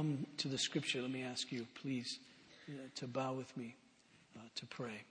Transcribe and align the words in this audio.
come 0.00 0.26
to 0.38 0.48
the 0.48 0.56
scripture, 0.56 1.02
let 1.02 1.10
me 1.10 1.22
ask 1.22 1.52
you, 1.52 1.66
please, 1.82 2.20
uh, 2.70 2.72
to 2.94 3.06
bow 3.06 3.34
with 3.34 3.54
me 3.54 3.74
uh, 4.34 4.40
to 4.54 4.64
pray. 4.64 5.02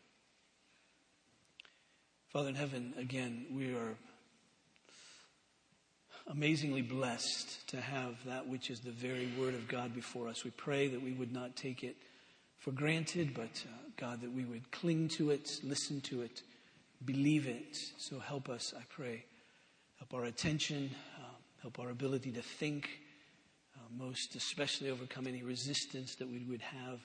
Father 2.29 2.49
in 2.49 2.55
heaven, 2.55 2.95
again, 2.97 3.45
we 3.53 3.71
are 3.75 3.95
amazingly 6.25 6.81
blessed 6.81 7.67
to 7.67 7.79
have 7.79 8.15
that 8.25 8.47
which 8.47 8.71
is 8.71 8.79
the 8.79 8.89
very 8.89 9.31
word 9.37 9.53
of 9.53 9.67
God 9.67 9.93
before 9.93 10.27
us. 10.27 10.43
We 10.43 10.49
pray 10.49 10.87
that 10.87 11.03
we 11.03 11.11
would 11.11 11.31
not 11.31 11.55
take 11.55 11.83
it 11.83 11.95
for 12.57 12.71
granted, 12.71 13.35
but 13.35 13.63
uh, 13.67 13.77
God, 13.95 14.21
that 14.21 14.33
we 14.33 14.43
would 14.43 14.71
cling 14.71 15.07
to 15.09 15.29
it, 15.29 15.51
listen 15.61 16.01
to 16.01 16.23
it, 16.23 16.41
believe 17.05 17.45
it. 17.45 17.77
So 17.99 18.17
help 18.17 18.49
us, 18.49 18.73
I 18.75 18.81
pray. 18.89 19.23
Help 19.99 20.15
our 20.15 20.25
attention, 20.25 20.89
uh, 21.19 21.25
help 21.61 21.77
our 21.77 21.91
ability 21.91 22.31
to 22.31 22.41
think, 22.41 22.89
most 23.97 24.35
especially 24.35 24.89
overcome 24.89 25.27
any 25.27 25.43
resistance 25.43 26.15
that 26.15 26.29
we 26.29 26.45
would 26.49 26.61
have 26.61 26.99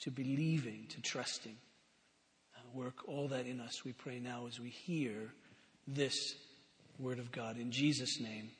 to 0.00 0.10
believing, 0.10 0.86
to 0.90 1.00
trusting. 1.00 1.56
Uh, 2.56 2.60
work 2.72 3.08
all 3.08 3.28
that 3.28 3.46
in 3.46 3.60
us, 3.60 3.84
we 3.84 3.92
pray 3.92 4.18
now 4.18 4.46
as 4.46 4.60
we 4.60 4.68
hear 4.68 5.32
this 5.86 6.34
word 6.98 7.18
of 7.18 7.32
God. 7.32 7.58
In 7.58 7.72
Jesus' 7.72 8.20
name, 8.20 8.50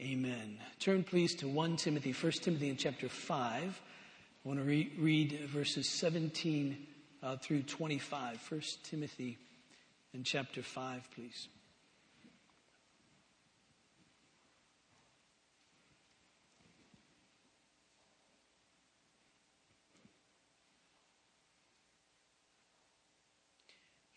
amen. 0.00 0.58
Turn 0.78 1.04
please 1.04 1.34
to 1.36 1.48
1 1.48 1.76
Timothy, 1.76 2.12
1 2.12 2.32
Timothy 2.32 2.68
in 2.68 2.76
chapter 2.76 3.08
5. 3.08 3.80
I 4.44 4.48
want 4.48 4.60
to 4.60 4.64
re- 4.64 4.92
read 4.98 5.38
verses 5.48 5.88
17 5.88 6.86
uh, 7.22 7.36
through 7.36 7.62
25. 7.62 8.46
1 8.50 8.60
Timothy 8.82 9.38
in 10.14 10.24
chapter 10.24 10.62
5, 10.62 11.08
please. 11.14 11.48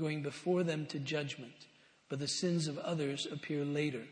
going 0.00 0.22
before 0.22 0.62
them 0.62 0.86
to 0.86 0.98
judgment, 0.98 1.66
but 2.08 2.18
the 2.18 2.28
sins 2.28 2.66
of 2.66 2.78
others 2.78 3.26
appear 3.30 3.64
later. 3.64 4.02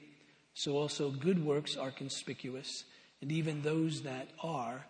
So 0.55 0.77
also 0.77 1.11
good 1.11 1.45
works 1.45 1.77
are 1.77 1.91
conspicuous, 1.91 2.85
and 3.21 3.33
even 3.33 3.63
those 3.63 4.03
that 4.03 4.29
are, 4.43 4.87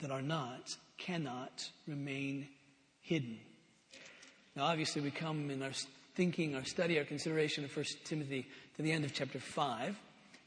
that 0.00 0.10
are 0.10 0.22
not, 0.22 0.76
cannot 0.98 1.68
remain 1.86 2.48
hidden. 3.00 3.38
Now, 4.54 4.64
obviously, 4.64 5.02
we 5.02 5.10
come 5.10 5.50
in 5.50 5.62
our 5.62 5.72
thinking, 6.14 6.54
our 6.54 6.64
study, 6.64 6.98
our 6.98 7.04
consideration 7.04 7.64
of 7.64 7.74
1 7.74 7.84
Timothy 8.04 8.46
to 8.76 8.82
the 8.82 8.92
end 8.92 9.04
of 9.04 9.14
chapter 9.14 9.38
5. 9.38 9.96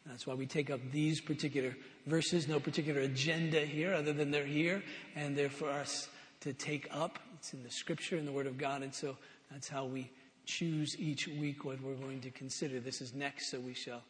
That's 0.06 0.28
why 0.28 0.34
we 0.34 0.46
take 0.46 0.70
up 0.70 0.80
these 0.92 1.22
particular 1.22 1.76
verses. 2.06 2.48
No 2.48 2.60
particular 2.60 3.02
agenda 3.02 3.62
here 3.62 3.94
other 3.94 4.14
than 4.14 4.32
they're 4.32 4.46
here 4.46 4.84
and 5.16 5.36
they're 5.36 5.50
for 5.50 5.70
us 5.70 6.10
to 6.42 6.54
take 6.54 6.88
up. 6.92 7.20
It's 7.36 7.54
in 7.54 7.64
the 7.64 7.72
scripture, 7.72 8.18
in 8.18 8.26
the 8.26 8.32
Word 8.32 8.48
of 8.48 8.58
God. 8.58 8.84
And 8.84 8.94
so 8.94 9.18
that's 9.52 9.68
how 9.68 9.86
we 9.86 10.10
choose 10.46 10.98
each 11.00 11.28
week 11.28 11.64
what 11.64 11.82
we're 11.82 11.96
going 11.96 12.22
to 12.22 12.32
consider. 12.32 12.80
This 12.80 13.02
is 13.02 13.14
next, 13.14 13.50
so 13.50 13.60
we 13.60 13.74
shall, 13.74 14.04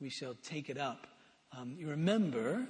we 0.00 0.08
shall 0.08 0.34
take 0.42 0.70
it 0.70 0.78
up. 0.78 1.06
Um, 1.56 1.74
you 1.78 1.88
remember 1.88 2.66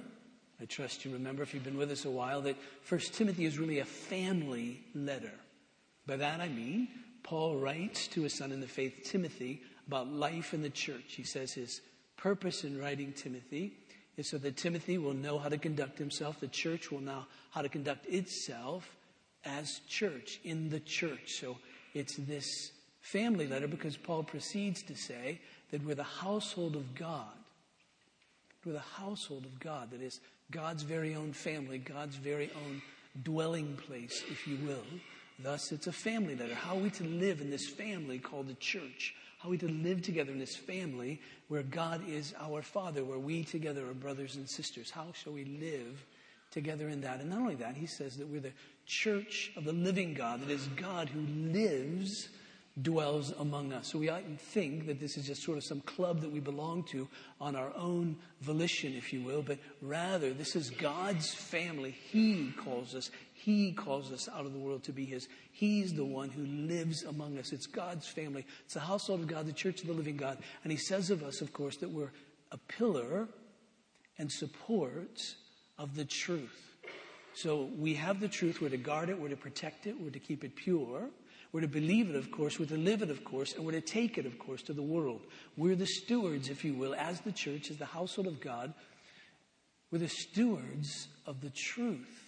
I 0.61 0.65
trust 0.65 1.05
you 1.05 1.11
remember, 1.11 1.41
if 1.41 1.55
you've 1.55 1.63
been 1.63 1.77
with 1.77 1.89
us 1.89 2.05
a 2.05 2.09
while, 2.11 2.41
that 2.41 2.55
First 2.83 3.15
Timothy 3.15 3.45
is 3.45 3.57
really 3.57 3.79
a 3.79 3.85
family 3.85 4.83
letter. 4.93 5.31
By 6.05 6.17
that 6.17 6.39
I 6.39 6.49
mean, 6.49 6.87
Paul 7.23 7.57
writes 7.57 8.07
to 8.09 8.21
his 8.21 8.35
son 8.35 8.51
in 8.51 8.61
the 8.61 8.67
faith, 8.67 9.01
Timothy, 9.03 9.63
about 9.87 10.07
life 10.11 10.53
in 10.53 10.61
the 10.61 10.69
church. 10.69 11.15
He 11.15 11.23
says 11.23 11.51
his 11.51 11.81
purpose 12.15 12.63
in 12.63 12.79
writing 12.79 13.11
Timothy 13.13 13.73
is 14.17 14.29
so 14.29 14.37
that 14.37 14.55
Timothy 14.55 14.99
will 14.99 15.15
know 15.15 15.39
how 15.39 15.49
to 15.49 15.57
conduct 15.57 15.97
himself, 15.97 16.39
the 16.39 16.47
church 16.47 16.91
will 16.91 17.01
know 17.01 17.25
how 17.49 17.63
to 17.63 17.69
conduct 17.69 18.05
itself 18.05 18.95
as 19.43 19.81
church, 19.87 20.39
in 20.43 20.69
the 20.69 20.79
church. 20.79 21.39
So 21.39 21.57
it's 21.93 22.15
this 22.17 22.71
family 23.01 23.47
letter 23.47 23.67
because 23.67 23.97
Paul 23.97 24.23
proceeds 24.23 24.83
to 24.83 24.95
say 24.95 25.39
that 25.71 25.83
we're 25.83 25.95
the 25.95 26.03
household 26.03 26.75
of 26.75 26.95
God. 26.95 27.25
We're 28.65 28.73
the 28.73 28.79
household 28.79 29.45
of 29.45 29.59
God. 29.59 29.91
That 29.91 30.01
is, 30.01 30.19
God's 30.51 30.83
very 30.83 31.15
own 31.15 31.33
family, 31.33 31.79
God's 31.79 32.15
very 32.15 32.51
own 32.65 32.81
dwelling 33.23 33.75
place, 33.75 34.23
if 34.29 34.47
you 34.47 34.57
will. 34.65 34.85
Thus, 35.39 35.71
it's 35.71 35.87
a 35.87 35.91
family 35.91 36.35
letter. 36.35 36.53
How 36.53 36.75
are 36.75 36.81
we 36.81 36.91
to 36.91 37.03
live 37.03 37.41
in 37.41 37.49
this 37.49 37.67
family 37.69 38.19
called 38.19 38.47
the 38.47 38.53
church? 38.55 39.15
How 39.39 39.49
are 39.49 39.51
we 39.51 39.57
to 39.57 39.69
live 39.69 40.03
together 40.03 40.31
in 40.31 40.37
this 40.37 40.55
family 40.55 41.19
where 41.47 41.63
God 41.63 42.07
is 42.07 42.35
our 42.39 42.61
Father, 42.61 43.03
where 43.03 43.17
we 43.17 43.43
together 43.43 43.89
are 43.89 43.93
brothers 43.95 44.35
and 44.35 44.47
sisters? 44.47 44.91
How 44.91 45.07
shall 45.13 45.33
we 45.33 45.45
live 45.45 46.05
together 46.51 46.89
in 46.89 47.01
that? 47.01 47.21
And 47.21 47.31
not 47.31 47.39
only 47.39 47.55
that, 47.55 47.75
he 47.75 47.87
says 47.87 48.17
that 48.17 48.27
we're 48.27 48.39
the 48.39 48.53
church 48.91 49.51
of 49.55 49.63
the 49.63 49.71
living 49.71 50.13
God, 50.13 50.41
that 50.41 50.49
is 50.51 50.67
God 50.75 51.07
who 51.07 51.21
lives 51.21 52.27
dwells 52.81 53.31
among 53.39 53.71
us. 53.71 53.87
So 53.87 53.99
we 53.99 54.09
oughtn't 54.09 54.39
think 54.39 54.85
that 54.87 54.99
this 54.99 55.17
is 55.17 55.27
just 55.27 55.43
sort 55.43 55.57
of 55.57 55.63
some 55.63 55.81
club 55.81 56.19
that 56.21 56.31
we 56.31 56.39
belong 56.39 56.83
to 56.91 57.07
on 57.39 57.55
our 57.55 57.71
own 57.75 58.17
volition, 58.41 58.93
if 58.93 59.13
you 59.13 59.21
will, 59.21 59.41
but 59.41 59.59
rather 59.81 60.33
this 60.33 60.55
is 60.55 60.69
God's 60.69 61.33
family. 61.33 61.91
He 61.91 62.51
calls 62.57 62.93
us. 62.93 63.11
He 63.33 63.71
calls 63.71 64.11
us 64.11 64.27
out 64.27 64.45
of 64.45 64.53
the 64.53 64.59
world 64.59 64.83
to 64.83 64.91
be 64.91 65.05
His. 65.05 65.27
He's 65.51 65.93
the 65.93 66.05
one 66.05 66.29
who 66.29 66.45
lives 66.45 67.03
among 67.03 67.37
us. 67.37 67.53
It's 67.53 67.67
God's 67.67 68.07
family. 68.07 68.45
It's 68.65 68.73
the 68.73 68.81
household 68.81 69.21
of 69.21 69.27
God, 69.27 69.45
the 69.45 69.53
church 69.53 69.81
of 69.81 69.87
the 69.87 69.93
living 69.93 70.17
God. 70.17 70.37
And 70.63 70.71
He 70.71 70.77
says 70.77 71.09
of 71.09 71.23
us, 71.23 71.41
of 71.41 71.53
course, 71.53 71.77
that 71.77 71.89
we're 71.89 72.11
a 72.51 72.57
pillar 72.57 73.29
and 74.17 74.29
support 74.29 75.35
of 75.77 75.95
the 75.95 76.05
truth. 76.05 76.70
So 77.33 77.69
we 77.77 77.93
have 77.95 78.19
the 78.19 78.27
truth. 78.27 78.61
We're 78.61 78.69
to 78.69 78.77
guard 78.77 79.09
it. 79.09 79.19
We're 79.19 79.29
to 79.29 79.37
protect 79.37 79.87
it. 79.87 79.99
We're 79.99 80.09
to 80.11 80.19
keep 80.19 80.43
it 80.43 80.55
pure. 80.55 81.09
We're 81.51 81.61
to 81.61 81.67
believe 81.67 82.09
it, 82.09 82.15
of 82.15 82.31
course. 82.31 82.59
We're 82.59 82.65
to 82.67 82.77
live 82.77 83.01
it, 83.01 83.09
of 83.09 83.23
course. 83.23 83.53
And 83.53 83.65
we're 83.65 83.73
to 83.73 83.81
take 83.81 84.17
it, 84.17 84.25
of 84.25 84.37
course, 84.39 84.61
to 84.63 84.73
the 84.73 84.83
world. 84.83 85.21
We're 85.57 85.75
the 85.75 85.85
stewards, 85.85 86.49
if 86.49 86.63
you 86.63 86.73
will, 86.73 86.95
as 86.95 87.21
the 87.21 87.31
church, 87.31 87.71
as 87.71 87.77
the 87.77 87.85
household 87.85 88.27
of 88.27 88.39
God. 88.39 88.73
We're 89.91 89.99
the 89.99 90.07
stewards 90.07 91.07
of 91.25 91.41
the 91.41 91.49
truth. 91.49 92.27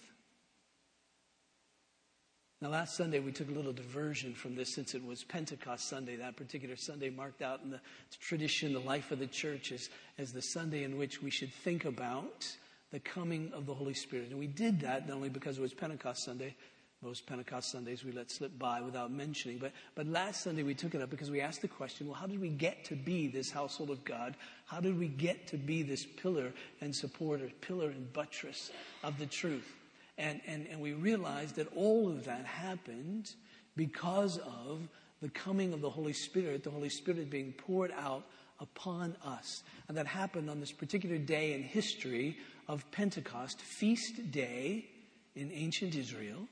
Now, 2.60 2.70
last 2.70 2.96
Sunday 2.96 3.18
we 3.18 3.32
took 3.32 3.48
a 3.50 3.52
little 3.52 3.72
diversion 3.72 4.32
from 4.32 4.54
this 4.54 4.74
since 4.74 4.94
it 4.94 5.04
was 5.04 5.22
Pentecost 5.22 5.88
Sunday. 5.88 6.16
That 6.16 6.36
particular 6.36 6.76
Sunday 6.76 7.10
marked 7.10 7.42
out 7.42 7.60
in 7.62 7.70
the 7.70 7.80
tradition, 8.20 8.72
the 8.72 8.80
life 8.80 9.10
of 9.10 9.18
the 9.18 9.26
church, 9.26 9.70
as, 9.70 9.90
as 10.16 10.32
the 10.32 10.40
Sunday 10.40 10.84
in 10.84 10.96
which 10.96 11.22
we 11.22 11.30
should 11.30 11.52
think 11.52 11.84
about 11.84 12.46
the 12.94 13.00
coming 13.00 13.50
of 13.52 13.66
the 13.66 13.74
Holy 13.74 13.92
Spirit. 13.92 14.30
And 14.30 14.38
we 14.38 14.46
did 14.46 14.78
that 14.82 15.08
not 15.08 15.16
only 15.16 15.28
because 15.28 15.58
it 15.58 15.60
was 15.60 15.74
Pentecost 15.74 16.22
Sunday, 16.22 16.54
most 17.02 17.26
Pentecost 17.26 17.72
Sundays 17.72 18.04
we 18.04 18.12
let 18.12 18.30
slip 18.30 18.56
by 18.56 18.80
without 18.80 19.10
mentioning. 19.10 19.58
But, 19.58 19.72
but 19.96 20.06
last 20.06 20.44
Sunday 20.44 20.62
we 20.62 20.74
took 20.74 20.94
it 20.94 21.02
up 21.02 21.10
because 21.10 21.28
we 21.28 21.40
asked 21.40 21.60
the 21.60 21.66
question, 21.66 22.06
well, 22.06 22.14
how 22.14 22.28
did 22.28 22.40
we 22.40 22.50
get 22.50 22.84
to 22.84 22.94
be 22.94 23.26
this 23.26 23.50
household 23.50 23.90
of 23.90 24.04
God? 24.04 24.36
How 24.66 24.78
did 24.78 24.96
we 24.96 25.08
get 25.08 25.48
to 25.48 25.56
be 25.56 25.82
this 25.82 26.06
pillar 26.06 26.52
and 26.80 26.94
supporter, 26.94 27.50
pillar 27.62 27.90
and 27.90 28.12
buttress 28.12 28.70
of 29.02 29.18
the 29.18 29.26
truth? 29.26 29.74
And, 30.16 30.40
and, 30.46 30.68
and 30.70 30.80
we 30.80 30.92
realized 30.92 31.56
that 31.56 31.66
all 31.74 32.08
of 32.08 32.24
that 32.26 32.44
happened 32.44 33.34
because 33.74 34.38
of 34.38 34.86
the 35.20 35.30
coming 35.30 35.72
of 35.72 35.80
the 35.80 35.90
Holy 35.90 36.12
Spirit, 36.12 36.62
the 36.62 36.70
Holy 36.70 36.90
Spirit 36.90 37.28
being 37.28 37.54
poured 37.54 37.90
out 37.90 38.24
upon 38.60 39.16
us. 39.24 39.62
And 39.88 39.96
that 39.96 40.06
happened 40.06 40.48
on 40.48 40.60
this 40.60 40.72
particular 40.72 41.18
day 41.18 41.54
in 41.54 41.62
history 41.62 42.36
of 42.68 42.90
Pentecost, 42.90 43.60
feast 43.60 44.30
day 44.30 44.86
in 45.34 45.50
ancient 45.52 45.94
Israel. 45.94 46.48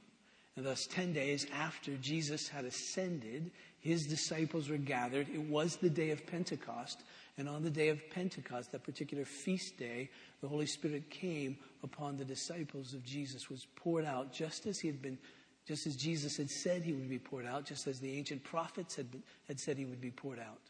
And 0.57 0.67
thus, 0.67 0.87
10 0.87 1.15
days 1.15 1.47
after 1.55 1.97
Jesus 1.97 2.49
had 2.49 2.67
ascended, 2.67 3.51
his 3.81 4.07
disciples 4.07 4.69
were 4.69 4.77
gathered. 4.77 5.29
It 5.33 5.41
was 5.41 5.77
the 5.77 5.89
day 5.89 6.11
of 6.11 6.27
Pentecost. 6.27 7.03
And 7.39 7.49
on 7.49 7.63
the 7.63 7.71
day 7.71 7.89
of 7.89 8.11
Pentecost, 8.11 8.73
that 8.73 8.85
particular 8.85 9.25
feast 9.25 9.79
day, 9.79 10.11
the 10.43 10.49
Holy 10.49 10.67
Spirit 10.67 11.09
came 11.09 11.57
upon 11.83 12.19
the 12.19 12.25
disciples 12.25 12.93
of 12.93 13.03
Jesus, 13.05 13.49
was 13.49 13.67
poured 13.77 14.05
out 14.05 14.33
just 14.33 14.67
as 14.67 14.79
he 14.79 14.89
had 14.89 15.01
been, 15.01 15.19
just 15.67 15.87
as 15.87 15.97
Jesus 15.97 16.37
had 16.37 16.51
said 16.51 16.83
he 16.83 16.93
would 16.93 17.09
be 17.09 17.19
poured 17.19 17.47
out, 17.47 17.65
just 17.65 17.87
as 17.87 17.99
the 17.99 18.19
ancient 18.19 18.45
prophets 18.45 18.95
had, 18.97 19.11
been, 19.11 19.23
had 19.49 19.59
said 19.59 19.79
he 19.79 19.87
would 19.87 20.01
be 20.03 20.11
poured 20.11 20.39
out. 20.39 20.61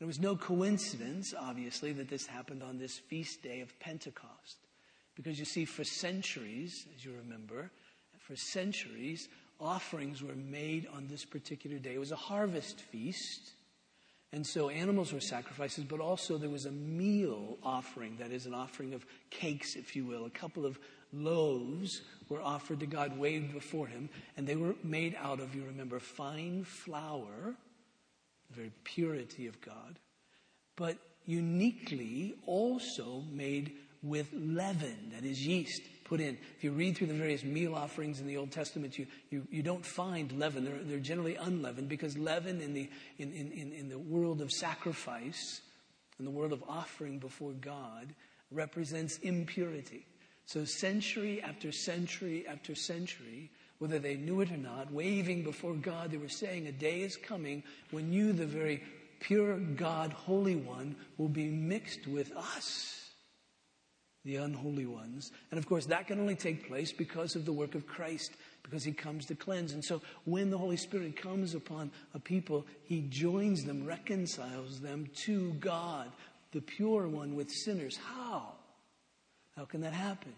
It 0.00 0.06
was 0.06 0.18
no 0.18 0.34
coincidence, 0.34 1.34
obviously, 1.38 1.92
that 1.92 2.08
this 2.08 2.26
happened 2.26 2.62
on 2.62 2.78
this 2.78 2.98
feast 2.98 3.42
day 3.42 3.60
of 3.60 3.78
Pentecost. 3.80 4.56
Because 5.14 5.38
you 5.38 5.44
see, 5.44 5.66
for 5.66 5.84
centuries, 5.84 6.86
as 6.96 7.04
you 7.04 7.12
remember, 7.22 7.70
for 8.18 8.34
centuries, 8.34 9.28
offerings 9.60 10.22
were 10.22 10.34
made 10.34 10.88
on 10.94 11.06
this 11.08 11.26
particular 11.26 11.78
day. 11.78 11.94
It 11.94 12.00
was 12.00 12.12
a 12.12 12.16
harvest 12.16 12.80
feast. 12.80 13.52
And 14.32 14.46
so 14.46 14.70
animals 14.70 15.12
were 15.12 15.20
sacrifices, 15.20 15.84
but 15.84 16.00
also 16.00 16.38
there 16.38 16.48
was 16.48 16.64
a 16.64 16.70
meal 16.70 17.58
offering, 17.62 18.16
that 18.20 18.30
is, 18.30 18.46
an 18.46 18.54
offering 18.54 18.94
of 18.94 19.04
cakes, 19.28 19.76
if 19.76 19.94
you 19.94 20.06
will. 20.06 20.24
A 20.24 20.30
couple 20.30 20.64
of 20.64 20.78
loaves 21.12 22.00
were 22.30 22.40
offered 22.40 22.80
to 22.80 22.86
God, 22.86 23.18
waved 23.18 23.52
before 23.52 23.88
him, 23.88 24.08
and 24.36 24.46
they 24.46 24.56
were 24.56 24.76
made 24.82 25.14
out 25.20 25.40
of, 25.40 25.54
you 25.54 25.64
remember, 25.64 25.98
fine 25.98 26.64
flour 26.64 27.56
very 28.50 28.72
purity 28.84 29.46
of 29.46 29.60
God, 29.60 29.98
but 30.76 30.98
uniquely 31.26 32.34
also 32.46 33.22
made 33.32 33.72
with 34.02 34.28
leaven, 34.32 35.12
that 35.14 35.24
is 35.24 35.46
yeast, 35.46 35.82
put 36.04 36.20
in. 36.20 36.38
If 36.56 36.64
you 36.64 36.72
read 36.72 36.96
through 36.96 37.08
the 37.08 37.14
various 37.14 37.44
meal 37.44 37.74
offerings 37.74 38.20
in 38.20 38.26
the 38.26 38.36
Old 38.36 38.50
Testament, 38.50 38.98
you, 38.98 39.06
you, 39.30 39.46
you 39.50 39.62
don't 39.62 39.84
find 39.84 40.32
leaven. 40.32 40.64
They're, 40.64 40.82
they're 40.82 40.98
generally 40.98 41.36
unleavened 41.36 41.88
because 41.88 42.16
leaven 42.16 42.60
in 42.60 42.72
the, 42.72 42.88
in, 43.18 43.32
in, 43.32 43.72
in 43.72 43.88
the 43.88 43.98
world 43.98 44.40
of 44.40 44.50
sacrifice, 44.50 45.60
in 46.18 46.24
the 46.24 46.30
world 46.30 46.52
of 46.52 46.64
offering 46.68 47.18
before 47.18 47.52
God, 47.52 48.14
represents 48.50 49.18
impurity. 49.18 50.06
So 50.46 50.64
century 50.64 51.42
after 51.42 51.70
century 51.70 52.46
after 52.48 52.74
century, 52.74 53.50
whether 53.80 53.98
they 53.98 54.14
knew 54.14 54.42
it 54.42 54.52
or 54.52 54.58
not, 54.58 54.92
waving 54.92 55.42
before 55.42 55.72
God, 55.72 56.10
they 56.10 56.18
were 56.18 56.28
saying, 56.28 56.66
A 56.66 56.72
day 56.72 57.00
is 57.00 57.16
coming 57.16 57.64
when 57.90 58.12
you, 58.12 58.32
the 58.34 58.46
very 58.46 58.82
pure 59.20 59.56
God, 59.56 60.12
Holy 60.12 60.54
One, 60.54 60.94
will 61.16 61.30
be 61.30 61.48
mixed 61.48 62.06
with 62.06 62.30
us, 62.36 63.10
the 64.22 64.36
unholy 64.36 64.84
ones. 64.84 65.32
And 65.50 65.56
of 65.56 65.66
course, 65.66 65.86
that 65.86 66.06
can 66.06 66.20
only 66.20 66.34
take 66.34 66.68
place 66.68 66.92
because 66.92 67.34
of 67.36 67.46
the 67.46 67.54
work 67.54 67.74
of 67.74 67.86
Christ, 67.86 68.32
because 68.62 68.84
He 68.84 68.92
comes 68.92 69.24
to 69.26 69.34
cleanse. 69.34 69.72
And 69.72 69.82
so 69.82 70.02
when 70.26 70.50
the 70.50 70.58
Holy 70.58 70.76
Spirit 70.76 71.16
comes 71.16 71.54
upon 71.54 71.90
a 72.12 72.18
people, 72.18 72.66
He 72.84 73.00
joins 73.08 73.64
them, 73.64 73.86
reconciles 73.86 74.80
them 74.80 75.08
to 75.24 75.54
God, 75.54 76.12
the 76.52 76.60
pure 76.60 77.08
one 77.08 77.34
with 77.34 77.50
sinners. 77.50 77.96
How? 77.96 78.52
How 79.56 79.64
can 79.64 79.80
that 79.80 79.94
happen? 79.94 80.34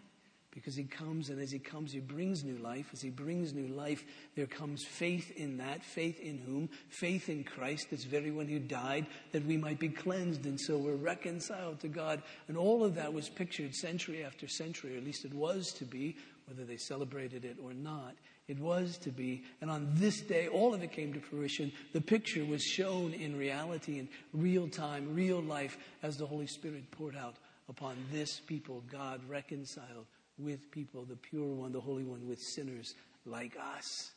Because 0.55 0.75
he 0.75 0.85
comes 0.85 1.31
and 1.31 1.41
as 1.41 1.51
he 1.51 1.59
comes 1.59 1.93
he 1.93 2.01
brings 2.01 2.45
new 2.45 2.59
life. 2.59 2.91
As 2.93 3.01
he 3.01 3.11
brings 3.11 3.53
new 3.53 3.69
life 3.69 4.05
there 4.37 4.47
comes 4.47 4.85
faith 4.85 5.33
in 5.37 5.59
that 5.59 5.83
faith 5.83 6.21
in 6.21 6.39
whom? 6.39 6.69
Faith 6.89 7.29
in 7.29 7.43
christ 7.45 7.89
this 7.91 8.05
very 8.05 8.31
one 8.31 8.47
who 8.47 8.59
died 8.59 9.07
that 9.33 9.45
we 9.47 9.57
might 9.57 9.79
be 9.79 9.89
cleansed 9.89 10.45
and 10.45 10.61
so 10.61 10.77
we're 10.77 10.95
reconciled 10.95 11.81
to 11.81 11.89
god. 11.89 12.23
And 12.49 12.57
all 12.57 12.85
of 12.85 12.95
that 12.97 13.13
was 13.13 13.29
pictured 13.29 13.75
century 13.75 14.25
after 14.25 14.47
century 14.47 14.95
or 14.95 14.99
at 14.99 15.05
least 15.05 15.25
it 15.25 15.35
was 15.35 15.73
to 15.75 15.85
be 15.85 16.17
whether 16.47 16.65
they 16.65 16.77
celebrated 16.77 17.45
it 17.45 17.57
or 17.63 17.73
not. 17.73 18.15
It 18.49 18.59
was 18.59 18.99
to 18.99 19.11
be. 19.11 19.45
And 19.61 19.71
on 19.71 19.89
this 19.95 20.21
day 20.21 20.49
all 20.49 20.75
of 20.75 20.83
it 20.83 20.93
came 20.93 21.15
to 21.15 21.21
fruition. 21.21 21.73
The 21.93 22.01
picture 22.01 22.45
was 22.45 22.63
shown 22.63 23.15
in 23.15 23.39
reality 23.39 23.99
in 23.99 24.09
real 24.35 24.69
time 24.69 25.15
real 25.15 25.41
life 25.41 25.79
as 26.03 26.19
the 26.19 26.27
holy 26.27 26.47
spirit 26.47 26.91
poured 26.91 27.17
out 27.17 27.37
upon 27.69 27.97
this 28.11 28.41
people 28.41 28.83
god 28.91 29.21
reconciled 29.27 30.07
with 30.39 30.71
people, 30.71 31.05
the 31.05 31.17
pure 31.17 31.55
one, 31.55 31.73
the 31.73 31.81
holy 31.81 32.05
one, 32.05 32.27
with 32.27 32.41
sinners 32.41 32.95
like 33.27 33.57
us. 33.77 34.13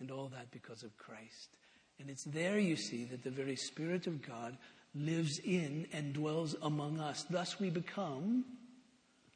And 0.00 0.10
all 0.10 0.28
that 0.34 0.50
because 0.50 0.82
of 0.82 0.96
Christ. 0.98 1.50
And 2.00 2.10
it's 2.10 2.24
there 2.24 2.58
you 2.58 2.74
see 2.74 3.04
that 3.04 3.22
the 3.22 3.30
very 3.30 3.54
Spirit 3.54 4.08
of 4.08 4.26
God 4.26 4.56
lives 4.94 5.38
in 5.38 5.86
and 5.92 6.12
dwells 6.12 6.56
among 6.62 6.98
us. 6.98 7.24
Thus 7.30 7.60
we 7.60 7.70
become 7.70 8.44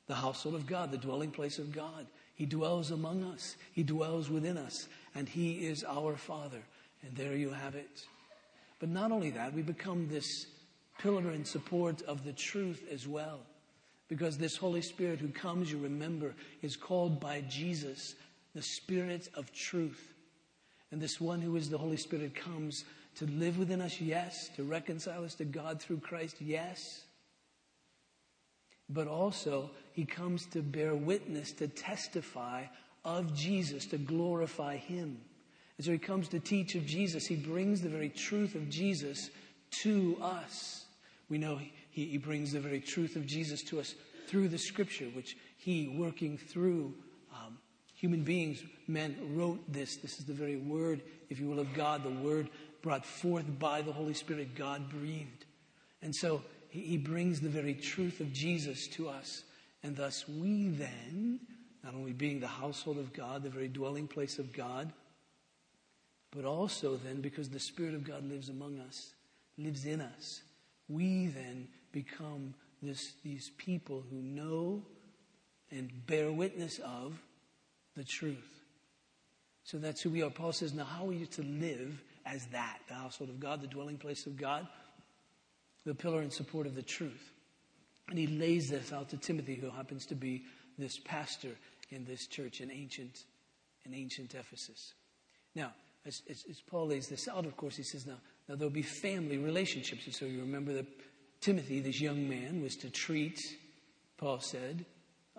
the 0.08 0.14
household 0.14 0.56
of 0.56 0.66
God, 0.66 0.90
the 0.90 0.98
dwelling 0.98 1.30
place 1.30 1.58
of 1.58 1.72
God. 1.72 2.06
He 2.34 2.46
dwells 2.46 2.90
among 2.90 3.24
us, 3.24 3.56
He 3.72 3.82
dwells 3.82 4.28
within 4.28 4.58
us, 4.58 4.88
and 5.14 5.28
He 5.28 5.66
is 5.66 5.84
our 5.84 6.16
Father. 6.16 6.62
And 7.02 7.16
there 7.16 7.36
you 7.36 7.50
have 7.50 7.74
it. 7.74 8.04
But 8.78 8.88
not 8.88 9.12
only 9.12 9.30
that, 9.30 9.54
we 9.54 9.62
become 9.62 10.08
this 10.08 10.46
pillar 10.98 11.30
and 11.30 11.46
support 11.46 12.02
of 12.02 12.24
the 12.24 12.32
truth 12.32 12.82
as 12.90 13.06
well. 13.06 13.40
Because 14.08 14.38
this 14.38 14.56
Holy 14.56 14.82
Spirit 14.82 15.18
who 15.18 15.28
comes, 15.28 15.70
you 15.70 15.78
remember, 15.78 16.34
is 16.62 16.76
called 16.76 17.20
by 17.20 17.42
Jesus 17.48 18.14
the 18.54 18.62
Spirit 18.62 19.28
of 19.34 19.52
truth. 19.52 20.14
And 20.92 21.00
this 21.00 21.20
one 21.20 21.40
who 21.40 21.56
is 21.56 21.68
the 21.68 21.78
Holy 21.78 21.96
Spirit 21.96 22.34
comes 22.34 22.84
to 23.16 23.26
live 23.26 23.58
within 23.58 23.80
us, 23.80 24.00
yes, 24.00 24.48
to 24.56 24.62
reconcile 24.62 25.24
us 25.24 25.34
to 25.36 25.44
God 25.44 25.80
through 25.80 25.98
Christ, 25.98 26.36
yes. 26.40 27.02
But 28.88 29.08
also, 29.08 29.70
he 29.92 30.04
comes 30.04 30.46
to 30.46 30.62
bear 30.62 30.94
witness, 30.94 31.52
to 31.52 31.66
testify 31.66 32.64
of 33.04 33.34
Jesus, 33.34 33.86
to 33.86 33.98
glorify 33.98 34.76
him. 34.76 35.18
And 35.78 35.84
so 35.84 35.92
he 35.92 35.98
comes 35.98 36.28
to 36.28 36.40
teach 36.40 36.74
of 36.74 36.86
Jesus. 36.86 37.26
He 37.26 37.36
brings 37.36 37.80
the 37.80 37.88
very 37.88 38.08
truth 38.08 38.54
of 38.54 38.68
Jesus 38.70 39.30
to 39.82 40.16
us. 40.22 40.84
We 41.28 41.38
know 41.38 41.58
he, 41.96 42.04
he 42.04 42.18
brings 42.18 42.52
the 42.52 42.60
very 42.60 42.78
truth 42.80 43.16
of 43.16 43.26
Jesus 43.26 43.62
to 43.62 43.80
us 43.80 43.94
through 44.28 44.48
the 44.48 44.58
scripture, 44.58 45.06
which 45.14 45.34
he, 45.56 45.88
working 45.88 46.36
through 46.36 46.92
um, 47.32 47.56
human 47.94 48.22
beings, 48.22 48.62
men 48.86 49.16
wrote 49.34 49.60
this. 49.72 49.96
This 49.96 50.18
is 50.18 50.26
the 50.26 50.34
very 50.34 50.56
word, 50.56 51.00
if 51.30 51.40
you 51.40 51.48
will, 51.48 51.58
of 51.58 51.72
God, 51.72 52.04
the 52.04 52.10
word 52.10 52.50
brought 52.82 53.06
forth 53.06 53.46
by 53.58 53.80
the 53.80 53.94
Holy 53.94 54.12
Spirit, 54.12 54.54
God 54.54 54.90
breathed. 54.90 55.46
And 56.02 56.14
so 56.14 56.42
he, 56.68 56.80
he 56.80 56.98
brings 56.98 57.40
the 57.40 57.48
very 57.48 57.72
truth 57.72 58.20
of 58.20 58.30
Jesus 58.30 58.86
to 58.88 59.08
us. 59.08 59.44
And 59.82 59.96
thus 59.96 60.28
we 60.28 60.68
then, 60.68 61.40
not 61.82 61.94
only 61.94 62.12
being 62.12 62.40
the 62.40 62.46
household 62.46 62.98
of 62.98 63.14
God, 63.14 63.42
the 63.42 63.48
very 63.48 63.68
dwelling 63.68 64.06
place 64.06 64.38
of 64.38 64.52
God, 64.52 64.92
but 66.30 66.44
also 66.44 66.96
then, 66.96 67.22
because 67.22 67.48
the 67.48 67.58
Spirit 67.58 67.94
of 67.94 68.04
God 68.04 68.28
lives 68.28 68.50
among 68.50 68.80
us, 68.80 69.14
lives 69.56 69.86
in 69.86 70.02
us, 70.02 70.42
we 70.88 71.28
then 71.28 71.68
become 71.96 72.52
this, 72.82 73.14
these 73.24 73.50
people 73.56 74.04
who 74.10 74.16
know 74.16 74.82
and 75.70 75.90
bear 76.06 76.30
witness 76.30 76.78
of 76.80 77.18
the 77.96 78.04
truth. 78.04 78.60
So 79.64 79.78
that's 79.78 80.02
who 80.02 80.10
we 80.10 80.22
are. 80.22 80.28
Paul 80.28 80.52
says, 80.52 80.74
now 80.74 80.84
how 80.84 81.08
are 81.08 81.14
you 81.14 81.24
to 81.24 81.42
live 81.42 81.98
as 82.26 82.44
that? 82.48 82.80
The 82.86 82.94
household 82.94 83.30
of 83.30 83.40
God, 83.40 83.62
the 83.62 83.66
dwelling 83.66 83.96
place 83.96 84.26
of 84.26 84.36
God, 84.36 84.68
the 85.86 85.94
pillar 85.94 86.20
and 86.20 86.30
support 86.30 86.66
of 86.66 86.74
the 86.74 86.82
truth. 86.82 87.32
And 88.10 88.18
he 88.18 88.26
lays 88.26 88.68
this 88.68 88.92
out 88.92 89.08
to 89.08 89.16
Timothy, 89.16 89.54
who 89.54 89.70
happens 89.70 90.04
to 90.06 90.14
be 90.14 90.44
this 90.76 90.98
pastor 90.98 91.56
in 91.90 92.04
this 92.04 92.26
church 92.26 92.60
in 92.60 92.70
ancient, 92.70 93.24
in 93.86 93.94
ancient 93.94 94.34
Ephesus. 94.34 94.92
Now, 95.54 95.72
as, 96.04 96.20
as, 96.28 96.44
as 96.50 96.60
Paul 96.60 96.88
lays 96.88 97.08
this 97.08 97.26
out, 97.26 97.46
of 97.46 97.56
course, 97.56 97.78
he 97.78 97.82
says, 97.82 98.06
now, 98.06 98.18
now 98.50 98.54
there'll 98.54 98.70
be 98.70 98.82
family 98.82 99.38
relationships. 99.38 100.04
And 100.04 100.14
so 100.14 100.26
you 100.26 100.40
remember 100.40 100.74
that 100.74 100.86
Timothy, 101.40 101.80
this 101.80 102.00
young 102.00 102.28
man, 102.28 102.62
was 102.62 102.76
to 102.76 102.90
treat, 102.90 103.40
Paul 104.16 104.40
said, 104.40 104.84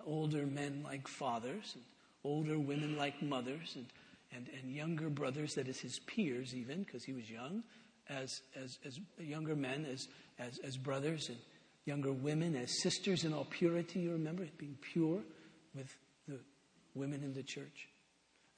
older 0.06 0.46
men 0.46 0.82
like 0.84 1.06
fathers, 1.06 1.72
and 1.74 1.84
older 2.24 2.58
women 2.58 2.96
like 2.96 3.22
mothers, 3.22 3.74
and, 3.76 3.86
and, 4.32 4.48
and 4.60 4.72
younger 4.72 5.10
brothers, 5.10 5.54
that 5.54 5.68
is 5.68 5.80
his 5.80 5.98
peers 6.00 6.54
even, 6.54 6.82
because 6.82 7.04
he 7.04 7.12
was 7.12 7.30
young, 7.30 7.62
as, 8.08 8.40
as, 8.56 8.78
as 8.86 8.98
younger 9.18 9.54
men 9.54 9.84
as, 9.84 10.08
as, 10.38 10.58
as 10.58 10.76
brothers, 10.76 11.28
and 11.28 11.38
younger 11.84 12.12
women 12.12 12.54
as 12.56 12.82
sisters 12.82 13.24
in 13.24 13.32
all 13.32 13.46
purity, 13.46 14.00
you 14.00 14.12
remember, 14.12 14.46
being 14.58 14.76
pure 14.80 15.20
with 15.74 15.94
the 16.26 16.38
women 16.94 17.22
in 17.22 17.34
the 17.34 17.42
church. 17.42 17.88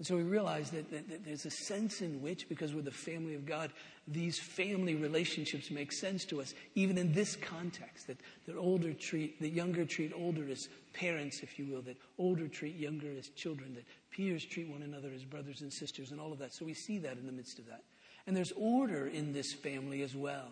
And 0.00 0.06
so 0.06 0.16
we 0.16 0.22
realize 0.22 0.70
that, 0.70 0.90
that, 0.92 1.10
that, 1.10 1.26
there's 1.26 1.44
a 1.44 1.50
sense 1.50 2.00
in 2.00 2.22
which, 2.22 2.48
because 2.48 2.72
we're 2.72 2.80
the 2.80 2.90
family 2.90 3.34
of 3.34 3.44
God, 3.44 3.70
these 4.08 4.38
family 4.38 4.94
relationships 4.94 5.70
make 5.70 5.92
sense 5.92 6.24
to 6.24 6.40
us, 6.40 6.54
even 6.74 6.96
in 6.96 7.12
this 7.12 7.36
context, 7.36 8.06
that, 8.06 8.16
that 8.46 8.56
older 8.56 8.94
treat, 8.94 9.38
that 9.42 9.50
younger 9.50 9.84
treat 9.84 10.14
older 10.16 10.48
as 10.48 10.70
parents, 10.94 11.40
if 11.42 11.58
you 11.58 11.66
will, 11.66 11.82
that 11.82 11.98
older 12.16 12.48
treat 12.48 12.76
younger 12.76 13.10
as 13.18 13.28
children, 13.28 13.74
that 13.74 13.84
peers 14.10 14.42
treat 14.42 14.70
one 14.70 14.80
another 14.80 15.10
as 15.14 15.22
brothers 15.22 15.60
and 15.60 15.70
sisters, 15.70 16.12
and 16.12 16.18
all 16.18 16.32
of 16.32 16.38
that. 16.38 16.54
So 16.54 16.64
we 16.64 16.72
see 16.72 16.96
that 16.96 17.18
in 17.18 17.26
the 17.26 17.32
midst 17.32 17.58
of 17.58 17.66
that. 17.66 17.82
And 18.26 18.34
there's 18.34 18.54
order 18.56 19.06
in 19.06 19.34
this 19.34 19.52
family 19.52 20.00
as 20.00 20.16
well. 20.16 20.48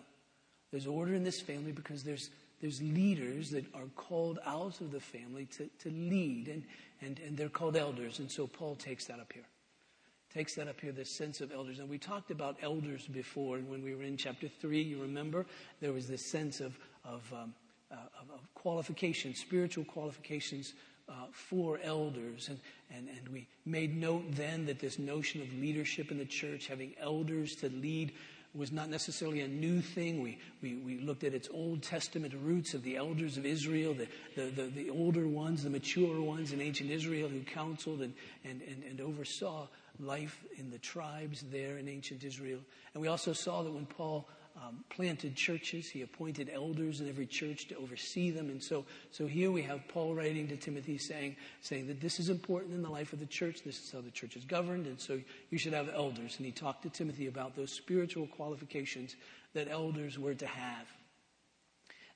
There's 0.69 0.85
order 0.85 1.15
in 1.15 1.23
this 1.23 1.41
family 1.41 1.71
because 1.71 2.03
there's, 2.03 2.29
there's 2.61 2.81
leaders 2.81 3.49
that 3.51 3.65
are 3.73 3.87
called 3.95 4.39
out 4.45 4.81
of 4.81 4.91
the 4.91 4.99
family 4.99 5.45
to, 5.57 5.69
to 5.79 5.89
lead, 5.89 6.47
and, 6.47 6.63
and, 7.01 7.19
and 7.25 7.37
they're 7.37 7.49
called 7.49 7.77
elders. 7.77 8.19
And 8.19 8.29
so 8.29 8.47
Paul 8.47 8.75
takes 8.75 9.05
that 9.05 9.19
up 9.19 9.31
here. 9.33 9.45
Takes 10.33 10.55
that 10.55 10.67
up 10.67 10.79
here, 10.79 10.91
this 10.91 11.09
sense 11.09 11.41
of 11.41 11.51
elders. 11.51 11.79
And 11.79 11.89
we 11.89 11.97
talked 11.97 12.29
about 12.29 12.57
elders 12.61 13.07
before, 13.07 13.57
and 13.57 13.69
when 13.69 13.83
we 13.83 13.95
were 13.95 14.03
in 14.03 14.17
chapter 14.17 14.47
3, 14.47 14.81
you 14.81 15.01
remember, 15.01 15.45
there 15.81 15.93
was 15.93 16.07
this 16.07 16.29
sense 16.29 16.59
of, 16.59 16.77
of, 17.03 17.23
um, 17.33 17.53
uh, 17.91 17.95
of, 18.21 18.29
of 18.35 18.53
qualifications, 18.53 19.39
spiritual 19.39 19.85
qualifications 19.85 20.73
uh, 21.09 21.13
for 21.31 21.79
elders. 21.81 22.49
And, 22.49 22.59
and, 22.95 23.07
and 23.09 23.27
we 23.29 23.47
made 23.65 23.95
note 23.95 24.23
then 24.31 24.65
that 24.67 24.79
this 24.79 24.99
notion 24.99 25.41
of 25.41 25.51
leadership 25.53 26.11
in 26.11 26.17
the 26.19 26.25
church, 26.25 26.67
having 26.67 26.93
elders 26.99 27.55
to 27.57 27.69
lead, 27.69 28.11
was 28.55 28.71
not 28.71 28.89
necessarily 28.89 29.41
a 29.41 29.47
new 29.47 29.81
thing. 29.81 30.21
We, 30.21 30.39
we, 30.61 30.75
we 30.75 30.99
looked 30.99 31.23
at 31.23 31.33
its 31.33 31.47
Old 31.53 31.83
Testament 31.83 32.33
roots 32.41 32.73
of 32.73 32.83
the 32.83 32.97
elders 32.97 33.37
of 33.37 33.45
Israel, 33.45 33.93
the, 33.93 34.07
the, 34.35 34.49
the, 34.49 34.63
the 34.63 34.89
older 34.89 35.27
ones, 35.27 35.63
the 35.63 35.69
mature 35.69 36.19
ones 36.21 36.51
in 36.51 36.59
ancient 36.59 36.89
Israel 36.89 37.29
who 37.29 37.41
counseled 37.41 38.01
and, 38.01 38.13
and, 38.43 38.61
and, 38.63 38.83
and 38.83 39.01
oversaw 39.01 39.67
life 39.99 40.43
in 40.57 40.71
the 40.71 40.79
tribes 40.79 41.43
there 41.51 41.77
in 41.77 41.87
ancient 41.87 42.23
Israel. 42.23 42.59
And 42.93 43.01
we 43.01 43.07
also 43.07 43.33
saw 43.33 43.61
that 43.63 43.71
when 43.71 43.85
Paul 43.85 44.27
um, 44.61 44.83
planted 44.89 45.35
churches. 45.35 45.89
He 45.89 46.01
appointed 46.01 46.49
elders 46.53 46.99
in 46.99 47.07
every 47.07 47.25
church 47.25 47.67
to 47.69 47.75
oversee 47.75 48.31
them. 48.31 48.49
And 48.49 48.61
so, 48.61 48.85
so 49.11 49.25
here 49.27 49.51
we 49.51 49.61
have 49.63 49.87
Paul 49.87 50.15
writing 50.15 50.47
to 50.49 50.57
Timothy 50.57 50.97
saying, 50.97 51.35
saying 51.61 51.87
that 51.87 52.01
this 52.01 52.19
is 52.19 52.29
important 52.29 52.73
in 52.73 52.81
the 52.81 52.89
life 52.89 53.13
of 53.13 53.19
the 53.19 53.25
church. 53.25 53.63
This 53.63 53.79
is 53.79 53.91
how 53.91 54.01
the 54.01 54.11
church 54.11 54.35
is 54.35 54.45
governed. 54.45 54.85
And 54.85 54.99
so 54.99 55.19
you 55.49 55.57
should 55.57 55.73
have 55.73 55.89
elders. 55.93 56.35
And 56.37 56.45
he 56.45 56.51
talked 56.51 56.83
to 56.83 56.89
Timothy 56.89 57.27
about 57.27 57.55
those 57.55 57.71
spiritual 57.71 58.27
qualifications 58.27 59.15
that 59.53 59.67
elders 59.69 60.19
were 60.19 60.35
to 60.35 60.47
have. 60.47 60.87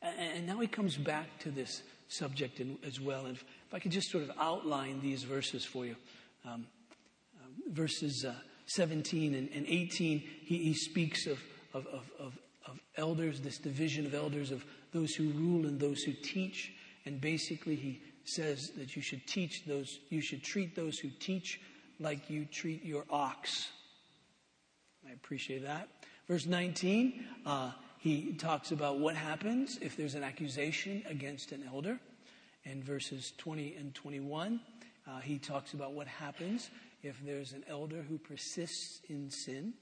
And 0.01 0.45
now 0.45 0.59
he 0.59 0.67
comes 0.67 0.97
back 0.97 1.39
to 1.39 1.51
this 1.51 1.81
subject 2.09 2.61
as 2.85 2.99
well. 2.99 3.25
And 3.25 3.35
if, 3.37 3.45
I 3.71 3.79
could 3.79 3.91
just 3.91 4.11
sort 4.11 4.23
of 4.23 4.31
outline 4.39 4.99
these 5.01 5.23
verses 5.23 5.63
for 5.63 5.85
you. 5.85 5.95
Um, 6.45 6.67
uh, 7.41 7.47
verses 7.71 8.25
uh, 8.27 8.33
17 8.65 9.33
and, 9.33 9.49
and 9.53 9.65
18, 9.65 10.19
he, 10.19 10.57
he 10.57 10.73
speaks 10.73 11.25
of 11.25 11.39
of, 11.73 11.87
of, 11.87 12.09
of, 12.19 12.37
of 12.65 12.79
elders, 12.95 13.41
this 13.41 13.57
division 13.57 14.05
of 14.05 14.13
elders, 14.13 14.51
of 14.51 14.63
those 14.93 15.13
who 15.15 15.29
rule 15.29 15.65
and 15.65 15.79
those 15.79 16.03
who 16.03 16.13
teach. 16.13 16.73
And 17.05 17.19
basically, 17.19 17.75
he 17.75 18.01
says 18.25 18.71
that 18.77 18.95
you 18.95 19.01
should 19.01 19.25
teach 19.27 19.65
those, 19.65 19.99
you 20.09 20.21
should 20.21 20.43
treat 20.43 20.75
those 20.75 20.97
who 20.99 21.09
teach 21.19 21.59
like 21.99 22.29
you 22.29 22.45
treat 22.45 22.83
your 22.83 23.05
ox. 23.09 23.69
I 25.07 25.11
appreciate 25.11 25.63
that. 25.63 25.89
Verse 26.27 26.45
19, 26.45 27.25
uh, 27.45 27.71
he 27.99 28.33
talks 28.33 28.71
about 28.71 28.99
what 28.99 29.15
happens 29.15 29.77
if 29.81 29.97
there's 29.97 30.15
an 30.15 30.23
accusation 30.23 31.03
against 31.09 31.51
an 31.51 31.63
elder. 31.67 31.99
And 32.65 32.83
verses 32.83 33.33
20 33.37 33.75
and 33.75 33.93
21, 33.93 34.61
uh, 35.05 35.19
he 35.19 35.37
talks 35.37 35.73
about 35.73 35.91
what 35.91 36.07
happens 36.07 36.69
if 37.01 37.17
there's 37.25 37.51
an 37.51 37.63
elder 37.67 38.01
who 38.07 38.17
persists 38.17 39.01
in 39.09 39.29
sin. 39.29 39.73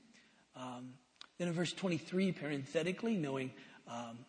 Um, 0.56 0.94
then 1.42 1.48
in 1.48 1.56
verse 1.56 1.74
23, 1.74 2.34
parenthetically, 2.34 3.18
knowing 3.18 3.50
um, 3.88 4.20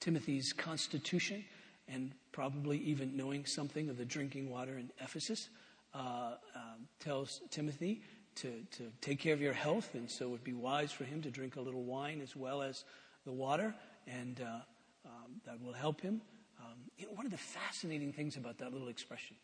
Timothy's 0.00 0.52
constitution 0.52 1.44
and 1.86 2.10
probably 2.32 2.78
even 2.78 3.16
knowing 3.16 3.46
something 3.46 3.88
of 3.88 3.96
the 3.96 4.04
drinking 4.04 4.50
water 4.50 4.76
in 4.76 4.90
Ephesus, 5.00 5.48
uh, 5.94 6.32
um, 6.56 6.88
tells 6.98 7.40
Timothy 7.50 8.02
to, 8.34 8.50
to 8.72 8.90
take 9.00 9.20
care 9.20 9.32
of 9.32 9.40
your 9.40 9.52
health, 9.52 9.94
and 9.94 10.10
so 10.10 10.24
it 10.24 10.30
would 10.30 10.42
be 10.42 10.52
wise 10.52 10.90
for 10.90 11.04
him 11.04 11.22
to 11.22 11.30
drink 11.30 11.54
a 11.54 11.60
little 11.60 11.84
wine 11.84 12.20
as 12.20 12.34
well 12.34 12.62
as 12.62 12.82
the 13.24 13.32
water, 13.32 13.72
and 14.08 14.40
uh, 14.40 14.58
um, 15.06 15.40
that 15.46 15.62
will 15.62 15.72
help 15.72 16.00
him. 16.00 16.20
Um, 16.58 16.78
you 16.98 17.06
know, 17.06 17.12
one 17.12 17.26
of 17.26 17.30
the 17.30 17.38
fascinating 17.38 18.12
things 18.12 18.36
about 18.36 18.58
that 18.58 18.72
little 18.72 18.88
expression 18.88 19.36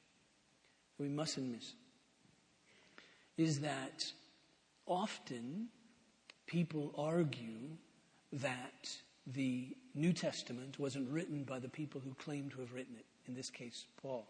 that 0.98 1.04
we 1.04 1.08
mustn't 1.08 1.52
miss 1.52 1.72
is 3.36 3.60
that 3.60 4.06
often 4.86 5.68
people 6.50 6.92
argue 6.98 7.70
that 8.32 8.90
the 9.26 9.68
New 9.94 10.12
Testament 10.12 10.78
wasn't 10.78 11.08
written 11.08 11.44
by 11.44 11.60
the 11.60 11.68
people 11.68 12.00
who 12.00 12.12
claim 12.14 12.50
to 12.50 12.60
have 12.60 12.72
written 12.74 12.96
it, 12.98 13.06
in 13.28 13.34
this 13.34 13.50
case, 13.50 13.86
Paul. 14.02 14.26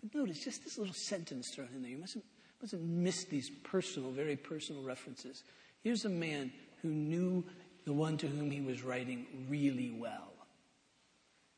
But 0.00 0.14
notice 0.14 0.42
just 0.42 0.64
this 0.64 0.78
little 0.78 0.94
sentence 0.94 1.50
thrown 1.54 1.68
in 1.74 1.82
there. 1.82 1.90
You 1.90 1.98
mustn't, 1.98 2.24
mustn't 2.60 2.82
miss 2.82 3.24
these 3.24 3.50
personal, 3.64 4.10
very 4.10 4.36
personal 4.36 4.82
references. 4.82 5.44
Here's 5.82 6.06
a 6.06 6.10
man 6.10 6.50
who 6.80 6.88
knew 6.88 7.44
the 7.84 7.92
one 7.92 8.16
to 8.18 8.26
whom 8.26 8.50
he 8.50 8.62
was 8.62 8.82
writing 8.82 9.26
really 9.48 9.94
well. 9.98 10.32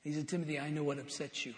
He 0.03 0.13
said, 0.13 0.29
Timothy, 0.29 0.59
I 0.59 0.71
know 0.71 0.83
what 0.83 0.99
upsets 0.99 1.47
you. 1.47 1.55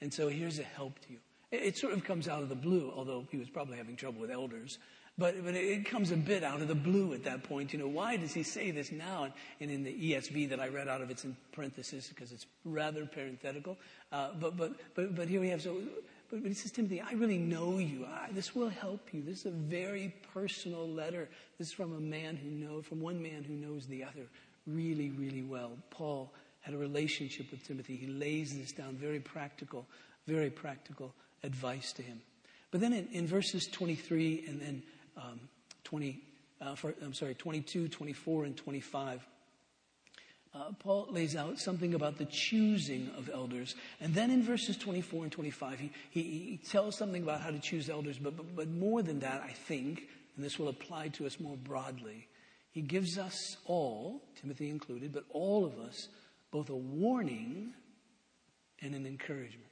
And 0.00 0.14
so 0.14 0.28
here's 0.28 0.60
a 0.60 0.64
help 0.64 1.00
to 1.00 1.12
you. 1.12 1.18
It, 1.50 1.62
it 1.62 1.78
sort 1.78 1.94
of 1.94 2.04
comes 2.04 2.28
out 2.28 2.42
of 2.42 2.48
the 2.48 2.54
blue, 2.54 2.92
although 2.94 3.26
he 3.30 3.38
was 3.38 3.48
probably 3.48 3.76
having 3.76 3.96
trouble 3.96 4.20
with 4.20 4.30
elders. 4.30 4.78
But, 5.16 5.44
but 5.44 5.54
it 5.54 5.86
comes 5.86 6.10
a 6.10 6.16
bit 6.16 6.42
out 6.42 6.60
of 6.60 6.66
the 6.66 6.74
blue 6.74 7.14
at 7.14 7.22
that 7.24 7.44
point. 7.44 7.72
You 7.72 7.78
know, 7.78 7.86
why 7.86 8.16
does 8.16 8.34
he 8.34 8.42
say 8.42 8.72
this 8.72 8.90
now? 8.90 9.28
And, 9.60 9.70
in 9.70 9.84
the 9.84 9.92
ESV 9.92 10.48
that 10.50 10.58
I 10.58 10.68
read 10.68 10.88
out 10.88 11.02
of, 11.02 11.10
it's 11.10 11.24
in 11.24 11.36
parentheses 11.52 12.08
because 12.08 12.32
it's 12.32 12.46
rather 12.64 13.06
parenthetical. 13.06 13.76
Uh, 14.10 14.30
but, 14.40 14.56
but, 14.56 14.72
but, 14.96 15.14
but 15.14 15.28
here 15.28 15.40
we 15.40 15.48
have, 15.50 15.62
so, 15.62 15.76
but, 16.30 16.42
but 16.42 16.48
he 16.48 16.54
says, 16.54 16.72
Timothy, 16.72 17.00
I 17.00 17.12
really 17.12 17.38
know 17.38 17.78
you. 17.78 18.06
I, 18.06 18.32
this 18.32 18.56
will 18.56 18.68
help 18.68 19.14
you. 19.14 19.22
This 19.22 19.40
is 19.40 19.46
a 19.46 19.50
very 19.50 20.12
personal 20.32 20.88
letter. 20.88 21.28
This 21.58 21.68
is 21.68 21.74
from 21.74 21.94
a 21.94 22.00
man 22.00 22.36
who 22.36 22.50
knows, 22.50 22.84
from 22.86 23.00
one 23.00 23.22
man 23.22 23.44
who 23.44 23.54
knows 23.54 23.86
the 23.86 24.02
other 24.02 24.26
really, 24.66 25.10
really 25.10 25.42
well. 25.42 25.72
Paul 25.90 26.32
had 26.62 26.74
a 26.74 26.78
relationship 26.78 27.50
with 27.52 27.64
Timothy. 27.64 27.94
He 27.94 28.06
lays 28.08 28.56
this 28.58 28.72
down, 28.72 28.96
very 28.96 29.20
practical, 29.20 29.86
very 30.26 30.50
practical 30.50 31.14
advice 31.44 31.92
to 31.92 32.02
him. 32.02 32.20
But 32.70 32.80
then 32.80 32.92
in, 32.92 33.06
in 33.12 33.26
verses 33.28 33.68
23 33.68 34.46
and 34.48 34.60
then 34.60 34.82
20, 35.84 36.22
uh, 36.60 36.74
for, 36.74 36.94
I'm 37.02 37.14
sorry, 37.14 37.34
22, 37.34 37.88
24, 37.88 38.44
and 38.44 38.56
25. 38.56 39.26
Uh, 40.54 40.70
Paul 40.78 41.08
lays 41.10 41.34
out 41.34 41.58
something 41.58 41.94
about 41.94 42.16
the 42.16 42.26
choosing 42.26 43.10
of 43.18 43.28
elders. 43.32 43.74
And 44.00 44.14
then 44.14 44.30
in 44.30 44.42
verses 44.42 44.76
24 44.76 45.24
and 45.24 45.32
25, 45.32 45.80
he, 45.80 45.90
he, 46.10 46.22
he 46.22 46.60
tells 46.70 46.96
something 46.96 47.22
about 47.22 47.40
how 47.40 47.50
to 47.50 47.58
choose 47.58 47.90
elders. 47.90 48.18
But, 48.18 48.36
but, 48.36 48.54
but 48.54 48.68
more 48.68 49.02
than 49.02 49.20
that, 49.20 49.42
I 49.42 49.50
think, 49.50 50.08
and 50.36 50.44
this 50.44 50.58
will 50.58 50.68
apply 50.68 51.08
to 51.08 51.26
us 51.26 51.40
more 51.40 51.56
broadly, 51.56 52.28
he 52.70 52.82
gives 52.82 53.18
us 53.18 53.56
all, 53.66 54.22
Timothy 54.40 54.70
included, 54.70 55.12
but 55.12 55.24
all 55.30 55.64
of 55.64 55.78
us, 55.78 56.08
both 56.52 56.70
a 56.70 56.76
warning 56.76 57.72
and 58.80 58.94
an 58.94 59.06
encouragement. 59.06 59.70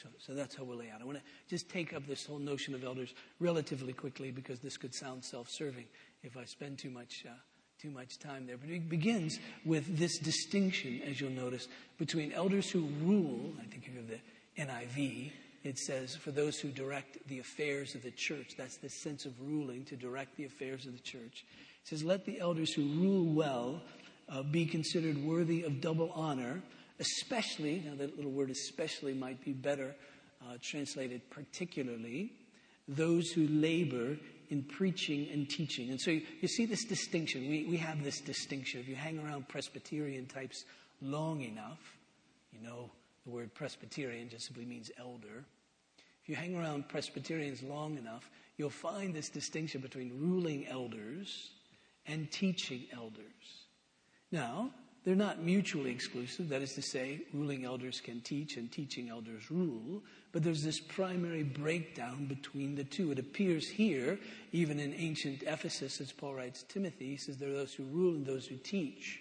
So, 0.00 0.08
so 0.18 0.34
that's 0.34 0.54
how 0.54 0.64
we'll 0.64 0.78
lay 0.78 0.90
out. 0.90 1.00
I 1.00 1.04
want 1.04 1.18
to 1.18 1.24
just 1.48 1.68
take 1.68 1.92
up 1.92 2.06
this 2.06 2.26
whole 2.26 2.38
notion 2.38 2.74
of 2.74 2.84
elders 2.84 3.14
relatively 3.40 3.92
quickly 3.92 4.30
because 4.30 4.60
this 4.60 4.76
could 4.76 4.94
sound 4.94 5.24
self-serving 5.24 5.86
if 6.22 6.36
I 6.36 6.44
spend 6.44 6.78
too 6.78 6.90
much, 6.90 7.24
uh, 7.26 7.32
too 7.80 7.90
much 7.90 8.18
time 8.18 8.46
there. 8.46 8.56
But 8.56 8.70
it 8.70 8.88
begins 8.88 9.38
with 9.64 9.98
this 9.98 10.18
distinction, 10.18 11.02
as 11.02 11.20
you'll 11.20 11.30
notice, 11.30 11.68
between 11.98 12.32
elders 12.32 12.70
who 12.70 12.88
rule. 13.02 13.52
I 13.60 13.64
think 13.64 13.86
you 13.86 13.94
have 13.96 14.08
the 14.08 14.20
NIV. 14.62 15.32
It 15.64 15.78
says, 15.78 16.16
for 16.16 16.32
those 16.32 16.58
who 16.58 16.68
direct 16.70 17.18
the 17.28 17.38
affairs 17.38 17.94
of 17.94 18.02
the 18.02 18.10
church. 18.10 18.54
That's 18.56 18.78
the 18.78 18.88
sense 18.88 19.26
of 19.26 19.40
ruling, 19.40 19.84
to 19.84 19.96
direct 19.96 20.36
the 20.36 20.44
affairs 20.44 20.86
of 20.86 20.92
the 20.92 21.02
church. 21.02 21.44
It 21.82 21.88
says, 21.88 22.02
let 22.02 22.24
the 22.24 22.40
elders 22.40 22.72
who 22.72 22.82
rule 22.82 23.24
well 23.32 23.80
uh, 24.28 24.42
be 24.42 24.66
considered 24.66 25.16
worthy 25.18 25.62
of 25.62 25.80
double 25.80 26.10
honor 26.14 26.62
especially, 26.98 27.82
now 27.84 27.94
that 27.96 28.16
little 28.16 28.30
word 28.30 28.50
especially 28.50 29.14
might 29.14 29.44
be 29.44 29.52
better 29.52 29.94
uh, 30.42 30.56
translated 30.60 31.22
particularly, 31.30 32.32
those 32.88 33.30
who 33.30 33.46
labor 33.48 34.16
in 34.50 34.62
preaching 34.62 35.28
and 35.32 35.48
teaching. 35.48 35.90
And 35.90 36.00
so 36.00 36.10
you, 36.10 36.22
you 36.40 36.48
see 36.48 36.66
this 36.66 36.84
distinction. 36.84 37.40
We, 37.42 37.64
we 37.64 37.76
have 37.78 38.02
this 38.02 38.20
distinction. 38.20 38.80
If 38.80 38.88
you 38.88 38.96
hang 38.96 39.18
around 39.18 39.48
Presbyterian 39.48 40.26
types 40.26 40.64
long 41.00 41.42
enough, 41.42 41.78
you 42.52 42.66
know 42.66 42.90
the 43.24 43.30
word 43.30 43.54
Presbyterian 43.54 44.28
just 44.28 44.46
simply 44.46 44.64
means 44.64 44.90
elder. 44.98 45.44
If 46.22 46.28
you 46.28 46.36
hang 46.36 46.56
around 46.56 46.88
Presbyterians 46.88 47.62
long 47.62 47.96
enough, 47.96 48.28
you'll 48.56 48.70
find 48.70 49.14
this 49.14 49.28
distinction 49.28 49.80
between 49.80 50.12
ruling 50.20 50.66
elders 50.66 51.50
and 52.06 52.30
teaching 52.30 52.84
elders. 52.92 53.66
Now, 54.30 54.70
they're 55.04 55.16
not 55.16 55.42
mutually 55.42 55.90
exclusive. 55.90 56.48
That 56.48 56.62
is 56.62 56.74
to 56.74 56.82
say, 56.82 57.22
ruling 57.32 57.64
elders 57.64 58.00
can 58.00 58.20
teach 58.20 58.56
and 58.56 58.70
teaching 58.70 59.08
elders 59.08 59.50
rule. 59.50 60.02
But 60.30 60.44
there's 60.44 60.62
this 60.62 60.78
primary 60.78 61.42
breakdown 61.42 62.26
between 62.26 62.76
the 62.76 62.84
two. 62.84 63.10
It 63.10 63.18
appears 63.18 63.68
here, 63.68 64.18
even 64.52 64.78
in 64.78 64.94
ancient 64.94 65.42
Ephesus, 65.42 66.00
as 66.00 66.12
Paul 66.12 66.34
writes 66.34 66.64
Timothy, 66.68 67.10
he 67.10 67.16
says 67.16 67.36
there 67.36 67.50
are 67.50 67.54
those 67.54 67.74
who 67.74 67.84
rule 67.84 68.14
and 68.14 68.24
those 68.24 68.46
who 68.46 68.56
teach. 68.56 69.20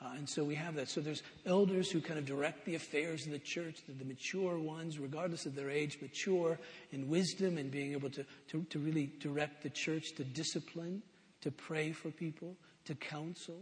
Uh, 0.00 0.14
and 0.16 0.28
so 0.28 0.42
we 0.42 0.56
have 0.56 0.74
that. 0.74 0.88
So 0.88 1.00
there's 1.00 1.22
elders 1.46 1.88
who 1.88 2.00
kind 2.00 2.18
of 2.18 2.26
direct 2.26 2.64
the 2.64 2.74
affairs 2.74 3.24
of 3.24 3.30
the 3.30 3.38
church, 3.38 3.76
the, 3.86 3.92
the 3.92 4.04
mature 4.04 4.58
ones, 4.58 4.98
regardless 4.98 5.46
of 5.46 5.54
their 5.54 5.70
age, 5.70 5.98
mature 6.02 6.58
in 6.90 7.08
wisdom 7.08 7.58
and 7.58 7.70
being 7.70 7.92
able 7.92 8.10
to, 8.10 8.26
to, 8.48 8.64
to 8.64 8.78
really 8.80 9.12
direct 9.20 9.62
the 9.62 9.70
church 9.70 10.16
to 10.16 10.24
discipline, 10.24 11.00
to 11.42 11.52
pray 11.52 11.92
for 11.92 12.10
people, 12.10 12.56
to 12.86 12.96
counsel 12.96 13.60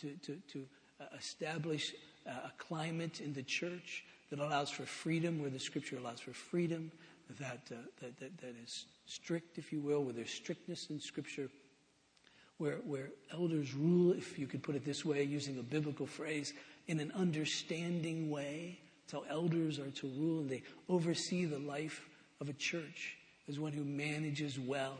to, 0.00 0.10
to, 0.24 0.36
to 0.52 0.66
uh, 1.00 1.04
establish 1.18 1.94
uh, 2.26 2.30
a 2.30 2.52
climate 2.58 3.20
in 3.20 3.32
the 3.32 3.42
church 3.42 4.04
that 4.30 4.38
allows 4.38 4.70
for 4.70 4.84
freedom, 4.84 5.40
where 5.40 5.50
the 5.50 5.58
scripture 5.58 5.96
allows 5.96 6.20
for 6.20 6.32
freedom, 6.32 6.90
that, 7.38 7.60
uh, 7.70 7.76
that, 8.00 8.18
that, 8.20 8.38
that 8.38 8.54
is 8.62 8.86
strict, 9.06 9.58
if 9.58 9.72
you 9.72 9.80
will, 9.80 10.04
where 10.04 10.12
there's 10.12 10.30
strictness 10.30 10.88
in 10.90 11.00
scripture, 11.00 11.48
where, 12.58 12.76
where 12.84 13.08
elders 13.32 13.74
rule, 13.74 14.12
if 14.12 14.38
you 14.38 14.46
could 14.46 14.62
put 14.62 14.74
it 14.74 14.84
this 14.84 15.04
way, 15.04 15.22
using 15.22 15.58
a 15.58 15.62
biblical 15.62 16.06
phrase, 16.06 16.52
in 16.86 17.00
an 17.00 17.12
understanding 17.14 18.30
way. 18.30 18.78
How 19.10 19.24
elders 19.30 19.78
are 19.78 19.90
to 19.90 20.06
rule, 20.06 20.40
and 20.40 20.50
they 20.50 20.62
oversee 20.86 21.46
the 21.46 21.58
life 21.58 22.06
of 22.42 22.50
a 22.50 22.52
church 22.52 23.16
as 23.48 23.58
one 23.58 23.72
who 23.72 23.82
manages 23.82 24.58
well. 24.58 24.98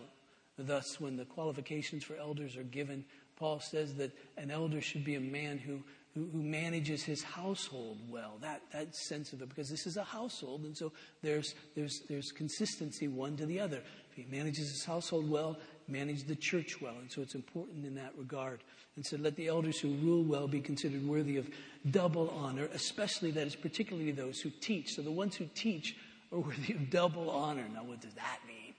Thus, 0.57 0.99
when 0.99 1.17
the 1.17 1.27
qualifications 1.27 2.05
for 2.05 2.17
elders 2.17 2.57
are 2.57 2.63
given, 2.63 3.05
Paul 3.39 3.61
says 3.61 3.95
that 3.95 4.11
an 4.37 4.51
elder 4.51 4.81
should 4.81 5.05
be 5.05 5.15
a 5.15 5.21
man 5.21 5.59
who, 5.59 5.81
who, 6.15 6.29
who, 6.33 6.43
manages 6.43 7.05
his 7.05 7.23
household 7.23 7.99
well. 8.11 8.33
That, 8.41 8.63
that 8.73 8.95
sense 8.97 9.33
of 9.33 9.41
it, 9.43 9.49
because 9.49 9.71
this 9.71 9.87
is 9.87 9.97
a 9.97 10.03
household, 10.03 10.63
and 10.63 10.77
so 10.77 10.93
there's, 11.23 11.55
there's, 11.77 12.01
there's 12.09 12.33
consistency 12.33 13.07
one 13.07 13.37
to 13.37 13.47
the 13.47 13.61
other. 13.61 13.83
If 14.11 14.17
he 14.17 14.27
manages 14.29 14.71
his 14.71 14.85
household 14.85 15.31
well, 15.31 15.57
manage 15.87 16.25
the 16.25 16.35
church 16.35 16.81
well. 16.81 16.95
And 17.01 17.11
so 17.11 17.23
it's 17.23 17.35
important 17.35 17.87
in 17.87 17.95
that 17.95 18.13
regard. 18.19 18.61
And 18.97 19.07
so 19.07 19.17
let 19.17 19.37
the 19.37 19.47
elders 19.47 19.79
who 19.79 19.95
rule 19.95 20.25
well 20.25 20.49
be 20.49 20.61
considered 20.61 21.07
worthy 21.07 21.37
of 21.37 21.49
double 21.91 22.31
honor, 22.31 22.69
especially 22.75 23.31
that 23.33 23.47
is 23.47 23.55
particularly 23.55 24.11
those 24.11 24.41
who 24.41 24.51
teach. 24.51 24.95
So 24.95 25.03
the 25.03 25.13
ones 25.13 25.37
who 25.37 25.47
teach 25.55 25.97
are 26.33 26.41
worthy 26.41 26.75
of 26.75 26.91
double 26.91 27.31
honor. 27.31 27.67
Now, 27.73 27.85
what 27.85 28.01
does 28.01 28.15
that 28.15 28.41
mean? 28.47 28.75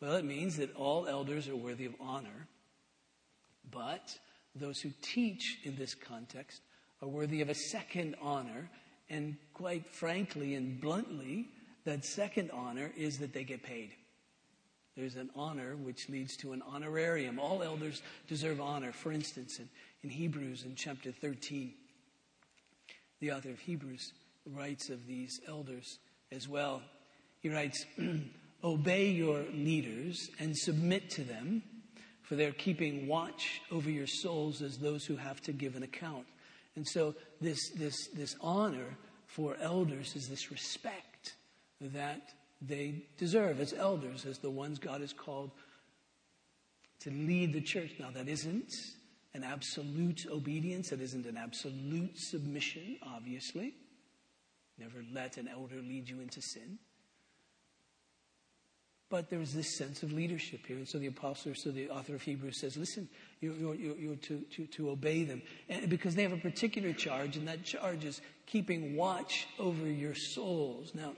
Well, 0.00 0.16
it 0.16 0.24
means 0.24 0.56
that 0.56 0.74
all 0.76 1.06
elders 1.06 1.48
are 1.48 1.56
worthy 1.56 1.86
of 1.86 1.94
honor, 2.00 2.48
but 3.70 4.16
those 4.54 4.80
who 4.80 4.90
teach 5.02 5.58
in 5.64 5.76
this 5.76 5.94
context 5.94 6.60
are 7.02 7.08
worthy 7.08 7.40
of 7.40 7.48
a 7.48 7.54
second 7.54 8.16
honor. 8.20 8.70
And 9.08 9.36
quite 9.54 9.94
frankly 9.94 10.54
and 10.54 10.80
bluntly, 10.80 11.48
that 11.84 12.04
second 12.04 12.50
honor 12.52 12.90
is 12.96 13.18
that 13.18 13.32
they 13.32 13.44
get 13.44 13.62
paid. 13.62 13.92
There's 14.96 15.16
an 15.16 15.30
honor 15.36 15.76
which 15.76 16.08
leads 16.08 16.36
to 16.38 16.52
an 16.52 16.62
honorarium. 16.62 17.38
All 17.38 17.62
elders 17.62 18.02
deserve 18.28 18.60
honor. 18.60 18.92
For 18.92 19.12
instance, 19.12 19.58
in, 19.58 19.68
in 20.02 20.10
Hebrews 20.10 20.64
in 20.64 20.74
chapter 20.74 21.12
13, 21.12 21.72
the 23.20 23.32
author 23.32 23.50
of 23.50 23.60
Hebrews 23.60 24.12
writes 24.46 24.88
of 24.88 25.06
these 25.06 25.38
elders 25.46 25.98
as 26.32 26.48
well. 26.48 26.82
He 27.40 27.50
writes, 27.50 27.84
Obey 28.64 29.10
your 29.10 29.44
leaders 29.52 30.30
and 30.40 30.56
submit 30.56 31.10
to 31.10 31.22
them, 31.22 31.62
for 32.26 32.34
they're 32.34 32.52
keeping 32.52 33.06
watch 33.06 33.62
over 33.70 33.88
your 33.88 34.06
souls 34.06 34.60
as 34.60 34.78
those 34.78 35.06
who 35.06 35.16
have 35.16 35.40
to 35.42 35.52
give 35.52 35.76
an 35.76 35.84
account. 35.84 36.26
And 36.74 36.86
so, 36.86 37.14
this, 37.40 37.70
this, 37.70 38.08
this 38.08 38.36
honor 38.40 38.96
for 39.26 39.56
elders 39.60 40.14
is 40.16 40.28
this 40.28 40.50
respect 40.50 41.34
that 41.80 42.32
they 42.60 43.04
deserve 43.16 43.60
as 43.60 43.72
elders, 43.72 44.26
as 44.26 44.38
the 44.38 44.50
ones 44.50 44.78
God 44.78 45.00
has 45.00 45.12
called 45.12 45.50
to 47.00 47.10
lead 47.10 47.52
the 47.52 47.60
church. 47.60 47.92
Now, 47.98 48.10
that 48.10 48.28
isn't 48.28 48.72
an 49.34 49.44
absolute 49.44 50.26
obedience, 50.30 50.90
that 50.90 51.00
isn't 51.00 51.26
an 51.26 51.36
absolute 51.36 52.18
submission, 52.18 52.98
obviously. 53.14 53.74
Never 54.78 55.04
let 55.12 55.36
an 55.36 55.48
elder 55.48 55.76
lead 55.76 56.08
you 56.08 56.20
into 56.20 56.42
sin. 56.42 56.78
But 59.08 59.30
there 59.30 59.40
is 59.40 59.54
this 59.54 59.76
sense 59.76 60.02
of 60.02 60.12
leadership 60.12 60.66
here. 60.66 60.76
And 60.76 60.88
so 60.88 60.98
the 60.98 61.06
apostle, 61.06 61.54
so 61.54 61.70
the 61.70 61.90
author 61.90 62.16
of 62.16 62.22
Hebrews 62.22 62.58
says, 62.58 62.76
listen, 62.76 63.08
you're, 63.40 63.54
you're, 63.54 63.74
you're 63.74 64.16
to, 64.16 64.40
to, 64.40 64.66
to 64.66 64.90
obey 64.90 65.22
them. 65.22 65.42
And 65.68 65.88
because 65.88 66.16
they 66.16 66.22
have 66.22 66.32
a 66.32 66.38
particular 66.38 66.92
charge, 66.92 67.36
and 67.36 67.46
that 67.46 67.62
charge 67.62 68.04
is 68.04 68.20
keeping 68.46 68.96
watch 68.96 69.46
over 69.60 69.86
your 69.86 70.16
souls. 70.16 70.92
Now, 70.92 71.12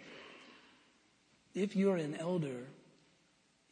if 1.54 1.74
you're 1.74 1.96
an 1.96 2.14
elder, 2.16 2.66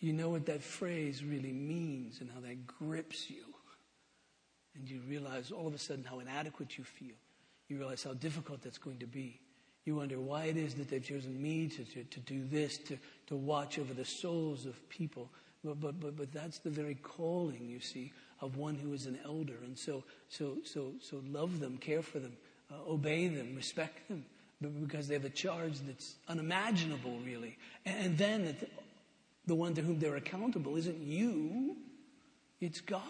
you 0.01 0.15
know 0.15 0.31
what 0.31 0.47
that 0.47 0.63
phrase 0.63 1.23
really 1.23 1.53
means 1.53 2.21
and 2.21 2.31
how 2.35 2.41
that 2.41 2.67
grips 2.67 3.29
you. 3.31 3.45
And 4.75 4.89
you 4.89 5.01
realize 5.09 5.51
all 5.51 5.67
of 5.67 5.75
a 5.75 5.79
sudden 5.79 6.05
how 6.05 6.21
inadequate 6.21 6.79
you 6.79 6.85
feel. 6.85 7.15
You 7.69 7.79
realize 7.79 8.03
how 8.03 8.15
difficult 8.15 8.63
that's 8.63 8.79
going 8.79 8.99
to 8.99 9.07
be. 9.07 9.41
You 9.87 9.95
wonder 9.95 10.21
why 10.21 10.47
it 10.47 10.57
is 10.57 10.75
that 10.75 10.91
they've 10.91 11.03
chosen 11.03 11.41
me 11.41 11.69
to, 11.69 11.85
to, 11.85 12.03
to 12.03 12.21
do 12.21 12.45
this, 12.45 12.77
to, 12.79 12.99
to 13.29 13.37
watch 13.37 13.79
over 13.79 13.95
the 13.95 14.05
souls 14.05 14.67
of 14.67 14.89
people. 14.89 15.31
But, 15.65 15.81
but, 15.81 16.01
but, 16.01 16.17
but 16.17 16.33
that's 16.33 16.59
the 16.59 16.71
very 16.71 16.97
calling, 16.97 17.69
you 17.69 17.79
see, 17.79 18.13
of 18.41 18.57
one 18.57 18.75
who 18.75 18.93
is 18.93 19.07
an 19.07 19.19
elder. 19.25 19.55
And 19.65 19.79
so, 19.79 20.03
so, 20.29 20.59
so, 20.65 20.93
so 21.01 21.23
love 21.29 21.61
them, 21.61 21.79
care 21.79 22.03
for 22.03 22.19
them, 22.19 22.37
uh, 22.71 22.91
obey 22.91 23.29
them, 23.29 23.55
respect 23.55 24.09
them, 24.09 24.25
because 24.61 25.07
they 25.07 25.15
have 25.15 25.25
a 25.25 25.31
charge 25.31 25.79
that's 25.87 26.17
unimaginable, 26.29 27.21
really. 27.25 27.57
And 27.85 28.19
then 28.19 28.57
the 29.47 29.55
one 29.55 29.75
to 29.75 29.83
whom 29.83 30.01
they're 30.01 30.17
accountable 30.17 30.77
isn't 30.77 31.01
you, 31.01 31.77
it's 32.61 32.81
God. 32.81 33.03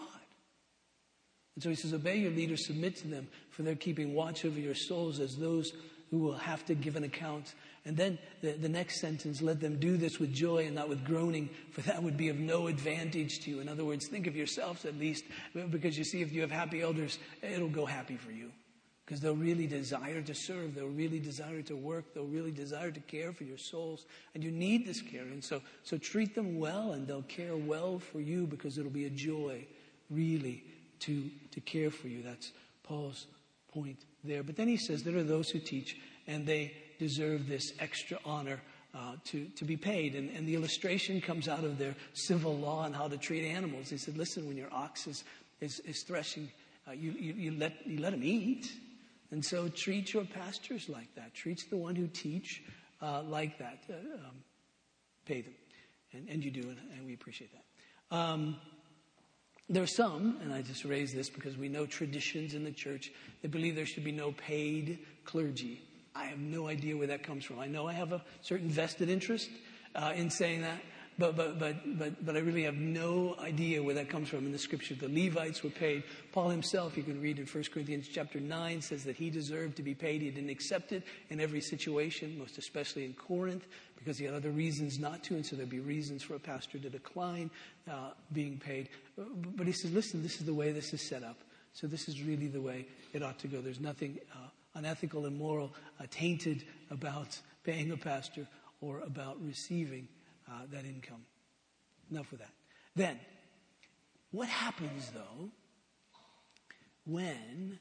And 1.55 1.63
so 1.63 1.69
he 1.69 1.75
says, 1.75 1.91
Obey 1.91 2.17
your 2.17 2.31
leaders, 2.31 2.67
submit 2.67 2.97
to 2.97 3.07
them, 3.07 3.27
for 3.49 3.63
they're 3.63 3.73
keeping 3.73 4.13
watch 4.13 4.45
over 4.45 4.59
your 4.59 4.75
souls 4.75 5.19
as 5.19 5.37
those 5.37 5.73
who 6.11 6.19
will 6.19 6.37
have 6.37 6.65
to 6.65 6.75
give 6.75 6.95
an 6.95 7.03
account. 7.03 7.53
And 7.85 7.95
then 7.97 8.17
the, 8.41 8.53
the 8.53 8.69
next 8.69 8.99
sentence, 8.99 9.41
let 9.41 9.59
them 9.59 9.79
do 9.79 9.97
this 9.97 10.19
with 10.19 10.33
joy 10.33 10.65
and 10.65 10.75
not 10.75 10.89
with 10.89 11.03
groaning, 11.05 11.49
for 11.71 11.81
that 11.81 12.01
would 12.01 12.17
be 12.17 12.29
of 12.29 12.37
no 12.37 12.67
advantage 12.67 13.39
to 13.41 13.49
you. 13.49 13.59
In 13.59 13.69
other 13.69 13.85
words, 13.85 14.07
think 14.07 14.27
of 14.27 14.35
yourselves 14.35 14.85
at 14.85 14.97
least, 14.97 15.25
because 15.69 15.97
you 15.97 16.03
see, 16.03 16.21
if 16.21 16.31
you 16.31 16.41
have 16.41 16.51
happy 16.51 16.81
elders, 16.81 17.19
it'll 17.41 17.69
go 17.69 17.85
happy 17.85 18.17
for 18.17 18.31
you 18.31 18.51
because 19.07 19.21
they'll 19.21 19.35
really 19.35 19.67
desire 19.67 20.21
to 20.21 20.35
serve. 20.35 20.75
They'll 20.75 20.87
really 20.87 21.19
desire 21.19 21.61
to 21.61 21.77
work. 21.77 22.13
They'll 22.13 22.25
really 22.25 22.51
desire 22.51 22.91
to 22.91 22.99
care 22.99 23.31
for 23.31 23.45
your 23.45 23.57
souls. 23.57 24.05
And 24.35 24.43
you 24.43 24.51
need 24.51 24.85
this 24.85 25.01
care. 25.01 25.23
And 25.23 25.41
so, 25.41 25.61
so 25.83 25.97
treat 25.97 26.35
them 26.35 26.59
well 26.59 26.91
and 26.91 27.07
they'll 27.07 27.21
care 27.21 27.55
well 27.55 27.99
for 27.99 28.19
you 28.19 28.45
because 28.45 28.77
it'll 28.77 28.91
be 28.91 29.05
a 29.05 29.09
joy, 29.09 29.65
really, 30.09 30.65
to, 30.99 31.29
to 31.51 31.61
care 31.61 31.89
for 31.89 32.09
you. 32.09 32.21
That's 32.21 32.51
Paul's 32.83 33.27
point 33.77 34.05
there. 34.23 34.43
But 34.43 34.55
then 34.55 34.67
he 34.67 34.77
says 34.77 35.03
there 35.03 35.17
are 35.17 35.23
those 35.23 35.49
who 35.49 35.59
teach 35.59 35.97
and 36.25 36.45
they 36.45 36.73
deserve 36.99 37.47
this 37.47 37.73
extra 37.79 38.17
honor 38.25 38.59
uh, 38.95 39.13
to, 39.25 39.45
to 39.55 39.65
be 39.65 39.77
paid. 39.77 40.15
And, 40.15 40.29
and 40.35 40.47
the 40.47 40.55
illustration 40.55 41.21
comes 41.21 41.47
out 41.47 41.63
of 41.63 41.77
their 41.77 41.95
civil 42.13 42.57
law 42.57 42.79
on 42.79 42.93
how 42.93 43.07
to 43.07 43.17
treat 43.17 43.45
animals. 43.45 43.89
He 43.89 43.97
said, 43.97 44.17
listen, 44.17 44.47
when 44.47 44.57
your 44.57 44.73
ox 44.73 45.05
is, 45.07 45.23
is, 45.61 45.79
is 45.81 46.03
threshing, 46.03 46.49
uh, 46.87 46.93
you, 46.93 47.11
you, 47.11 47.33
you, 47.33 47.51
let, 47.51 47.85
you 47.85 47.99
let 47.99 48.13
him 48.13 48.23
eat. 48.23 48.71
And 49.31 49.45
so 49.45 49.67
treat 49.67 50.13
your 50.13 50.25
pastors 50.25 50.89
like 50.89 51.13
that. 51.15 51.33
Treat 51.35 51.69
the 51.69 51.77
one 51.77 51.95
who 51.95 52.07
teach 52.07 52.63
uh, 53.01 53.21
like 53.23 53.59
that. 53.59 53.83
Uh, 53.89 54.27
um, 54.27 54.35
pay 55.25 55.41
them. 55.41 55.53
And, 56.13 56.27
and 56.29 56.43
you 56.43 56.49
do, 56.49 56.61
and, 56.61 56.77
and 56.97 57.05
we 57.05 57.13
appreciate 57.13 57.51
that. 57.53 58.15
Um, 58.15 58.55
there 59.69 59.83
are 59.83 59.87
some, 59.87 60.37
and 60.41 60.53
I 60.53 60.61
just 60.61 60.85
raise 60.85 61.13
this 61.13 61.29
because 61.29 61.57
we 61.57 61.67
know 61.67 61.85
traditions 61.85 62.53
in 62.53 62.63
the 62.63 62.71
church 62.71 63.11
that 63.41 63.51
believe 63.51 63.75
there 63.75 63.85
should 63.85 64.03
be 64.03 64.11
no 64.11 64.31
paid 64.31 64.99
clergy. 65.25 65.81
I 66.15 66.25
have 66.25 66.39
no 66.39 66.67
idea 66.67 66.95
where 66.95 67.07
that 67.07 67.23
comes 67.23 67.43
from. 67.43 67.59
I 67.59 67.67
know 67.67 67.87
I 67.87 67.93
have 67.93 68.13
a 68.13 68.23
certain 68.41 68.69
vested 68.69 69.09
interest 69.09 69.49
uh, 69.93 70.13
in 70.15 70.29
saying 70.29 70.61
that, 70.61 70.79
but, 71.17 71.35
but, 71.35 71.57
but, 71.57 71.97
but, 71.97 72.25
but 72.25 72.35
I 72.35 72.39
really 72.39 72.63
have 72.63 72.75
no 72.75 73.35
idea 73.39 73.81
where 73.81 73.95
that 73.95 74.07
comes 74.07 74.29
from 74.29 74.45
in 74.45 74.51
the 74.51 74.59
scripture. 74.59 74.93
The 74.93 75.07
Levites 75.07 75.63
were 75.63 75.71
paid. 75.71 76.03
Paul 76.31 76.49
himself, 76.49 76.95
you 76.95 77.01
can 77.01 77.19
read 77.19 77.39
in 77.39 77.47
1 77.47 77.63
Corinthians 77.73 78.07
chapter 78.07 78.39
9, 78.39 78.81
says 78.81 79.03
that 79.05 79.15
he 79.15 79.31
deserved 79.31 79.77
to 79.77 79.83
be 79.83 79.95
paid. 79.95 80.21
He 80.21 80.29
didn't 80.29 80.51
accept 80.51 80.91
it 80.91 81.03
in 81.29 81.39
every 81.39 81.61
situation, 81.61 82.37
most 82.37 82.59
especially 82.59 83.03
in 83.03 83.13
Corinth, 83.13 83.65
because 83.97 84.19
he 84.19 84.25
had 84.25 84.35
other 84.35 84.51
reasons 84.51 84.99
not 84.99 85.23
to, 85.23 85.33
and 85.33 85.45
so 85.45 85.55
there'd 85.55 85.69
be 85.69 85.79
reasons 85.79 86.21
for 86.21 86.35
a 86.35 86.39
pastor 86.39 86.77
to 86.77 86.89
decline 86.89 87.49
uh, 87.89 88.11
being 88.31 88.59
paid. 88.59 88.89
But 89.55 89.65
he 89.65 89.73
says, 89.73 89.91
listen, 89.91 90.21
this 90.21 90.39
is 90.39 90.45
the 90.45 90.53
way 90.53 90.71
this 90.71 90.93
is 90.93 91.01
set 91.01 91.23
up. 91.23 91.37
So 91.73 91.87
this 91.87 92.07
is 92.07 92.21
really 92.21 92.47
the 92.47 92.61
way 92.61 92.85
it 93.13 93.23
ought 93.23 93.39
to 93.39 93.47
go. 93.47 93.59
There's 93.59 93.79
nothing 93.79 94.19
uh, 94.33 94.49
unethical, 94.75 95.25
immoral, 95.25 95.73
uh, 95.99 96.05
tainted 96.11 96.63
about 96.91 97.39
paying 97.63 97.91
a 97.91 97.97
pastor 97.97 98.47
or 98.81 98.99
about 98.99 99.37
receiving 99.43 100.07
uh, 100.49 100.65
that 100.71 100.85
income. 100.85 101.25
Enough 102.11 102.31
with 102.31 102.39
that. 102.39 102.53
Then, 102.95 103.19
what 104.31 104.47
happens 104.47 105.11
though 105.13 105.49
when 107.05 107.79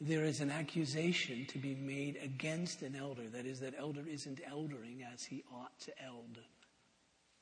there 0.00 0.24
is 0.24 0.40
an 0.40 0.50
accusation 0.50 1.46
to 1.46 1.58
be 1.58 1.74
made 1.74 2.18
against 2.22 2.82
an 2.82 2.96
elder? 2.96 3.28
That 3.28 3.46
is, 3.46 3.60
that 3.60 3.74
elder 3.78 4.04
isn't 4.08 4.40
eldering 4.48 5.04
as 5.12 5.24
he 5.24 5.44
ought 5.52 5.78
to 5.80 5.92
eld. 6.02 6.38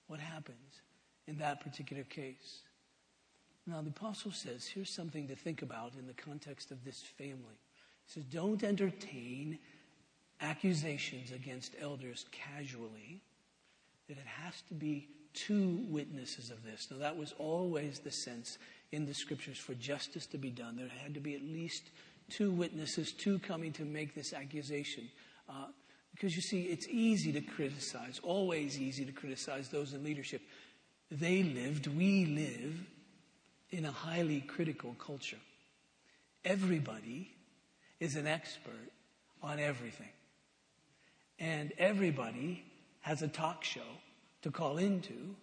What 0.07 0.21
happens 0.21 0.83
in 1.27 1.39
that 1.39 1.61
particular 1.61 2.05
case? 2.05 2.63
Now, 3.67 3.83
the 3.83 3.91
apostle 3.91 4.33
says 4.33 4.67
here's 4.67 4.91
something 4.91 5.29
to 5.29 5.37
think 5.37 5.63
about 5.63 5.93
in 5.99 6.07
the 6.07 6.15
context 6.15 6.71
of 6.71 6.85
this 6.85 7.03
family. 7.03 7.61
He 8.07 8.13
says, 8.13 8.25
Don't 8.25 8.65
entertain 8.65 9.59
accusations 10.41 11.33
against 11.33 11.75
elders 11.81 12.25
casually 12.33 13.21
that 14.09 14.19
it 14.19 14.27
has 14.27 14.63
to 14.69 14.75
be 14.75 15.09
two 15.35 15.85
witnesses 15.89 16.51
of 16.51 16.65
this. 16.65 16.89
Now, 16.91 16.99
that 16.99 17.17
was 17.17 17.35
always 17.39 18.01
the 18.01 18.11
sense 18.11 18.59
in 18.93 19.07
the 19.07 19.15
scriptures 19.15 19.59
for 19.59 19.75
justice 19.75 20.27
to 20.27 20.39
be 20.39 20.51
done. 20.51 20.77
There 20.77 20.89
had 21.03 21.15
to 21.15 21.21
be 21.21 21.35
at 21.35 21.43
least 21.43 21.91
two 22.31 22.51
witnesses, 22.51 23.13
two 23.13 23.39
coming 23.39 23.73
to 23.73 23.85
make 23.85 24.15
this 24.15 24.33
accusation. 24.33 25.09
Uh, 25.49 25.67
because 26.13 26.35
you 26.35 26.43
see, 26.43 26.63
it's 26.63 26.89
easy 26.89 27.33
to 27.33 27.41
criticize, 27.41 28.21
always 28.23 28.81
easy 28.81 29.05
to 29.05 29.13
criticize 29.13 29.69
those 29.69 29.93
in 29.93 30.03
leadership. 30.03 30.43
They 31.11 31.43
lived, 31.43 31.87
we 31.87 32.27
live 32.27 32.75
in 33.71 33.85
a 33.85 33.93
highly 33.93 34.41
critical 34.41 34.95
culture. 34.95 35.39
Everybody 36.45 37.31
is 38.01 38.17
an 38.17 38.27
expert 38.27 38.91
on 39.43 39.61
everything. 39.61 40.09
And 41.39 41.73
everybody 41.79 42.65
has 43.01 43.23
a 43.23 43.29
talk 43.29 43.65
show 43.65 43.81
to 44.43 44.51
call 44.51 44.79
into 44.79 45.35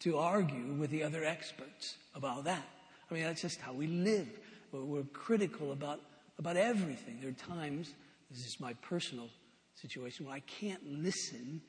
to 0.00 0.18
argue 0.18 0.72
with 0.78 0.90
the 0.90 1.02
other 1.02 1.24
experts 1.24 1.96
about 2.14 2.44
that. 2.44 2.68
I 3.10 3.14
mean, 3.14 3.22
that's 3.22 3.42
just 3.42 3.60
how 3.60 3.72
we 3.72 3.86
live. 3.86 4.28
We're, 4.72 5.02
critical 5.12 5.72
about, 5.72 6.00
about 6.38 6.56
everything. 6.56 7.18
There 7.20 7.30
are 7.30 7.56
times, 7.56 7.92
this 8.30 8.46
is 8.46 8.58
my 8.58 8.72
personal 8.74 9.28
situation, 9.74 10.26
where 10.26 10.34
I 10.34 10.40
can't 10.40 10.84
listen 11.02 11.60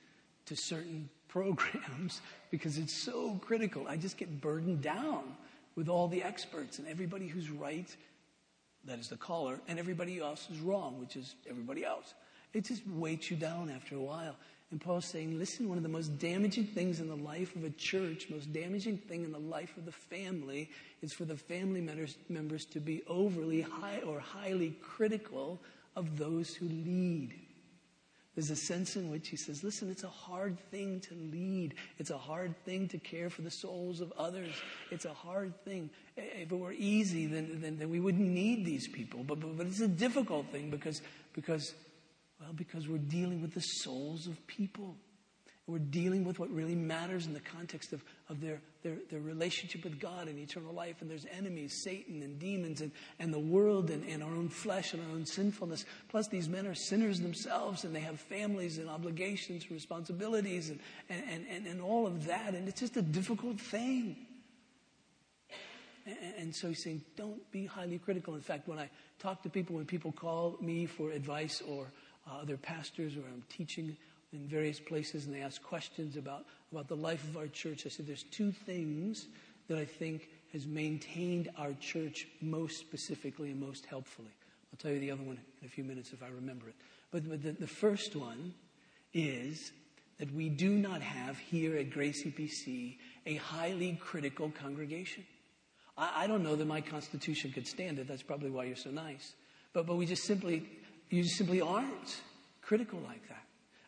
to 0.45 0.55
certain 0.55 1.09
programs 1.27 2.21
because 2.49 2.77
it's 2.77 2.93
so 2.93 3.39
critical. 3.41 3.87
I 3.87 3.97
just 3.97 4.17
get 4.17 4.41
burdened 4.41 4.81
down 4.81 5.35
with 5.75 5.89
all 5.89 6.07
the 6.07 6.23
experts 6.23 6.79
and 6.79 6.87
everybody 6.87 7.27
who's 7.27 7.49
right, 7.49 7.95
that 8.85 8.99
is 8.99 9.09
the 9.09 9.17
caller, 9.17 9.59
and 9.67 9.79
everybody 9.79 10.19
else 10.19 10.47
is 10.51 10.59
wrong, 10.59 10.99
which 10.99 11.15
is 11.15 11.35
everybody 11.49 11.85
else. 11.85 12.13
It 12.53 12.65
just 12.65 12.87
weights 12.87 13.31
you 13.31 13.37
down 13.37 13.69
after 13.69 13.95
a 13.95 14.01
while. 14.01 14.35
And 14.73 14.81
Paul's 14.81 15.05
saying, 15.05 15.37
listen, 15.37 15.69
one 15.69 15.77
of 15.77 15.83
the 15.83 15.89
most 15.89 16.17
damaging 16.17 16.65
things 16.65 16.99
in 16.99 17.07
the 17.07 17.15
life 17.15 17.55
of 17.55 17.63
a 17.63 17.69
church, 17.69 18.25
most 18.31 18.51
damaging 18.51 18.97
thing 18.97 19.23
in 19.23 19.31
the 19.31 19.37
life 19.37 19.77
of 19.77 19.85
the 19.85 19.91
family, 19.91 20.67
is 21.03 21.13
for 21.13 21.25
the 21.25 21.37
family 21.37 21.79
members, 21.79 22.65
to 22.65 22.79
be 22.79 23.03
overly 23.05 23.61
high 23.61 23.99
or 23.99 24.19
highly 24.19 24.71
critical 24.81 25.61
of 25.95 26.17
those 26.17 26.55
who 26.55 26.65
lead. 26.65 27.35
There's 28.33 28.49
a 28.49 28.55
sense 28.55 28.95
in 28.95 29.11
which 29.11 29.27
he 29.29 29.35
says, 29.35 29.63
listen, 29.63 29.91
it's 29.91 30.05
a 30.05 30.07
hard 30.07 30.57
thing 30.71 31.01
to 31.01 31.13
lead. 31.13 31.75
It's 31.99 32.09
a 32.09 32.17
hard 32.17 32.55
thing 32.65 32.87
to 32.87 32.97
care 32.97 33.29
for 33.29 33.43
the 33.43 33.51
souls 33.51 34.01
of 34.01 34.11
others. 34.17 34.55
It's 34.89 35.05
a 35.05 35.13
hard 35.13 35.53
thing. 35.65 35.91
If 36.17 36.51
it 36.51 36.55
were 36.55 36.73
easy, 36.73 37.27
then, 37.27 37.59
then, 37.61 37.77
then 37.77 37.91
we 37.91 37.99
wouldn't 37.99 38.27
need 38.27 38.65
these 38.65 38.87
people. 38.87 39.23
But, 39.23 39.39
but, 39.39 39.55
but 39.55 39.67
it's 39.67 39.81
a 39.81 39.87
difficult 39.87 40.47
thing 40.47 40.71
because, 40.71 41.03
because 41.33 41.75
well, 42.43 42.53
because 42.53 42.89
we're 42.89 42.97
dealing 42.97 43.41
with 43.41 43.53
the 43.53 43.61
souls 43.61 44.27
of 44.27 44.45
people. 44.47 44.97
We're 45.65 45.79
dealing 45.79 46.25
with 46.25 46.39
what 46.39 46.49
really 46.49 46.75
matters 46.75 47.25
in 47.25 47.33
the 47.33 47.39
context 47.39 47.93
of, 47.93 48.03
of 48.27 48.41
their, 48.41 48.59
their, 48.81 48.97
their 49.09 49.21
relationship 49.21 49.85
with 49.85 49.97
God 49.97 50.27
and 50.27 50.37
eternal 50.37 50.73
life. 50.73 50.97
And 50.99 51.09
there's 51.09 51.25
enemies, 51.31 51.83
Satan 51.85 52.21
and 52.21 52.37
demons 52.37 52.81
and, 52.81 52.91
and 53.17 53.33
the 53.33 53.39
world 53.39 53.89
and, 53.89 54.05
and 54.09 54.21
our 54.21 54.29
own 54.29 54.49
flesh 54.49 54.93
and 54.93 55.01
our 55.01 55.15
own 55.15 55.25
sinfulness. 55.25 55.85
Plus, 56.09 56.27
these 56.27 56.49
men 56.49 56.67
are 56.67 56.75
sinners 56.75 57.21
themselves 57.21 57.85
and 57.85 57.95
they 57.95 58.01
have 58.01 58.19
families 58.19 58.77
and 58.77 58.89
obligations 58.89 59.63
and 59.63 59.71
responsibilities 59.71 60.69
and, 60.69 60.81
and, 61.09 61.45
and, 61.49 61.65
and 61.65 61.81
all 61.81 62.05
of 62.05 62.25
that. 62.25 62.55
And 62.55 62.67
it's 62.67 62.81
just 62.81 62.97
a 62.97 63.01
difficult 63.01 63.57
thing. 63.57 64.17
And, 66.05 66.17
and 66.37 66.55
so 66.55 66.67
he's 66.67 66.83
saying, 66.83 67.03
don't 67.15 67.49
be 67.53 67.67
highly 67.67 67.99
critical. 67.99 68.35
In 68.35 68.41
fact, 68.41 68.67
when 68.67 68.79
I 68.79 68.89
talk 69.17 69.43
to 69.43 69.49
people, 69.49 69.77
when 69.77 69.85
people 69.85 70.11
call 70.11 70.57
me 70.59 70.87
for 70.87 71.09
advice 71.11 71.61
or 71.61 71.87
uh, 72.27 72.41
other 72.41 72.57
pastors 72.57 73.15
or 73.15 73.21
I'm 73.21 73.43
teaching 73.49 73.95
in 74.31 74.47
various 74.47 74.79
places 74.79 75.25
and 75.25 75.35
they 75.35 75.41
ask 75.41 75.61
questions 75.61 76.17
about, 76.17 76.45
about 76.71 76.87
the 76.87 76.95
life 76.95 77.23
of 77.23 77.37
our 77.37 77.47
church. 77.47 77.85
I 77.85 77.89
said 77.89 78.07
there's 78.07 78.23
two 78.23 78.51
things 78.51 79.27
that 79.67 79.77
I 79.77 79.85
think 79.85 80.29
has 80.51 80.65
maintained 80.65 81.49
our 81.57 81.73
church 81.79 82.27
most 82.41 82.79
specifically 82.79 83.51
and 83.51 83.59
most 83.59 83.85
helpfully. 83.85 84.31
I'll 84.71 84.77
tell 84.77 84.91
you 84.91 84.99
the 84.99 85.11
other 85.11 85.23
one 85.23 85.37
in 85.61 85.67
a 85.67 85.69
few 85.69 85.83
minutes 85.83 86.13
if 86.13 86.23
I 86.23 86.27
remember 86.27 86.67
it. 86.67 86.75
But, 87.11 87.29
but 87.29 87.43
the, 87.43 87.51
the 87.51 87.67
first 87.67 88.15
one 88.15 88.53
is 89.13 89.71
that 90.19 90.33
we 90.33 90.49
do 90.49 90.71
not 90.71 91.01
have 91.01 91.37
here 91.37 91.77
at 91.77 91.91
Grace 91.91 92.23
EPC 92.23 92.97
a 93.25 93.35
highly 93.35 93.97
critical 94.01 94.51
congregation. 94.51 95.23
I, 95.97 96.23
I 96.23 96.27
don't 96.27 96.43
know 96.43 96.55
that 96.55 96.65
my 96.65 96.81
constitution 96.81 97.51
could 97.51 97.67
stand 97.67 97.99
it. 97.99 98.07
That's 98.07 98.23
probably 98.23 98.49
why 98.49 98.65
you're 98.65 98.75
so 98.75 98.89
nice. 98.91 99.33
But, 99.73 99.85
but 99.85 99.95
we 99.95 100.05
just 100.05 100.23
simply 100.23 100.67
you 101.13 101.23
simply 101.25 101.61
aren't 101.61 102.21
critical 102.61 102.99
like 103.05 103.27
that. 103.29 103.43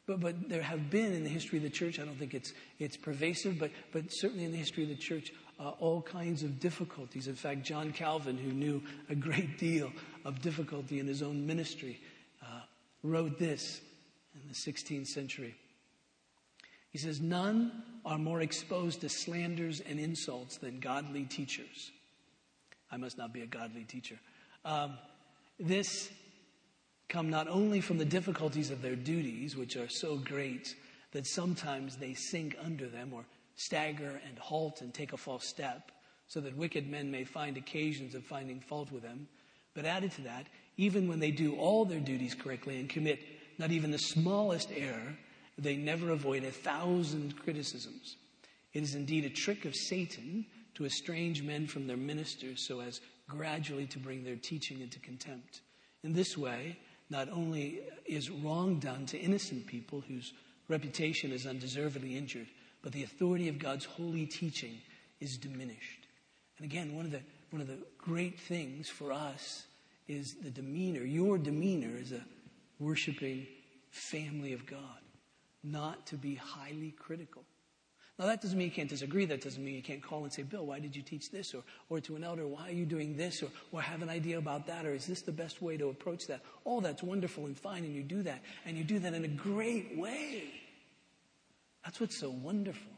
But, 0.06 0.20
but 0.20 0.50
there 0.50 0.62
have 0.62 0.92
been 0.92 1.12
in 1.14 1.24
the 1.24 1.30
history 1.30 1.58
of 1.58 1.64
the 1.64 1.72
church, 1.72 2.00
I 2.00 2.06
don't 2.06 2.20
think 2.20 2.36
it's, 2.36 2.54
it's 2.78 2.96
pervasive, 2.96 3.58
but, 3.58 3.72
but 3.92 4.04
certainly 4.10 4.44
in 4.44 4.52
the 4.52 4.58
history 4.58 4.84
of 4.84 4.90
the 4.90 4.96
church, 4.96 5.34
uh, 5.60 5.70
all 5.80 6.04
kinds 6.04 6.44
of 6.44 6.60
difficulties. 6.60 7.28
In 7.28 7.36
fact, 7.36 7.64
John 7.64 7.92
Calvin, 7.92 8.38
who 8.38 8.52
knew 8.52 8.84
a 9.10 9.16
great 9.16 9.58
deal 9.58 9.92
of 10.24 10.42
difficulty 10.42 11.00
in 11.00 11.08
his 11.08 11.24
own 11.24 11.48
ministry, 11.48 12.00
uh, 12.44 12.62
wrote 13.02 13.40
this 13.40 13.82
in 14.36 14.42
the 14.48 14.54
16th 14.54 15.08
century. 15.08 15.56
He 16.92 17.00
says, 17.00 17.20
None 17.22 17.72
are 18.06 18.20
more 18.20 18.42
exposed 18.42 19.02
to 19.02 19.10
slanders 19.10 19.82
and 19.82 20.00
insults 20.00 20.58
than 20.58 20.80
godly 20.80 21.24
teachers. 21.24 21.92
I 22.92 22.98
must 22.98 23.18
not 23.18 23.34
be 23.34 23.42
a 23.42 23.48
godly 23.48 23.84
teacher. 23.84 24.20
Um, 24.64 24.98
this 25.60 26.10
come 27.10 27.30
not 27.30 27.48
only 27.48 27.82
from 27.82 27.98
the 27.98 28.06
difficulties 28.06 28.72
of 28.72 28.82
their 28.82 28.96
duties, 28.96 29.56
which 29.56 29.76
are 29.76 29.90
so 29.90 30.18
great 30.18 30.76
that 31.12 31.28
sometimes 31.28 31.96
they 31.96 32.14
sink 32.14 32.56
under 32.64 32.88
them 32.88 33.14
or 33.14 33.26
stagger 33.56 34.22
and 34.28 34.38
halt 34.38 34.82
and 34.82 34.94
take 34.94 35.14
a 35.14 35.18
false 35.18 35.48
step, 35.48 35.92
so 36.28 36.42
that 36.42 36.58
wicked 36.58 36.90
men 36.90 37.12
may 37.12 37.24
find 37.24 37.58
occasions 37.58 38.16
of 38.16 38.24
finding 38.24 38.60
fault 38.60 38.92
with 38.92 39.04
them. 39.04 39.28
But 39.74 39.86
added 39.86 40.12
to 40.14 40.22
that, 40.24 40.48
even 40.78 41.08
when 41.08 41.20
they 41.20 41.32
do 41.32 41.56
all 41.56 41.86
their 41.86 42.00
duties 42.00 42.36
correctly 42.36 42.80
and 42.80 42.90
commit 42.90 43.20
not 43.58 43.72
even 43.72 43.92
the 43.92 43.98
smallest 43.98 44.70
error, 44.76 45.18
they 45.58 45.76
never 45.76 46.12
avoid 46.12 46.44
a 46.44 46.52
thousand 46.52 47.38
criticisms. 47.38 48.18
It 48.74 48.84
is 48.84 48.96
indeed 48.96 49.26
a 49.26 49.30
trick 49.30 49.66
of 49.66 49.76
Satan 49.76 50.46
to 50.74 50.86
estrange 50.86 51.42
men 51.42 51.68
from 51.68 51.88
their 51.88 51.98
ministers 51.98 52.68
so 52.68 52.82
as 52.82 53.00
gradually 53.30 53.86
to 53.88 54.00
bring 54.00 54.24
their 54.24 54.36
teaching 54.36 54.82
into 54.82 55.00
contempt. 55.00 55.62
In 56.04 56.14
this 56.14 56.38
way, 56.38 56.78
not 57.10 57.30
only 57.30 57.82
is 58.06 58.30
wrong 58.30 58.80
done 58.80 59.06
to 59.08 59.18
innocent 59.18 59.68
people 59.68 60.02
whose 60.08 60.34
reputation 60.68 61.32
is 61.32 61.46
undeservedly 61.46 62.18
injured, 62.18 62.48
but 62.82 62.92
the 62.92 63.04
authority 63.04 63.48
of 63.48 63.60
God's 63.60 63.86
holy 63.86 64.26
teaching 64.26 64.80
is 65.20 65.38
diminished. 65.38 66.08
And 66.58 66.66
again, 66.66 66.96
one 66.96 67.06
of 67.06 67.12
the, 67.12 67.22
one 67.52 67.62
of 67.62 67.68
the 67.68 67.80
great 67.98 68.40
things 68.40 68.90
for 68.90 69.12
us 69.12 69.66
is 70.08 70.36
the 70.36 70.50
demeanor, 70.50 71.04
your 71.04 71.38
demeanor 71.38 71.98
as 72.00 72.12
a 72.12 72.22
worshiping 72.80 73.48
family 73.90 74.54
of 74.54 74.66
God, 74.66 74.80
not 75.64 76.06
to 76.08 76.16
be 76.16 76.36
highly 76.36 76.92
critical. 76.92 77.44
Now, 78.18 78.28
that 78.28 78.42
doesn't 78.42 78.58
mean 78.58 78.68
you 78.68 78.74
can't 78.74 78.90
disagree. 78.90 79.26
That 79.26 79.42
doesn't 79.42 79.64
mean 79.64 79.76
you 79.76 79.82
can't 79.82 80.02
call 80.02 80.24
and 80.24 80.32
say, 80.32 80.44
Bill, 80.44 80.66
why 80.66 80.80
did 80.80 80.96
you 80.96 81.02
teach 81.02 81.32
this? 81.32 81.54
Or, 81.54 81.64
or 81.90 82.00
to 82.00 82.16
an 82.16 82.24
elder, 82.24 82.48
why 82.48 82.70
are 82.70 82.74
you 82.74 82.86
doing 82.86 83.18
this? 83.18 83.44
Or, 83.44 83.50
or 83.74 83.82
have 83.82 84.02
an 84.02 84.10
idea 84.10 84.38
about 84.38 84.68
that? 84.68 84.86
Or 84.86 84.94
is 84.94 85.06
this 85.06 85.22
the 85.22 85.34
best 85.34 85.62
way 85.62 85.76
to 85.76 85.90
approach 85.90 86.28
that? 86.28 86.40
All 86.64 86.80
that's 86.80 87.04
wonderful 87.04 87.46
and 87.46 87.58
fine, 87.58 87.84
and 87.84 87.94
you 87.94 88.04
do 88.04 88.24
that. 88.24 88.42
And 88.66 88.78
you 88.78 88.86
do 88.86 89.00
that 89.00 89.14
in 89.14 89.26
a 89.26 89.30
great 89.30 89.98
way. 89.98 90.46
That's 91.84 92.00
what's 92.00 92.18
so 92.18 92.30
wonderful. 92.30 92.92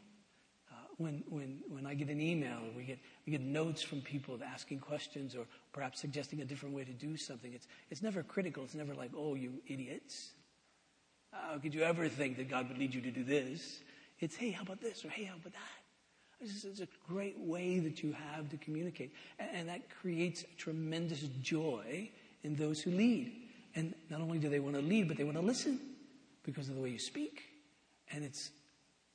Uh, 0.70 0.74
when, 0.98 1.24
when, 1.28 1.62
when 1.68 1.84
I 1.84 1.94
get 1.94 2.10
an 2.10 2.20
email 2.20 2.58
or 2.58 2.76
we 2.76 2.84
get, 2.84 3.00
we 3.26 3.32
get 3.32 3.40
notes 3.40 3.82
from 3.82 4.00
people 4.02 4.38
asking 4.46 4.78
questions 4.78 5.34
or 5.34 5.46
perhaps 5.72 6.00
suggesting 6.00 6.42
a 6.42 6.44
different 6.44 6.76
way 6.76 6.84
to 6.84 6.92
do 6.92 7.16
something, 7.16 7.52
it's, 7.52 7.66
it's 7.90 8.02
never 8.02 8.22
critical. 8.22 8.62
It's 8.62 8.74
never 8.76 8.94
like, 8.94 9.10
oh, 9.16 9.34
you 9.34 9.54
idiots. 9.66 10.30
How 11.32 11.58
could 11.58 11.74
you 11.74 11.82
ever 11.82 12.08
think 12.08 12.36
that 12.36 12.48
God 12.48 12.68
would 12.68 12.78
lead 12.78 12.94
you 12.94 13.00
to 13.00 13.10
do 13.10 13.24
this? 13.24 13.80
It's, 14.20 14.36
hey, 14.36 14.50
how 14.50 14.62
about 14.62 14.80
this? 14.80 15.04
Or 15.04 15.08
hey, 15.08 15.24
how 15.24 15.36
about 15.36 15.52
that? 15.52 16.40
This 16.40 16.64
is 16.64 16.80
a 16.80 16.88
great 17.08 17.38
way 17.38 17.80
that 17.80 18.02
you 18.02 18.14
have 18.32 18.48
to 18.50 18.56
communicate. 18.58 19.12
And, 19.38 19.50
and 19.52 19.68
that 19.68 19.90
creates 19.90 20.44
tremendous 20.56 21.22
joy 21.42 22.10
in 22.42 22.54
those 22.54 22.80
who 22.80 22.90
lead. 22.90 23.32
And 23.74 23.94
not 24.10 24.20
only 24.20 24.38
do 24.38 24.48
they 24.48 24.60
want 24.60 24.76
to 24.76 24.82
lead, 24.82 25.08
but 25.08 25.16
they 25.16 25.24
want 25.24 25.36
to 25.36 25.42
listen 25.42 25.80
because 26.44 26.68
of 26.68 26.76
the 26.76 26.80
way 26.80 26.90
you 26.90 26.98
speak. 26.98 27.42
And 28.12 28.24
it's 28.24 28.50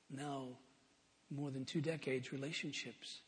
now 0.09 0.47
more 1.31 1.49
than 1.49 1.65
two 1.65 1.81
decades 1.81 2.31
relationships 2.31 3.21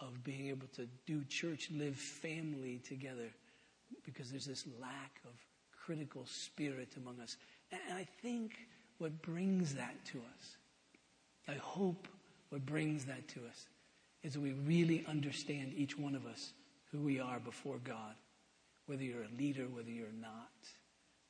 of 0.00 0.22
being 0.22 0.48
able 0.48 0.68
to 0.76 0.86
do 1.06 1.24
church, 1.24 1.70
live 1.72 1.96
family 1.96 2.80
together 2.86 3.30
because 4.04 4.30
there's 4.30 4.46
this 4.46 4.64
lack 4.80 5.20
of 5.24 5.32
critical 5.84 6.24
spirit 6.26 6.94
among 6.96 7.18
us. 7.20 7.36
And 7.72 7.80
I 7.98 8.06
think 8.22 8.52
what 8.98 9.22
brings 9.22 9.74
that 9.74 9.94
to 10.12 10.18
us 10.18 10.57
I 11.48 11.54
hope 11.54 12.06
what 12.50 12.66
brings 12.66 13.06
that 13.06 13.26
to 13.28 13.40
us 13.46 13.66
is 14.22 14.34
that 14.34 14.40
we 14.40 14.52
really 14.52 15.04
understand 15.08 15.72
each 15.74 15.98
one 15.98 16.14
of 16.14 16.26
us 16.26 16.52
who 16.92 16.98
we 16.98 17.20
are 17.20 17.40
before 17.40 17.78
God, 17.84 18.14
whether 18.86 19.02
you're 19.02 19.22
a 19.22 19.38
leader, 19.38 19.66
whether 19.68 19.90
you're 19.90 20.08
not. 20.20 20.50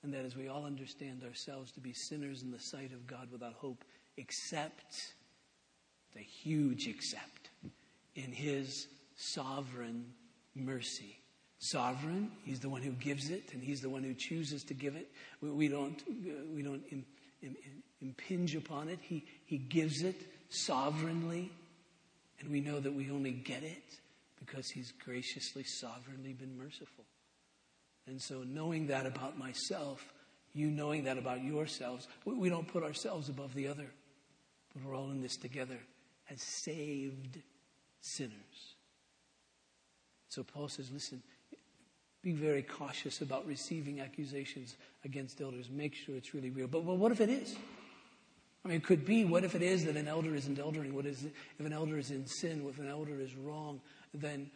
And 0.02 0.12
that 0.14 0.24
as 0.24 0.36
we 0.36 0.48
all 0.48 0.64
understand 0.64 1.22
ourselves 1.24 1.72
to 1.72 1.80
be 1.80 1.92
sinners 1.92 2.42
in 2.42 2.50
the 2.50 2.60
sight 2.60 2.92
of 2.92 3.06
God 3.06 3.28
without 3.32 3.54
hope, 3.54 3.84
except 4.16 5.14
the 6.14 6.20
huge 6.20 6.86
except 6.86 7.50
in 8.14 8.32
His 8.32 8.86
sovereign 9.16 10.06
mercy. 10.54 11.18
Sovereign, 11.58 12.30
He's 12.44 12.60
the 12.60 12.68
one 12.68 12.82
who 12.82 12.92
gives 12.92 13.30
it, 13.30 13.52
and 13.52 13.62
He's 13.62 13.80
the 13.80 13.90
one 13.90 14.04
who 14.04 14.14
chooses 14.14 14.62
to 14.64 14.74
give 14.74 14.94
it. 14.94 15.10
We, 15.40 15.50
we 15.50 15.68
don't, 15.68 16.00
we 16.54 16.62
don't 16.62 16.82
impinge 18.00 18.54
upon 18.54 18.88
it. 18.88 18.98
He, 19.02 19.24
he 19.44 19.58
gives 19.58 20.02
it 20.02 20.16
sovereignly, 20.48 21.50
and 22.40 22.50
we 22.50 22.60
know 22.60 22.80
that 22.80 22.92
we 22.92 23.10
only 23.10 23.32
get 23.32 23.62
it 23.62 24.00
because 24.38 24.68
He's 24.70 24.92
graciously, 25.04 25.64
sovereignly 25.64 26.32
been 26.32 26.56
merciful. 26.56 27.04
And 28.06 28.20
so, 28.20 28.42
knowing 28.46 28.86
that 28.86 29.06
about 29.06 29.36
myself, 29.38 30.04
you 30.54 30.70
knowing 30.70 31.04
that 31.04 31.18
about 31.18 31.42
yourselves, 31.42 32.08
we, 32.24 32.34
we 32.34 32.48
don't 32.48 32.66
put 32.66 32.82
ourselves 32.82 33.28
above 33.28 33.54
the 33.54 33.68
other, 33.68 33.90
but 34.72 34.84
we're 34.84 34.96
all 34.96 35.10
in 35.10 35.20
this 35.20 35.36
together 35.36 35.78
as 36.30 36.42
saved 36.42 37.38
sinners. 38.00 38.74
So 40.28 40.42
Paul 40.42 40.68
says, 40.68 40.90
listen, 40.92 41.22
be 42.22 42.32
very 42.32 42.62
cautious 42.62 43.20
about 43.20 43.46
receiving 43.46 44.00
accusations 44.00 44.76
against 45.04 45.40
elders. 45.40 45.70
Make 45.70 45.94
sure 45.94 46.16
it's 46.16 46.34
really 46.34 46.50
real. 46.50 46.66
But 46.66 46.84
well, 46.84 46.96
what 46.96 47.12
if 47.12 47.20
it 47.20 47.28
is? 47.28 47.56
I 48.64 48.68
mean, 48.68 48.78
it 48.78 48.84
could 48.84 49.06
be, 49.06 49.24
what 49.24 49.44
if 49.44 49.54
it 49.54 49.62
is 49.62 49.84
that 49.84 49.96
an 49.96 50.08
elder 50.08 50.34
isn't 50.34 50.58
eldering? 50.58 50.92
What 50.92 51.06
is, 51.06 51.24
if 51.58 51.64
an 51.64 51.72
elder 51.72 51.96
is 51.96 52.10
in 52.10 52.26
sin? 52.26 52.66
If 52.68 52.78
an 52.78 52.88
elder 52.88 53.20
is 53.20 53.34
wrong? 53.36 53.80
Then 54.12 54.50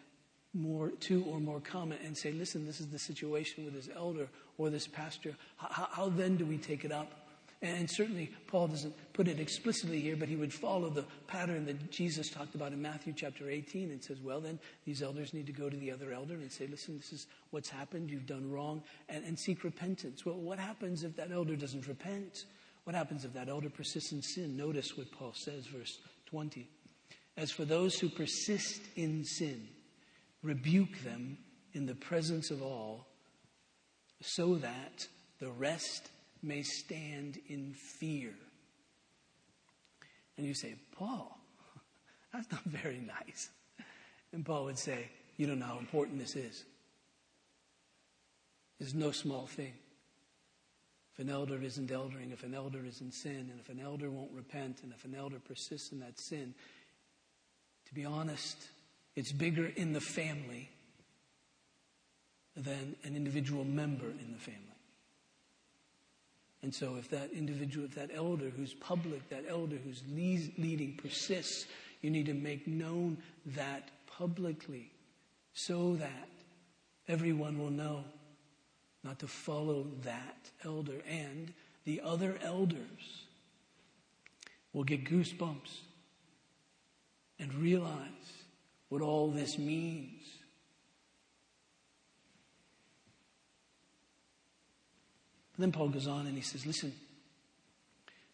more, 0.54 0.90
two 1.00 1.24
or 1.24 1.40
more 1.40 1.60
comment 1.60 2.00
and 2.04 2.16
say, 2.16 2.32
listen, 2.32 2.66
this 2.66 2.80
is 2.80 2.88
the 2.88 2.98
situation 2.98 3.64
with 3.64 3.74
this 3.74 3.88
elder 3.94 4.28
or 4.58 4.70
this 4.70 4.86
pastor. 4.86 5.34
How, 5.56 5.88
how 5.90 6.08
then 6.08 6.36
do 6.36 6.44
we 6.44 6.58
take 6.58 6.84
it 6.84 6.92
up? 6.92 7.21
And 7.62 7.88
certainly, 7.88 8.32
Paul 8.48 8.66
doesn't 8.66 8.94
put 9.12 9.28
it 9.28 9.38
explicitly 9.38 10.00
here, 10.00 10.16
but 10.16 10.28
he 10.28 10.34
would 10.34 10.52
follow 10.52 10.90
the 10.90 11.04
pattern 11.28 11.64
that 11.66 11.92
Jesus 11.92 12.28
talked 12.28 12.56
about 12.56 12.72
in 12.72 12.82
Matthew 12.82 13.12
chapter 13.16 13.48
18 13.48 13.92
and 13.92 14.02
says, 14.02 14.20
well, 14.20 14.40
then 14.40 14.58
these 14.84 15.00
elders 15.00 15.32
need 15.32 15.46
to 15.46 15.52
go 15.52 15.70
to 15.70 15.76
the 15.76 15.92
other 15.92 16.12
elder 16.12 16.34
and 16.34 16.50
say, 16.50 16.66
listen, 16.66 16.96
this 16.96 17.12
is 17.12 17.28
what's 17.50 17.70
happened. 17.70 18.10
You've 18.10 18.26
done 18.26 18.50
wrong 18.50 18.82
and, 19.08 19.24
and 19.24 19.38
seek 19.38 19.62
repentance. 19.62 20.26
Well, 20.26 20.34
what 20.34 20.58
happens 20.58 21.04
if 21.04 21.14
that 21.16 21.30
elder 21.30 21.54
doesn't 21.54 21.86
repent? 21.86 22.46
What 22.82 22.96
happens 22.96 23.24
if 23.24 23.32
that 23.34 23.48
elder 23.48 23.70
persists 23.70 24.10
in 24.10 24.22
sin? 24.22 24.56
Notice 24.56 24.96
what 24.96 25.12
Paul 25.12 25.32
says, 25.32 25.66
verse 25.66 26.00
20. 26.26 26.68
As 27.36 27.52
for 27.52 27.64
those 27.64 27.94
who 27.94 28.08
persist 28.08 28.82
in 28.96 29.24
sin, 29.24 29.68
rebuke 30.42 30.98
them 31.04 31.38
in 31.74 31.86
the 31.86 31.94
presence 31.94 32.50
of 32.50 32.60
all, 32.60 33.06
so 34.20 34.56
that 34.56 35.06
the 35.38 35.50
rest 35.50 36.08
may 36.42 36.62
stand 36.62 37.38
in 37.48 37.72
fear. 37.72 38.34
And 40.36 40.46
you 40.46 40.54
say, 40.54 40.74
Paul, 40.96 41.38
that's 42.32 42.50
not 42.50 42.64
very 42.64 43.00
nice. 43.00 43.50
And 44.32 44.44
Paul 44.44 44.64
would 44.64 44.78
say, 44.78 45.08
You 45.36 45.46
don't 45.46 45.58
know 45.58 45.66
how 45.66 45.78
important 45.78 46.18
this 46.18 46.36
is. 46.36 46.64
It's 48.80 48.94
no 48.94 49.12
small 49.12 49.46
thing. 49.46 49.74
If 51.12 51.18
an 51.18 51.28
elder 51.28 51.60
isn't 51.62 51.90
eldering, 51.90 52.32
if 52.32 52.42
an 52.42 52.54
elder 52.54 52.84
is 52.86 53.02
in 53.02 53.12
sin, 53.12 53.48
and 53.50 53.60
if 53.60 53.68
an 53.68 53.78
elder 53.78 54.10
won't 54.10 54.32
repent, 54.32 54.80
and 54.82 54.92
if 54.92 55.04
an 55.04 55.14
elder 55.14 55.38
persists 55.38 55.92
in 55.92 56.00
that 56.00 56.18
sin, 56.18 56.54
to 57.86 57.94
be 57.94 58.04
honest, 58.04 58.56
it's 59.14 59.30
bigger 59.30 59.66
in 59.76 59.92
the 59.92 60.00
family 60.00 60.70
than 62.56 62.96
an 63.04 63.14
individual 63.14 63.64
member 63.64 64.06
in 64.06 64.32
the 64.32 64.38
family. 64.38 64.71
And 66.62 66.72
so, 66.72 66.96
if 66.96 67.10
that 67.10 67.32
individual, 67.32 67.86
if 67.86 67.94
that 67.96 68.10
elder 68.14 68.48
who's 68.48 68.74
public, 68.74 69.28
that 69.30 69.44
elder 69.48 69.76
who's 69.84 70.02
leading 70.08 70.94
persists, 70.96 71.66
you 72.02 72.10
need 72.10 72.26
to 72.26 72.34
make 72.34 72.66
known 72.68 73.18
that 73.46 73.90
publicly 74.06 74.90
so 75.54 75.96
that 75.96 76.28
everyone 77.08 77.58
will 77.58 77.70
know 77.70 78.04
not 79.02 79.18
to 79.18 79.26
follow 79.26 79.86
that 80.02 80.50
elder. 80.64 81.02
And 81.08 81.52
the 81.84 82.00
other 82.04 82.38
elders 82.42 83.24
will 84.72 84.84
get 84.84 85.04
goosebumps 85.04 85.80
and 87.38 87.52
realize 87.54 87.98
what 88.88 89.02
all 89.02 89.30
this 89.30 89.58
means. 89.58 90.22
Then 95.58 95.72
Paul 95.72 95.88
goes 95.88 96.06
on 96.06 96.26
and 96.26 96.36
he 96.36 96.42
says, 96.42 96.66
Listen, 96.66 96.92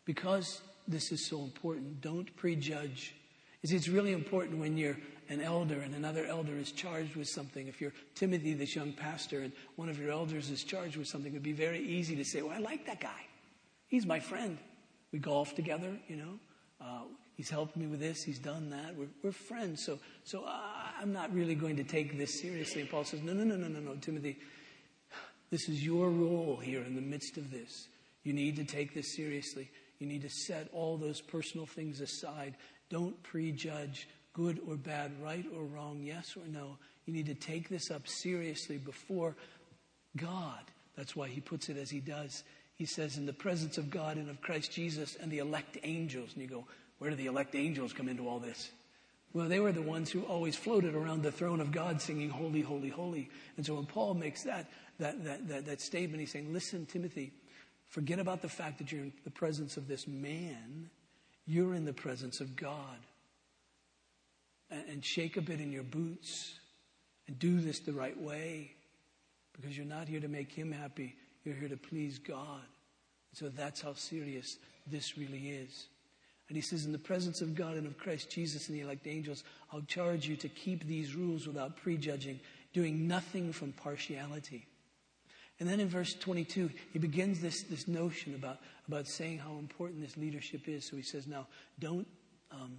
because 0.05 0.61
this 0.87 1.13
is 1.13 1.27
so 1.27 1.41
important, 1.41 2.01
don't 2.01 2.35
prejudge. 2.37 3.15
It's 3.63 3.89
really 3.89 4.13
important 4.13 4.59
when 4.59 4.77
you're 4.77 4.97
an 5.29 5.41
elder 5.41 5.81
and 5.81 5.95
another 5.95 6.25
elder 6.25 6.57
is 6.57 6.73
charged 6.73 7.17
with 7.17 7.29
something. 7.29 7.69
If 7.69 7.81
you're 7.81 7.93
Timothy, 8.15 8.55
this 8.55 8.75
young 8.75 8.93
pastor, 8.93 9.41
and 9.41 9.53
one 9.77 9.89
of 9.89 9.99
your 9.99 10.11
elders 10.11 10.49
is 10.49 10.65
charged 10.65 10.97
with 10.97 11.09
something, 11.09 11.33
it 11.33 11.35
would 11.35 11.43
be 11.43 11.53
very 11.53 11.81
easy 11.81 12.17
to 12.17 12.25
say, 12.25 12.43
Well, 12.43 12.53
I 12.53 12.59
like 12.59 12.87
that 12.87 13.01
guy. 13.01 13.27
He's 13.89 14.07
my 14.07 14.21
friend. 14.21 14.59
We 15.13 15.19
golf 15.19 15.55
together, 15.55 15.99
you 16.07 16.17
know. 16.17 16.39
Uh, 16.81 17.03
he's 17.37 17.51
helped 17.51 17.77
me 17.77 17.87
with 17.87 18.01
this. 18.01 18.23
He's 18.23 18.39
done 18.39 18.71
that. 18.71 18.95
We're, 18.97 19.09
we're 19.23 19.33
friends. 19.33 19.85
So, 19.85 19.99
so 20.25 20.45
uh, 20.45 20.61
I'm 21.01 21.13
not 21.13 21.33
really 21.35 21.55
going 21.55 21.77
to 21.77 21.85
take 21.85 22.19
this 22.19 22.41
seriously. 22.41 22.83
And 22.83 22.91
Paul 22.91 23.05
says, 23.05 23.23
No, 23.23 23.33
no, 23.33 23.45
no, 23.45 23.57
no, 23.57 23.69
no, 23.69 23.81
no, 23.81 23.95
Timothy. 23.97 24.39
This 25.51 25.69
is 25.69 25.85
your 25.85 26.11
role 26.11 26.57
here 26.63 26.83
in 26.83 26.95
the 26.95 27.01
midst 27.01 27.37
of 27.37 27.51
this. 27.51 27.89
You 28.23 28.33
need 28.33 28.57
to 28.57 28.65
take 28.65 28.95
this 28.95 29.17
seriously. 29.17 29.71
You 29.99 30.07
need 30.07 30.23
to 30.23 30.31
set 30.31 30.69
all 30.73 30.97
those 30.97 31.21
personal 31.21 31.67
things 31.67 32.01
aside. 32.01 32.55
Don't 32.91 33.21
prejudge 33.23 34.09
good 34.33 34.61
or 34.69 34.77
bad, 34.77 35.13
right 35.23 35.45
or 35.55 35.65
wrong, 35.65 36.01
yes 36.03 36.37
or 36.37 36.47
no. 36.47 36.77
You 37.07 37.15
need 37.15 37.27
to 37.27 37.35
take 37.35 37.69
this 37.69 37.91
up 37.91 38.07
seriously 38.07 38.77
before 38.77 39.35
God. 40.17 40.61
That's 40.97 41.17
why 41.17 41.29
he 41.29 41.41
puts 41.41 41.69
it 41.69 41.77
as 41.77 41.91
he 41.91 42.01
does. 42.01 42.45
He 42.77 42.87
says, 42.87 43.17
in 43.17 43.27
the 43.27 43.33
presence 43.33 43.79
of 43.79 43.91
God 43.91 44.17
and 44.17 44.29
of 44.29 44.41
Christ 44.41 44.73
Jesus 44.73 45.17
and 45.21 45.31
the 45.31 45.39
elect 45.39 45.79
angels. 45.83 46.31
And 46.35 46.43
you 46.43 46.49
go, 46.49 46.65
where 46.99 47.11
do 47.11 47.17
the 47.17 47.27
elect 47.27 47.55
angels 47.55 47.93
come 47.93 48.09
into 48.09 48.29
all 48.29 48.39
this? 48.39 48.71
Well, 49.35 49.49
they 49.49 49.61
were 49.61 49.73
the 49.73 49.83
ones 49.83 50.11
who 50.11 50.23
always 50.23 50.57
floated 50.57 50.95
around 50.95 51.23
the 51.23 51.33
throne 51.33 51.61
of 51.61 51.71
God 51.71 52.01
singing, 52.01 52.31
Holy, 52.31 52.63
Holy, 52.63 52.89
Holy. 52.89 53.29
And 53.57 53.67
so 53.67 53.75
when 53.75 53.87
Paul 53.87 54.15
makes 54.15 54.45
that, 54.45 54.71
that, 54.99 55.23
that, 55.25 55.49
that, 55.49 55.67
that 55.67 55.81
statement, 55.81 56.21
he's 56.21 56.33
saying, 56.33 56.53
Listen, 56.53 56.87
Timothy, 56.87 57.33
forget 57.89 58.19
about 58.19 58.41
the 58.41 58.49
fact 58.49 58.79
that 58.79 58.91
you're 58.91 59.03
in 59.03 59.13
the 59.25 59.31
presence 59.31 59.77
of 59.77 59.87
this 59.87 60.09
man. 60.09 60.89
You're 61.47 61.75
in 61.75 61.85
the 61.85 61.93
presence 61.93 62.41
of 62.41 62.57
God. 62.57 62.99
And, 64.71 64.85
and 64.89 65.05
shake 65.05 65.37
a 65.37 65.43
bit 65.43 65.61
in 65.61 65.73
your 65.73 65.83
boots 65.83 66.55
and 67.27 67.39
do 67.39 67.61
this 67.61 67.81
the 67.81 67.93
right 67.93 68.19
way 68.19 68.73
because 69.53 69.77
you're 69.77 69.87
not 69.87 70.09
here 70.09 70.21
to 70.21 70.29
make 70.29 70.53
him 70.53 70.73
happy. 70.73 71.17
You're 71.45 71.55
here 71.55 71.69
to 71.69 71.77
please 71.77 72.19
God. 72.19 72.63
So 73.35 73.51
that's 73.51 73.81
how 73.81 73.93
serious 73.93 74.57
this 74.87 75.19
really 75.19 75.51
is. 75.51 75.87
And 76.49 76.57
he 76.57 76.63
says, 76.63 76.85
In 76.85 76.93
the 76.93 76.99
presence 76.99 77.41
of 77.41 77.55
God 77.55 77.77
and 77.77 77.87
of 77.87 77.99
Christ 77.99 78.31
Jesus 78.31 78.69
and 78.69 78.77
the 78.77 78.83
elect 78.83 79.07
angels, 79.07 79.45
I'll 79.73 79.83
charge 79.83 80.27
you 80.27 80.37
to 80.37 80.49
keep 80.49 80.87
these 80.87 81.15
rules 81.15 81.47
without 81.47 81.77
prejudging, 81.77 82.41
doing 82.73 83.07
nothing 83.07 83.53
from 83.53 83.73
partiality. 83.73 84.67
And 85.61 85.69
then 85.69 85.81
in 85.81 85.89
verse 85.89 86.15
22, 86.15 86.71
he 86.93 86.99
begins 86.99 87.41
this, 87.41 87.65
this 87.65 87.89
notion 87.89 88.35
about, 88.35 88.59
about 88.87 89.09
saying 89.09 89.39
how 89.39 89.59
important 89.59 90.01
this 90.01 90.17
leadership 90.17 90.69
is. 90.69 90.87
So 90.87 90.97
he 90.97 91.03
says, 91.03 91.27
Now, 91.27 91.47
don't 91.79 92.07
um, 92.51 92.79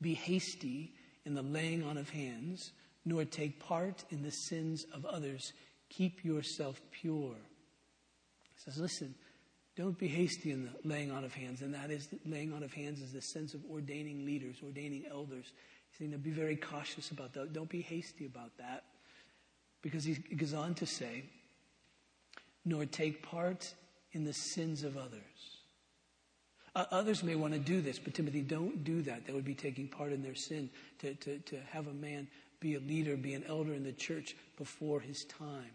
be 0.00 0.14
hasty 0.14 0.94
in 1.24 1.34
the 1.34 1.42
laying 1.42 1.84
on 1.84 1.96
of 1.96 2.10
hands, 2.10 2.72
nor 3.04 3.24
take 3.24 3.60
part 3.60 4.04
in 4.10 4.22
the 4.22 4.30
sins 4.30 4.86
of 4.92 5.04
others. 5.04 5.52
Keep 5.90 6.24
yourself 6.24 6.80
pure. 6.90 7.36
He 8.54 8.60
says, 8.64 8.78
Listen, 8.78 9.14
don't 9.76 9.98
be 9.98 10.06
hasty 10.06 10.52
in 10.52 10.64
the 10.64 10.88
laying 10.88 11.10
on 11.10 11.24
of 11.24 11.34
hands, 11.34 11.60
and 11.62 11.74
that 11.74 11.90
is 11.90 12.08
laying 12.24 12.52
on 12.52 12.62
of 12.62 12.72
hands 12.72 13.00
is 13.00 13.12
the 13.12 13.20
sense 13.20 13.54
of 13.54 13.60
ordaining 13.70 14.24
leaders, 14.24 14.56
ordaining 14.64 15.04
elders. 15.10 15.46
He's 15.90 15.98
saying 15.98 16.12
to 16.12 16.18
be 16.18 16.30
very 16.30 16.56
cautious 16.56 17.10
about 17.10 17.32
that. 17.32 17.52
Don't 17.52 17.68
be 17.68 17.82
hasty 17.82 18.26
about 18.26 18.56
that. 18.58 18.84
Because 19.82 20.04
he 20.04 20.14
goes 20.14 20.54
on 20.54 20.74
to 20.74 20.86
say, 20.86 21.24
nor 22.64 22.86
take 22.86 23.22
part 23.22 23.74
in 24.12 24.24
the 24.24 24.32
sins 24.32 24.84
of 24.84 24.96
others. 24.96 25.20
Uh, 26.76 26.84
others 26.90 27.22
may 27.22 27.34
want 27.34 27.52
to 27.52 27.58
do 27.58 27.80
this, 27.80 27.98
but 27.98 28.14
Timothy, 28.14 28.40
don't 28.40 28.82
do 28.82 29.02
that. 29.02 29.26
That 29.26 29.34
would 29.34 29.44
be 29.44 29.54
taking 29.54 29.86
part 29.88 30.12
in 30.12 30.22
their 30.22 30.34
sin 30.34 30.70
to, 31.00 31.14
to, 31.14 31.38
to 31.38 31.60
have 31.70 31.86
a 31.86 31.92
man 31.92 32.28
be 32.60 32.76
a 32.76 32.80
leader, 32.80 33.16
be 33.16 33.34
an 33.34 33.44
elder 33.46 33.74
in 33.74 33.84
the 33.84 33.92
church 33.92 34.34
before 34.56 34.98
his 34.98 35.24
time. 35.26 35.70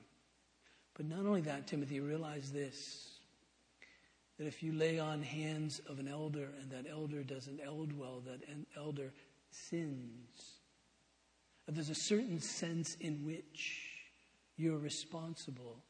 But 0.96 1.06
not 1.06 1.20
only 1.20 1.42
that, 1.42 1.68
Timothy, 1.68 2.00
realize 2.00 2.52
this 2.52 3.09
that 4.40 4.48
if 4.48 4.64
you 4.64 4.72
lay 4.72 5.00
on 5.00 5.22
hands 5.22 5.82
of 5.90 6.00
an 6.00 6.08
elder 6.08 6.48
and 6.62 6.72
that 6.72 6.90
elder 6.90 7.24
doesn't 7.24 7.60
eld 7.64 7.92
well, 7.92 8.22
that 8.26 8.48
an 8.48 8.66
elder 8.78 9.12
sins. 9.52 10.60
There's 11.68 11.90
a 11.90 11.96
certain 11.96 12.40
sense 12.40 12.96
in 13.02 13.26
which 13.26 13.90
you're 14.56 14.78
responsible 14.78 15.84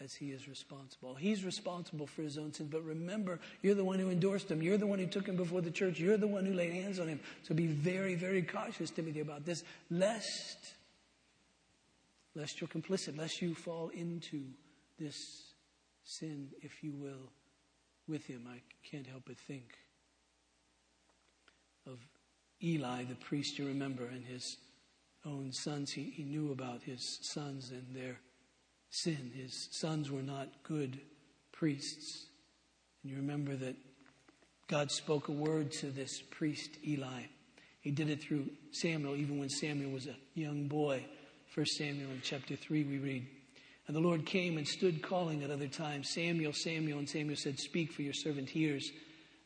as 0.00 0.14
he 0.14 0.30
is 0.30 0.48
responsible. 0.48 1.16
He's 1.16 1.44
responsible 1.44 2.06
for 2.06 2.22
his 2.22 2.38
own 2.38 2.52
sins, 2.52 2.68
but 2.70 2.84
remember, 2.84 3.40
you're 3.62 3.74
the 3.74 3.84
one 3.84 3.98
who 3.98 4.10
endorsed 4.10 4.48
him. 4.48 4.62
You're 4.62 4.78
the 4.78 4.86
one 4.86 5.00
who 5.00 5.08
took 5.08 5.26
him 5.26 5.36
before 5.36 5.60
the 5.60 5.70
church. 5.72 5.98
You're 5.98 6.16
the 6.16 6.28
one 6.28 6.46
who 6.46 6.54
laid 6.54 6.72
hands 6.72 7.00
on 7.00 7.08
him. 7.08 7.18
So 7.42 7.52
be 7.52 7.66
very, 7.66 8.14
very 8.14 8.42
cautious, 8.42 8.90
Timothy, 8.90 9.20
about 9.20 9.44
this, 9.44 9.64
lest, 9.90 10.74
lest 12.36 12.60
you're 12.60 12.68
complicit, 12.68 13.18
lest 13.18 13.42
you 13.42 13.56
fall 13.56 13.88
into 13.88 14.44
this 15.00 15.42
sin, 16.04 16.50
if 16.62 16.84
you 16.84 16.92
will, 16.92 17.32
with 18.08 18.26
him. 18.26 18.48
I 18.48 18.60
can't 18.88 19.06
help 19.06 19.24
but 19.26 19.36
think 19.36 19.76
of 21.86 21.98
Eli, 22.62 23.04
the 23.04 23.14
priest, 23.14 23.58
you 23.58 23.66
remember, 23.66 24.04
and 24.06 24.24
his 24.24 24.56
own 25.24 25.52
sons. 25.52 25.92
He, 25.92 26.04
he 26.04 26.24
knew 26.24 26.52
about 26.52 26.82
his 26.82 27.18
sons 27.22 27.70
and 27.70 27.94
their 27.94 28.18
sin. 28.90 29.30
His 29.34 29.68
sons 29.70 30.10
were 30.10 30.22
not 30.22 30.48
good 30.62 31.00
priests. 31.52 32.26
And 33.02 33.12
you 33.12 33.18
remember 33.18 33.54
that 33.56 33.76
God 34.66 34.90
spoke 34.90 35.28
a 35.28 35.32
word 35.32 35.72
to 35.72 35.86
this 35.86 36.20
priest, 36.20 36.70
Eli. 36.86 37.22
He 37.80 37.90
did 37.90 38.10
it 38.10 38.22
through 38.22 38.50
Samuel, 38.72 39.16
even 39.16 39.38
when 39.38 39.48
Samuel 39.48 39.92
was 39.92 40.06
a 40.06 40.16
young 40.34 40.66
boy. 40.66 41.04
First 41.46 41.76
Samuel 41.76 42.10
in 42.10 42.20
chapter 42.22 42.56
3, 42.56 42.84
we 42.84 42.98
read. 42.98 43.26
And 43.88 43.96
the 43.96 44.00
Lord 44.00 44.26
came 44.26 44.58
and 44.58 44.68
stood 44.68 45.02
calling 45.02 45.42
at 45.42 45.50
other 45.50 45.66
times, 45.66 46.10
Samuel, 46.10 46.52
Samuel. 46.52 46.98
And 46.98 47.08
Samuel 47.08 47.36
said, 47.36 47.58
Speak, 47.58 47.90
for 47.90 48.02
your 48.02 48.12
servant 48.12 48.50
hears. 48.50 48.92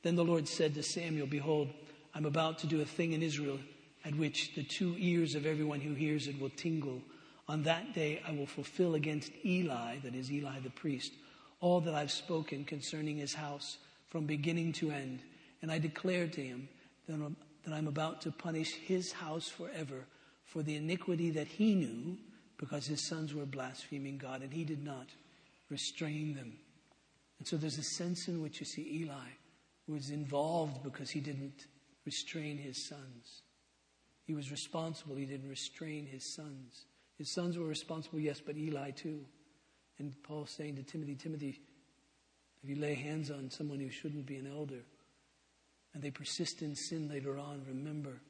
Then 0.02 0.16
the 0.16 0.24
Lord 0.24 0.48
said 0.48 0.74
to 0.74 0.82
Samuel, 0.82 1.28
Behold, 1.28 1.70
I'm 2.12 2.26
about 2.26 2.58
to 2.58 2.66
do 2.66 2.80
a 2.80 2.84
thing 2.84 3.12
in 3.12 3.22
Israel 3.22 3.60
at 4.04 4.16
which 4.16 4.54
the 4.56 4.64
two 4.64 4.96
ears 4.98 5.36
of 5.36 5.46
everyone 5.46 5.80
who 5.80 5.94
hears 5.94 6.26
it 6.26 6.40
will 6.40 6.50
tingle. 6.50 7.00
On 7.48 7.62
that 7.62 7.94
day 7.94 8.20
I 8.26 8.32
will 8.32 8.46
fulfill 8.46 8.96
against 8.96 9.30
Eli, 9.44 9.98
that 10.00 10.14
is 10.14 10.30
Eli 10.30 10.58
the 10.58 10.70
priest, 10.70 11.12
all 11.60 11.80
that 11.80 11.94
I've 11.94 12.10
spoken 12.10 12.64
concerning 12.64 13.18
his 13.18 13.34
house 13.34 13.78
from 14.08 14.26
beginning 14.26 14.72
to 14.74 14.90
end. 14.90 15.20
And 15.62 15.70
I 15.70 15.78
declared 15.78 16.32
to 16.32 16.42
him 16.42 16.68
that 17.06 17.72
I'm 17.72 17.86
about 17.86 18.22
to 18.22 18.32
punish 18.32 18.74
his 18.74 19.12
house 19.12 19.48
forever 19.48 20.04
for 20.44 20.64
the 20.64 20.74
iniquity 20.74 21.30
that 21.30 21.46
he 21.46 21.76
knew 21.76 22.18
because 22.62 22.86
his 22.86 23.04
sons 23.08 23.34
were 23.34 23.44
blaspheming 23.44 24.18
God 24.18 24.40
and 24.40 24.52
he 24.52 24.62
did 24.62 24.84
not 24.84 25.08
restrain 25.68 26.32
them. 26.32 26.52
And 27.40 27.48
so 27.48 27.56
there's 27.56 27.76
a 27.76 27.82
sense 27.82 28.28
in 28.28 28.40
which 28.40 28.60
you 28.60 28.66
see 28.66 29.00
Eli 29.00 29.30
was 29.88 30.10
involved 30.10 30.84
because 30.84 31.10
he 31.10 31.18
didn't 31.18 31.66
restrain 32.06 32.56
his 32.56 32.88
sons. 32.88 33.42
He 34.28 34.34
was 34.34 34.52
responsible. 34.52 35.16
He 35.16 35.24
didn't 35.24 35.50
restrain 35.50 36.06
his 36.06 36.36
sons. 36.36 36.84
His 37.18 37.34
sons 37.34 37.58
were 37.58 37.66
responsible, 37.66 38.20
yes, 38.20 38.40
but 38.40 38.56
Eli 38.56 38.92
too. 38.92 39.24
And 39.98 40.14
Paul's 40.22 40.52
saying 40.52 40.76
to 40.76 40.84
Timothy, 40.84 41.16
Timothy, 41.16 41.60
if 42.62 42.70
you 42.70 42.76
lay 42.76 42.94
hands 42.94 43.28
on 43.32 43.50
someone 43.50 43.80
who 43.80 43.90
shouldn't 43.90 44.24
be 44.24 44.36
an 44.36 44.46
elder 44.46 44.84
and 45.94 46.00
they 46.00 46.12
persist 46.12 46.62
in 46.62 46.76
sin 46.76 47.08
later 47.08 47.38
on, 47.38 47.64
remember 47.66 48.20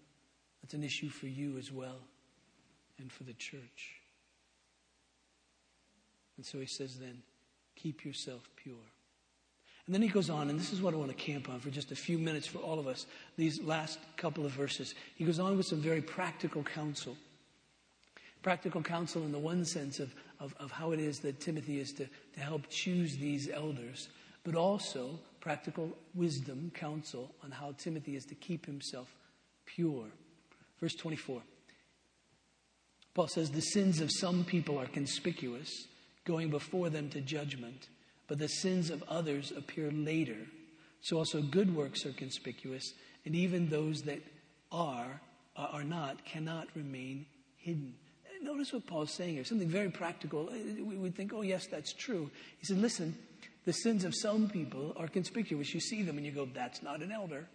that's 0.62 0.73
an 0.73 0.83
issue 0.83 1.11
for 1.11 1.27
you 1.27 1.59
as 1.59 1.71
well 1.71 2.01
and 2.99 3.12
for 3.12 3.25
the 3.25 3.35
church. 3.35 4.02
And 6.37 6.47
so 6.47 6.59
he 6.59 6.66
says 6.66 6.99
then, 6.99 7.23
keep 7.77 8.05
yourself 8.05 8.49
pure. 8.57 8.75
And 9.87 9.95
then 9.95 10.03
he 10.03 10.09
goes 10.09 10.31
on, 10.31 10.49
and 10.49 10.59
this 10.59 10.73
is 10.73 10.81
what 10.81 10.95
I 10.95 10.97
want 10.97 11.11
to 11.11 11.16
camp 11.16 11.49
on 11.49 11.59
for 11.59 11.71
just 11.71 11.90
a 11.90 11.97
few 11.97 12.16
minutes 12.16 12.47
for 12.47 12.59
all 12.59 12.79
of 12.79 12.87
us, 12.87 13.07
these 13.37 13.61
last 13.62 13.99
couple 14.16 14.47
of 14.47 14.53
verses. 14.53 14.95
He 15.16 15.25
goes 15.25 15.40
on 15.40 15.57
with 15.57 15.66
some 15.66 15.81
very 15.81 16.01
practical 16.01 16.62
counsel. 16.62 17.16
Practical 18.42 18.83
counsel 18.83 19.23
in 19.25 19.33
the 19.33 19.38
one 19.38 19.64
sense 19.64 19.99
of, 19.99 20.14
of, 20.38 20.55
of 20.61 20.71
how 20.71 20.92
it 20.92 21.01
is 21.01 21.18
that 21.21 21.40
Timothy 21.40 21.81
is 21.81 21.92
to, 21.95 22.07
to 22.35 22.40
help 22.40 22.62
choose 22.71 23.16
these 23.16 23.49
elders, 23.51 24.09
but 24.45 24.55
also 24.55 25.18
practical 25.40 25.97
wisdom, 26.14 26.71
counsel 26.75 27.35
on 27.42 27.51
how 27.51 27.75
Timothy 27.77 28.14
is 28.14 28.25
to 28.27 28.37
keep 28.37 28.66
himself 28.66 29.12
pure. 29.66 30.07
Verse 30.81 30.95
24. 30.95 31.42
Paul 33.14 33.29
says, 33.29 33.51
The 33.51 33.61
sins 33.61 34.01
of 34.01 34.11
some 34.11 34.45
people 34.45 34.79
are 34.79 34.87
conspicuous, 34.87 35.88
going 36.25 36.51
before 36.51 36.91
them 36.91 37.09
to 37.11 37.21
judgment 37.21 37.89
but 38.33 38.39
the 38.39 38.49
sins 38.49 38.89
of 38.89 39.05
others 39.11 39.53
appear 39.55 39.91
later. 39.91 40.39
So 41.03 41.19
also 41.19 41.43
good 41.43 41.77
works 41.77 42.07
are 42.07 42.13
conspicuous, 42.13 42.95
and 43.27 43.35
even 43.35 43.69
those 43.69 44.01
that 44.05 44.21
are, 44.71 45.21
uh, 45.55 45.67
are 45.71 45.85
not, 45.85 46.25
cannot 46.25 46.69
remain 46.75 47.27
hidden. 47.59 47.93
Notice 48.41 48.73
what 48.73 48.87
Paul's 48.87 49.13
saying 49.13 49.35
here, 49.35 49.45
something 49.45 49.69
very 49.69 49.91
practical. 49.91 50.49
Uh, 50.49 50.83
we 50.83 50.97
would 50.97 51.15
think, 51.15 51.35
oh, 51.35 51.43
yes, 51.43 51.67
that's 51.67 51.93
true. 51.93 52.31
He 52.59 52.65
said, 52.65 52.79
listen, 52.79 53.15
the 53.67 53.73
sins 53.75 54.03
of 54.03 54.15
some 54.17 54.49
people 54.49 54.95
are 54.97 55.09
conspicuous. 55.09 55.75
You 55.75 55.81
see 55.81 56.03
them 56.03 56.17
and 56.17 56.25
you 56.25 56.33
go, 56.33 56.47
that's 56.47 56.83
not 56.83 57.03
an 57.03 57.13
elder. 57.13 57.47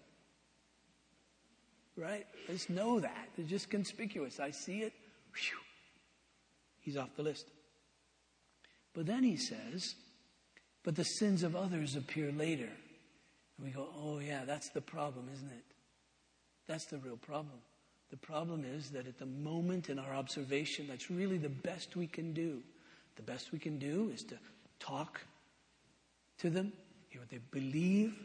Right? 1.95 2.27
Just 2.45 2.69
know 2.69 2.99
that. 2.99 3.29
They're 3.35 3.47
just 3.47 3.71
conspicuous. 3.71 4.39
I 4.39 4.51
see 4.51 4.83
it. 4.83 4.93
Whew. 5.33 5.57
He's 6.81 6.97
off 6.97 7.09
the 7.17 7.23
list. 7.23 7.47
But 8.97 9.05
then 9.05 9.21
he 9.23 9.37
says, 9.37 9.93
but 10.83 10.95
the 10.95 11.03
sins 11.03 11.43
of 11.43 11.55
others 11.55 11.95
appear 11.95 12.31
later. 12.31 12.67
And 13.57 13.67
we 13.67 13.69
go, 13.69 13.89
oh, 13.95 14.17
yeah, 14.17 14.43
that's 14.43 14.69
the 14.69 14.81
problem, 14.81 15.29
isn't 15.31 15.51
it? 15.51 15.63
That's 16.65 16.85
the 16.85 16.97
real 16.97 17.17
problem. 17.17 17.59
The 18.09 18.17
problem 18.17 18.65
is 18.65 18.89
that 18.89 19.05
at 19.05 19.19
the 19.19 19.27
moment 19.27 19.91
in 19.91 19.99
our 19.99 20.15
observation, 20.15 20.87
that's 20.87 21.11
really 21.11 21.37
the 21.37 21.47
best 21.47 21.95
we 21.95 22.07
can 22.07 22.33
do. 22.33 22.63
The 23.17 23.21
best 23.21 23.51
we 23.51 23.59
can 23.59 23.77
do 23.77 24.09
is 24.11 24.23
to 24.23 24.37
talk 24.79 25.21
to 26.39 26.49
them, 26.49 26.73
hear 27.09 27.21
what 27.21 27.29
they 27.29 27.41
believe, 27.51 28.15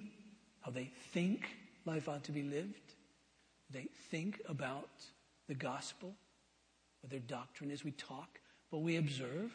how 0.62 0.70
they 0.70 0.90
think 1.12 1.54
life 1.84 2.08
ought 2.08 2.24
to 2.24 2.32
be 2.32 2.44
lived. 2.44 2.94
They 3.70 3.88
think 4.10 4.40
about 4.48 4.88
the 5.48 5.54
gospel, 5.54 6.14
what 7.02 7.10
their 7.10 7.20
doctrine 7.20 7.70
is. 7.70 7.84
We 7.84 7.90
talk, 7.90 8.40
but 8.70 8.78
we 8.78 8.96
observe. 8.96 9.52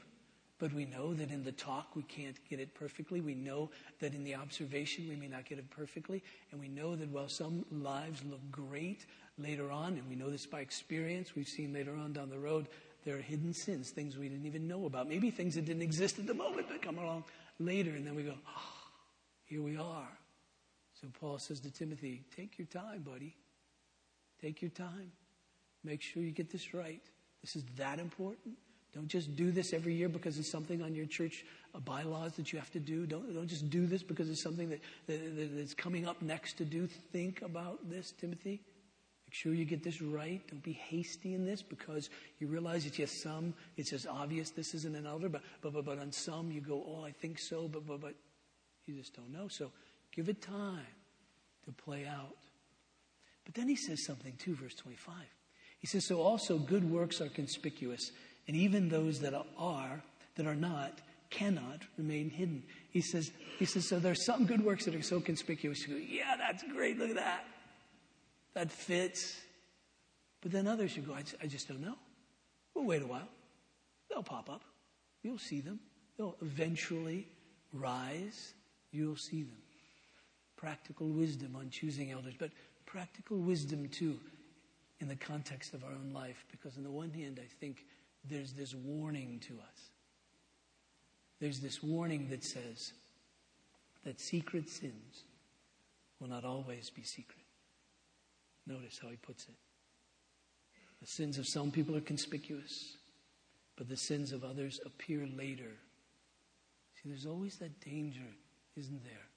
But 0.60 0.74
we 0.74 0.86
know 0.86 1.14
that 1.14 1.30
in 1.30 1.44
the 1.44 1.52
talk 1.52 1.96
we 1.96 2.04
can't 2.04 2.38
get 2.50 2.60
it 2.60 2.74
perfectly. 2.74 3.22
We 3.22 3.36
know 3.36 3.70
that 4.00 4.16
in 4.16 4.24
the 4.24 4.36
observation 4.36 5.08
we 5.08 5.16
may 5.16 5.28
not 5.28 5.46
get 5.46 5.60
it 5.60 5.70
perfectly. 5.70 6.24
And 6.52 6.60
we 6.60 6.68
know 6.68 6.96
that 6.96 7.10
while 7.10 7.30
some 7.30 7.66
lives 7.72 8.24
look 8.24 8.42
great 8.52 9.06
later 9.38 9.72
on, 9.72 9.94
and 9.94 10.10
we 10.10 10.16
know 10.16 10.32
this 10.32 10.48
by 10.48 10.62
experience, 10.62 11.36
we've 11.36 11.48
seen 11.48 11.74
later 11.74 11.96
on 11.96 12.14
down 12.14 12.30
the 12.30 12.40
road, 12.40 12.68
there 13.06 13.16
are 13.16 13.22
hidden 13.22 13.54
sins, 13.54 13.92
things 13.92 14.18
we 14.18 14.30
didn't 14.30 14.48
even 14.48 14.68
know 14.68 14.86
about. 14.86 15.08
Maybe 15.08 15.30
things 15.30 15.56
that 15.56 15.66
didn't 15.66 15.84
exist 15.84 16.18
at 16.18 16.26
the 16.26 16.34
moment 16.34 16.68
but 16.70 16.82
come 16.82 16.98
along 16.98 17.24
later. 17.60 17.92
And 17.92 18.06
then 18.06 18.16
we 18.16 18.24
go, 18.24 18.34
oh, 18.48 18.90
here 19.46 19.62
we 19.62 19.78
are. 19.78 20.18
So 21.00 21.08
Paul 21.20 21.38
says 21.38 21.60
to 21.62 21.72
Timothy, 21.72 22.24
take 22.36 22.58
your 22.58 22.68
time, 22.68 23.04
buddy. 23.04 23.36
Take 24.42 24.62
your 24.62 24.72
time. 24.72 25.12
Make 25.84 26.02
sure 26.02 26.24
you 26.24 26.32
get 26.32 26.52
this 26.52 26.74
right. 26.74 27.02
This 27.42 27.56
is 27.56 27.64
that 27.78 28.00
important. 28.00 28.56
Don't 28.94 29.08
just 29.08 29.36
do 29.36 29.52
this 29.52 29.74
every 29.74 29.94
year 29.94 30.10
because 30.10 30.38
it's 30.38 30.50
something 30.50 30.82
on 30.82 30.96
your 30.96 31.06
church 31.06 31.46
uh, 31.76 31.80
bylaws 31.80 32.34
that 32.34 32.52
you 32.52 32.60
have 32.60 32.72
to 32.72 32.80
do. 32.80 33.06
Don't, 33.06 33.34
don't 33.34 33.48
just 33.48 33.70
do 33.70 33.86
this 33.86 34.02
because 34.02 34.30
it's 34.30 34.42
something 34.42 34.70
that, 34.70 34.80
that, 35.08 35.56
that's 35.56 35.74
coming 35.74 36.08
up 36.08 36.22
next 36.22 36.58
to 36.58 36.66
do. 36.66 36.88
Think 36.88 37.42
about 37.42 37.90
this, 37.90 38.14
Timothy. 38.20 38.62
Make 39.28 39.34
sure 39.34 39.54
you 39.54 39.66
get 39.66 39.84
this 39.84 40.02
right. 40.02 40.42
Don't 40.50 40.64
be 40.64 40.72
hasty 40.72 41.34
in 41.34 41.46
this 41.46 41.62
because 41.62 42.10
you 42.40 42.48
realize 42.48 42.86
it's 42.86 42.96
just 42.96 43.22
some, 43.22 43.54
it's 43.76 43.92
as 43.92 44.06
obvious 44.06 44.52
this 44.52 44.74
isn't 44.74 44.96
an 44.96 45.06
elder, 45.06 45.28
but, 45.28 45.42
but, 45.62 45.74
but, 45.74 45.84
but 45.84 46.00
on 46.00 46.12
some 46.14 46.50
you 46.50 46.62
go, 46.62 46.84
oh, 46.88 47.04
I 47.04 47.12
think 47.12 47.38
so, 47.38 47.68
but, 47.68 47.86
but, 47.86 48.00
but 48.00 48.16
you 48.86 48.96
just 48.96 49.14
don't 49.14 49.32
know. 49.32 49.50
So 49.50 49.72
give 50.16 50.30
it 50.30 50.42
time 50.42 50.80
to 51.66 51.72
play 51.74 52.08
out. 52.08 52.38
But 53.44 53.54
then 53.54 53.68
he 53.68 53.76
says 53.76 54.06
something 54.06 54.34
too, 54.38 54.56
verse 54.56 54.76
25. 54.76 55.14
He 55.80 55.88
says, 55.88 56.06
So 56.06 56.22
also 56.22 56.58
good 56.58 56.90
works 56.90 57.22
are 57.22 57.30
conspicuous, 57.30 58.12
and 58.48 58.56
even 58.56 58.90
those 58.90 59.20
that 59.20 59.34
are, 59.58 60.04
that 60.36 60.46
are 60.46 60.56
not, 60.56 61.00
cannot 61.30 61.82
remain 61.98 62.30
hidden. 62.30 62.64
He 62.90 63.02
says, 63.02 63.32
he 63.60 63.66
says, 63.66 63.88
so 63.88 64.00
there's 64.00 64.26
some 64.26 64.46
good 64.46 64.64
works 64.64 64.86
that 64.86 64.96
are 64.96 65.02
so 65.02 65.20
conspicuous. 65.20 65.86
You 65.86 65.96
go, 65.96 66.06
yeah, 66.08 66.36
that's 66.38 66.64
great. 66.64 66.98
Look 66.98 67.10
at 67.10 67.16
that. 67.16 67.46
That 68.54 68.72
fits. 68.72 69.36
But 70.42 70.52
then 70.52 70.68
others, 70.68 70.96
you 70.96 71.04
go, 71.04 71.14
I, 71.14 71.24
I 71.44 71.48
just 71.48 71.68
don't 71.68 71.82
know. 71.82 71.96
We'll 72.74 72.86
wait 72.86 73.02
a 73.02 73.08
while. 73.08 73.28
They'll 74.10 74.24
pop 74.24 74.50
up. 74.50 74.62
You'll 75.24 75.40
see 75.40 75.60
them. 75.60 75.80
They'll 76.18 76.38
eventually 76.42 77.28
rise. 77.74 78.54
You'll 78.92 79.18
see 79.18 79.44
them. 79.44 79.58
Practical 80.56 81.08
wisdom 81.08 81.56
on 81.56 81.70
choosing 81.70 82.12
elders, 82.12 82.34
but 82.40 82.52
practical 82.86 83.38
wisdom 83.38 83.90
too 83.90 84.20
in 85.00 85.08
the 85.08 85.16
context 85.16 85.74
of 85.74 85.84
our 85.84 85.92
own 85.92 86.12
life. 86.14 86.46
Because 86.50 86.78
on 86.78 86.84
the 86.84 86.90
one 86.90 87.12
hand, 87.12 87.40
I 87.42 87.48
think 87.60 87.86
there's 88.30 88.54
this 88.54 88.74
warning 88.74 89.40
to 89.48 89.54
us. 89.54 89.90
There's 91.40 91.60
this 91.60 91.84
warning 91.84 92.30
that 92.30 92.44
says 92.44 92.94
that 94.06 94.20
secret 94.20 94.70
sins 94.70 95.24
will 96.20 96.30
not 96.30 96.46
always 96.46 96.90
be 96.90 97.04
secret. 97.04 97.46
Notice 98.66 99.00
how 99.02 99.10
he 99.10 99.18
puts 99.18 99.46
it. 99.46 99.56
The 101.02 101.08
sins 101.08 101.38
of 101.38 101.48
some 101.48 101.72
people 101.72 101.96
are 101.96 102.02
conspicuous, 102.02 102.98
but 103.76 103.88
the 103.88 103.98
sins 103.98 104.32
of 104.32 104.44
others 104.44 104.80
appear 104.86 105.28
later. 105.38 105.72
See, 106.96 107.10
there's 107.10 107.28
always 107.28 107.58
that 107.58 107.80
danger, 107.82 108.28
isn't 108.76 109.04
there? 109.04 109.28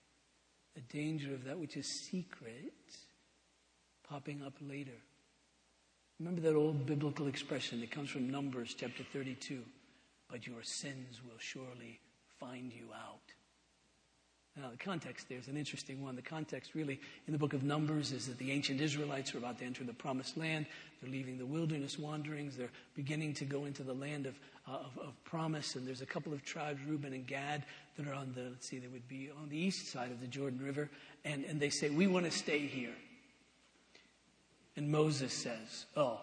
The 0.75 0.81
danger 0.97 1.35
of 1.35 1.45
that 1.45 1.59
which 1.59 1.77
is 1.77 1.87
secret 1.87 2.73
popping 4.09 4.43
up 4.43 4.55
later. 4.61 4.99
Remember 6.21 6.41
that 6.43 6.55
old 6.55 6.87
biblical 6.87 7.27
expression 7.27 7.81
that 7.81 7.91
comes 7.91 8.11
from 8.11 8.31
Numbers 8.31 8.77
chapter 8.79 9.03
32 9.13 9.65
but 10.31 10.47
your 10.47 10.63
sins 10.63 11.21
will 11.25 11.39
surely 11.39 11.99
find 12.39 12.73
you 12.73 12.87
out. 12.95 13.21
Now, 14.57 14.71
the 14.71 14.77
context 14.77 15.29
there 15.29 15.39
is 15.39 15.49
an 15.49 15.57
interesting 15.57 16.03
one. 16.03 16.17
The 16.17 16.23
context, 16.23 16.75
really, 16.75 17.01
in 17.27 17.33
the 17.33 17.39
book 17.39 17.53
of 17.53 17.63
Numbers 17.63 18.13
is 18.13 18.27
that 18.27 18.37
the 18.39 18.51
ancient 18.51 18.81
Israelites 18.81 19.35
are 19.35 19.39
about 19.39 19.59
to 19.61 19.65
enter 19.65 19.85
the 19.85 19.93
promised 19.93 20.37
land. 20.37 20.67
They're 21.01 21.11
leaving 21.11 21.39
the 21.39 21.47
wilderness 21.47 21.99
wanderings. 21.99 22.57
They're 22.57 22.71
beginning 22.95 23.35
to 23.35 23.45
go 23.45 23.65
into 23.65 23.83
the 23.83 23.95
land 23.95 24.27
of, 24.27 24.39
uh, 24.69 24.73
of, 24.73 24.99
of, 24.99 25.25
promise. 25.25 25.77
And 25.77 25.87
there's 25.87 26.03
a 26.03 26.07
couple 26.07 26.33
of 26.33 26.45
tribes, 26.45 26.81
Reuben 26.87 27.13
and 27.13 27.27
Gad, 27.27 27.65
that 27.97 28.07
are 28.09 28.15
on 28.15 28.33
the, 28.35 28.51
let's 28.51 28.69
see, 28.69 28.79
they 28.79 28.89
would 28.89 29.09
be 29.09 29.31
on 29.41 29.49
the 29.49 29.57
east 29.57 29.89
side 29.89 30.11
of 30.11 30.21
the 30.21 30.27
Jordan 30.27 30.61
River. 30.63 30.91
And, 31.25 31.45
and 31.45 31.61
they 31.61 31.71
say, 31.71 31.89
We 31.91 32.09
want 32.09 32.27
to 32.27 32.33
stay 32.33 32.59
here. 32.59 32.95
And 34.77 34.91
Moses 34.91 35.33
says, 35.33 35.87
Oh, 35.97 36.21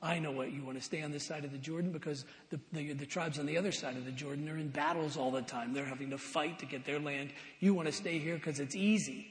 I 0.00 0.20
know 0.20 0.30
what 0.30 0.52
you 0.52 0.62
want 0.62 0.78
to 0.78 0.84
stay 0.84 1.02
on 1.02 1.10
this 1.10 1.24
side 1.26 1.44
of 1.44 1.50
the 1.50 1.58
Jordan 1.58 1.90
because 1.90 2.24
the, 2.50 2.60
the, 2.72 2.92
the, 2.92 3.06
tribes 3.06 3.38
on 3.38 3.46
the 3.46 3.58
other 3.58 3.72
side 3.72 3.96
of 3.96 4.04
the 4.04 4.12
Jordan 4.12 4.48
are 4.48 4.56
in 4.56 4.68
battles 4.68 5.16
all 5.16 5.32
the 5.32 5.42
time. 5.42 5.72
They're 5.72 5.84
having 5.84 6.10
to 6.10 6.18
fight 6.18 6.60
to 6.60 6.66
get 6.66 6.84
their 6.84 7.00
land. 7.00 7.30
You 7.58 7.74
want 7.74 7.88
to 7.88 7.92
stay 7.92 8.18
here 8.18 8.36
because 8.36 8.60
it's 8.60 8.76
easy. 8.76 9.26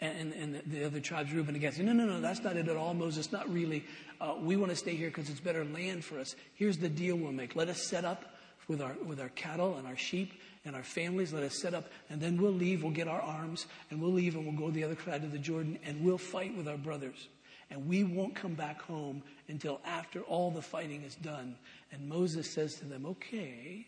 And, 0.00 0.32
and, 0.32 0.54
and, 0.54 0.72
the 0.72 0.84
other 0.86 1.00
tribes, 1.00 1.32
Reuben 1.32 1.54
and 1.54 1.60
Gad, 1.60 1.74
say, 1.74 1.82
no, 1.82 1.92
no, 1.92 2.06
no, 2.06 2.20
that's 2.20 2.42
not 2.42 2.56
it 2.56 2.68
at 2.68 2.76
all, 2.76 2.94
Moses, 2.94 3.32
not 3.32 3.52
really. 3.52 3.84
Uh, 4.20 4.34
we 4.40 4.56
want 4.56 4.70
to 4.70 4.76
stay 4.76 4.94
here 4.94 5.08
because 5.08 5.28
it's 5.28 5.40
better 5.40 5.64
land 5.64 6.04
for 6.04 6.18
us. 6.18 6.36
Here's 6.54 6.78
the 6.78 6.88
deal 6.88 7.16
we'll 7.16 7.32
make. 7.32 7.54
Let 7.54 7.68
us 7.68 7.82
set 7.82 8.04
up 8.06 8.36
with 8.66 8.80
our, 8.80 8.94
with 9.04 9.20
our 9.20 9.28
cattle 9.30 9.76
and 9.76 9.86
our 9.86 9.96
sheep 9.96 10.32
and 10.64 10.76
our 10.76 10.82
families. 10.82 11.32
Let 11.32 11.42
us 11.42 11.60
set 11.60 11.74
up, 11.74 11.90
and 12.08 12.20
then 12.20 12.40
we'll 12.40 12.52
leave. 12.52 12.82
We'll 12.82 12.92
get 12.92 13.08
our 13.08 13.20
arms, 13.20 13.66
and 13.90 14.00
we'll 14.00 14.12
leave, 14.12 14.36
and 14.36 14.44
we'll 14.44 14.68
go 14.68 14.70
the 14.70 14.84
other 14.84 14.96
side 15.04 15.24
of 15.24 15.32
the 15.32 15.38
Jordan, 15.38 15.78
and 15.84 16.04
we'll 16.04 16.18
fight 16.18 16.56
with 16.56 16.68
our 16.68 16.78
brothers 16.78 17.28
and 17.70 17.86
we 17.88 18.02
won't 18.04 18.34
come 18.34 18.54
back 18.54 18.82
home 18.82 19.22
until 19.48 19.80
after 19.84 20.22
all 20.22 20.50
the 20.50 20.62
fighting 20.62 21.02
is 21.02 21.14
done. 21.14 21.56
And 21.92 22.08
Moses 22.08 22.50
says 22.50 22.74
to 22.76 22.84
them, 22.84 23.06
Okay, 23.06 23.86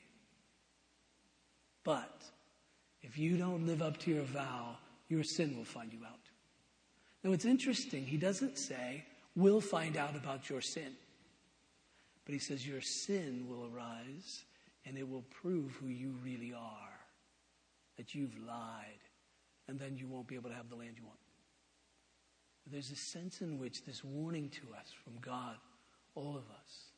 but 1.85 2.23
if 3.03 3.19
you 3.19 3.37
don't 3.37 3.67
live 3.67 3.83
up 3.83 3.99
to 3.99 4.11
your 4.13 4.23
vow, 4.23 4.77
your 5.09 5.25
sin 5.25 5.57
will 5.57 5.65
find 5.65 5.93
you 5.93 5.99
out. 6.07 6.21
Now 7.25 7.33
it's 7.33 7.45
interesting, 7.45 8.07
he 8.07 8.17
doesn't 8.17 8.57
say, 8.57 9.05
We'll 9.35 9.61
find 9.61 9.97
out 9.97 10.15
about 10.15 10.49
your 10.49 10.61
sin. 10.61 10.93
But 12.25 12.35
he 12.35 12.39
says, 12.39 12.67
Your 12.67 12.81
sin 12.81 13.47
will 13.49 13.69
arise 13.75 14.45
and 14.85 14.99
it 14.99 15.09
will 15.09 15.25
prove 15.43 15.73
who 15.73 15.89
you 15.89 16.15
really 16.25 16.53
are, 16.53 17.01
that 17.97 18.15
you've 18.15 18.37
lied, 18.47 19.01
and 19.69 19.79
then 19.79 19.97
you 19.97 20.07
won't 20.07 20.27
be 20.27 20.35
able 20.35 20.51
to 20.51 20.57
have 20.57 20.69
the 20.69 20.77
land 20.77 20.95
you 20.97 21.05
want. 21.05 21.19
There's 22.67 22.91
a 22.91 22.97
sense 22.97 23.41
in 23.41 23.59
which 23.59 23.85
this 23.85 24.05
warning 24.05 24.49
to 24.51 24.75
us 24.79 24.87
from 25.05 25.15
God, 25.21 25.57
all 26.15 26.37
of 26.37 26.45
us, 26.51 26.93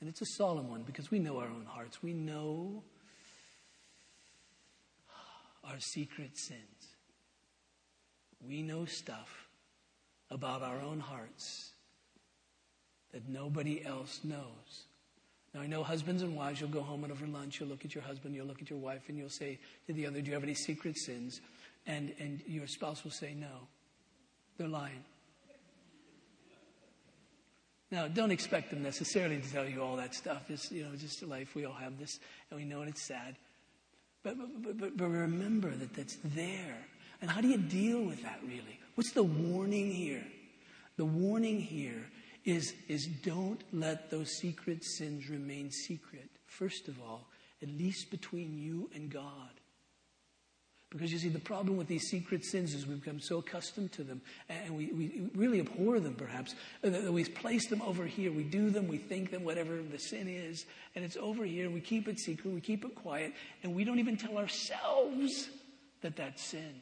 and 0.00 0.08
it's 0.08 0.20
a 0.20 0.26
solemn 0.36 0.68
one 0.68 0.82
because 0.82 1.10
we 1.10 1.18
know 1.18 1.38
our 1.38 1.46
own 1.46 1.66
hearts. 1.66 2.02
We 2.02 2.12
know 2.12 2.82
our 5.64 5.80
secret 5.80 6.36
sins. 6.36 6.60
We 8.46 8.60
know 8.60 8.84
stuff 8.84 9.48
about 10.30 10.62
our 10.62 10.80
own 10.80 11.00
hearts 11.00 11.72
that 13.12 13.28
nobody 13.28 13.84
else 13.84 14.20
knows. 14.24 14.88
Now, 15.54 15.60
I 15.60 15.66
know 15.66 15.84
husbands 15.84 16.22
and 16.22 16.36
wives, 16.36 16.60
you'll 16.60 16.70
go 16.70 16.82
home 16.82 17.04
and 17.04 17.12
over 17.12 17.26
lunch, 17.26 17.60
you'll 17.60 17.68
look 17.68 17.84
at 17.84 17.94
your 17.94 18.02
husband, 18.02 18.34
you'll 18.34 18.46
look 18.46 18.60
at 18.60 18.68
your 18.68 18.78
wife, 18.78 19.02
and 19.08 19.16
you'll 19.16 19.28
say 19.28 19.58
to 19.86 19.92
the 19.92 20.06
other, 20.06 20.20
Do 20.20 20.26
you 20.26 20.34
have 20.34 20.42
any 20.42 20.54
secret 20.54 20.98
sins? 20.98 21.40
And, 21.86 22.12
and 22.18 22.40
your 22.46 22.66
spouse 22.66 23.04
will 23.04 23.12
say, 23.12 23.34
No. 23.34 23.68
They're 24.58 24.68
lying. 24.68 25.04
Now, 27.90 28.08
don't 28.08 28.32
expect 28.32 28.70
them 28.70 28.82
necessarily 28.82 29.40
to 29.40 29.52
tell 29.52 29.68
you 29.68 29.80
all 29.82 29.96
that 29.96 30.14
stuff. 30.14 30.50
It's, 30.50 30.72
you 30.72 30.84
know, 30.84 30.96
just 30.96 31.22
life. 31.22 31.54
We 31.54 31.64
all 31.64 31.74
have 31.74 31.98
this, 31.98 32.18
and 32.50 32.58
we 32.58 32.66
know 32.66 32.82
it, 32.82 32.88
it's 32.88 33.02
sad. 33.02 33.36
But, 34.24 34.36
but, 34.38 34.78
but, 34.78 34.96
but 34.96 35.08
remember 35.08 35.70
that 35.70 35.94
that's 35.94 36.16
there. 36.24 36.76
And 37.20 37.30
how 37.30 37.40
do 37.40 37.48
you 37.48 37.58
deal 37.58 38.02
with 38.02 38.22
that, 38.22 38.40
really? 38.42 38.80
What's 38.96 39.12
the 39.12 39.22
warning 39.22 39.92
here? 39.92 40.24
The 40.96 41.04
warning 41.04 41.60
here 41.60 42.06
is, 42.44 42.74
is 42.88 43.06
don't 43.06 43.62
let 43.72 44.10
those 44.10 44.30
secret 44.38 44.84
sins 44.84 45.28
remain 45.28 45.70
secret. 45.70 46.30
First 46.46 46.88
of 46.88 47.00
all, 47.00 47.26
at 47.62 47.68
least 47.68 48.10
between 48.10 48.58
you 48.58 48.90
and 48.94 49.10
God. 49.10 49.50
Because 50.90 51.12
you 51.12 51.18
see, 51.18 51.28
the 51.28 51.40
problem 51.40 51.76
with 51.76 51.88
these 51.88 52.08
secret 52.08 52.44
sins 52.44 52.72
is 52.72 52.86
we've 52.86 53.02
become 53.02 53.18
so 53.18 53.38
accustomed 53.38 53.90
to 53.92 54.04
them 54.04 54.20
and 54.48 54.76
we, 54.76 54.86
we 54.92 55.28
really 55.34 55.58
abhor 55.58 55.98
them 55.98 56.14
perhaps. 56.14 56.54
Uh, 56.84 56.90
that 56.90 57.12
we 57.12 57.24
place 57.24 57.68
them 57.68 57.82
over 57.82 58.04
here. 58.04 58.30
We 58.30 58.44
do 58.44 58.70
them, 58.70 58.86
we 58.86 58.98
think 58.98 59.32
them, 59.32 59.42
whatever 59.42 59.82
the 59.82 59.98
sin 59.98 60.28
is, 60.28 60.66
and 60.94 61.04
it's 61.04 61.16
over 61.16 61.44
here. 61.44 61.68
We 61.68 61.80
keep 61.80 62.06
it 62.06 62.20
secret, 62.20 62.54
we 62.54 62.60
keep 62.60 62.84
it 62.84 62.94
quiet, 62.94 63.32
and 63.64 63.74
we 63.74 63.82
don't 63.82 63.98
even 63.98 64.16
tell 64.16 64.38
ourselves 64.38 65.48
that 66.02 66.14
that's 66.14 66.44
sin. 66.44 66.80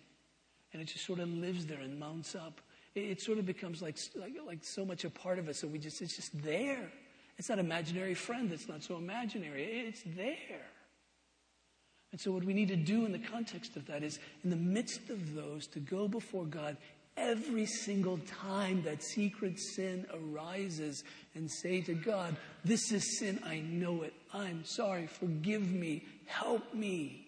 And 0.75 0.83
it 0.83 0.89
just 0.89 1.07
sort 1.07 1.19
of 1.19 1.31
lives 1.31 1.65
there 1.65 1.81
and 1.81 1.99
mounts 1.99 2.35
up. 2.35 2.61
It, 2.95 3.23
sort 3.23 3.39
of 3.39 3.47
becomes 3.47 3.81
like, 3.81 3.97
like, 4.15 4.35
like 4.47 4.59
so 4.63 4.85
much 4.85 5.05
a 5.05 5.11
part 5.11 5.39
of 5.39 5.49
us, 5.49 5.63
and 5.63 5.73
we 5.73 5.79
just, 5.79 6.03
it's 6.03 6.15
just 6.15 6.43
there. 6.43 6.91
It's 7.39 7.49
not 7.49 7.59
imaginary 7.59 8.15
friend, 8.15 8.51
that's 8.51 8.69
not 8.69 8.83
so 8.83 8.97
imaginary. 8.97 9.65
It's 9.65 10.03
there. 10.15 10.67
And 12.13 12.21
so, 12.21 12.31
what 12.31 12.45
we 12.45 12.53
need 12.53 12.69
to 12.69 12.77
do 12.77 13.07
in 13.07 13.13
the 13.13 13.19
context 13.19 13.77
of 13.77 13.87
that 13.87 14.03
is, 14.03 14.19
in 14.45 14.51
the 14.51 14.57
midst 14.57 15.09
of 15.09 15.35
those, 15.35 15.67
to 15.69 15.81
go 15.81 16.07
before 16.07 16.45
God 16.45 16.77
every 17.17 17.67
single 17.67 18.19
time 18.43 18.83
that 18.83 19.03
secret 19.03 19.59
sin 19.59 20.07
arises 20.13 21.05
and 21.35 21.51
say 21.51 21.81
to 21.83 21.95
God, 21.95 22.37
This 22.65 22.93
is 22.93 23.19
sin, 23.19 23.41
I 23.45 23.61
know 23.61 24.03
it, 24.03 24.13
I'm 24.35 24.65
sorry, 24.65 25.07
forgive 25.07 25.71
me, 25.71 26.05
help 26.27 26.75
me. 26.75 27.27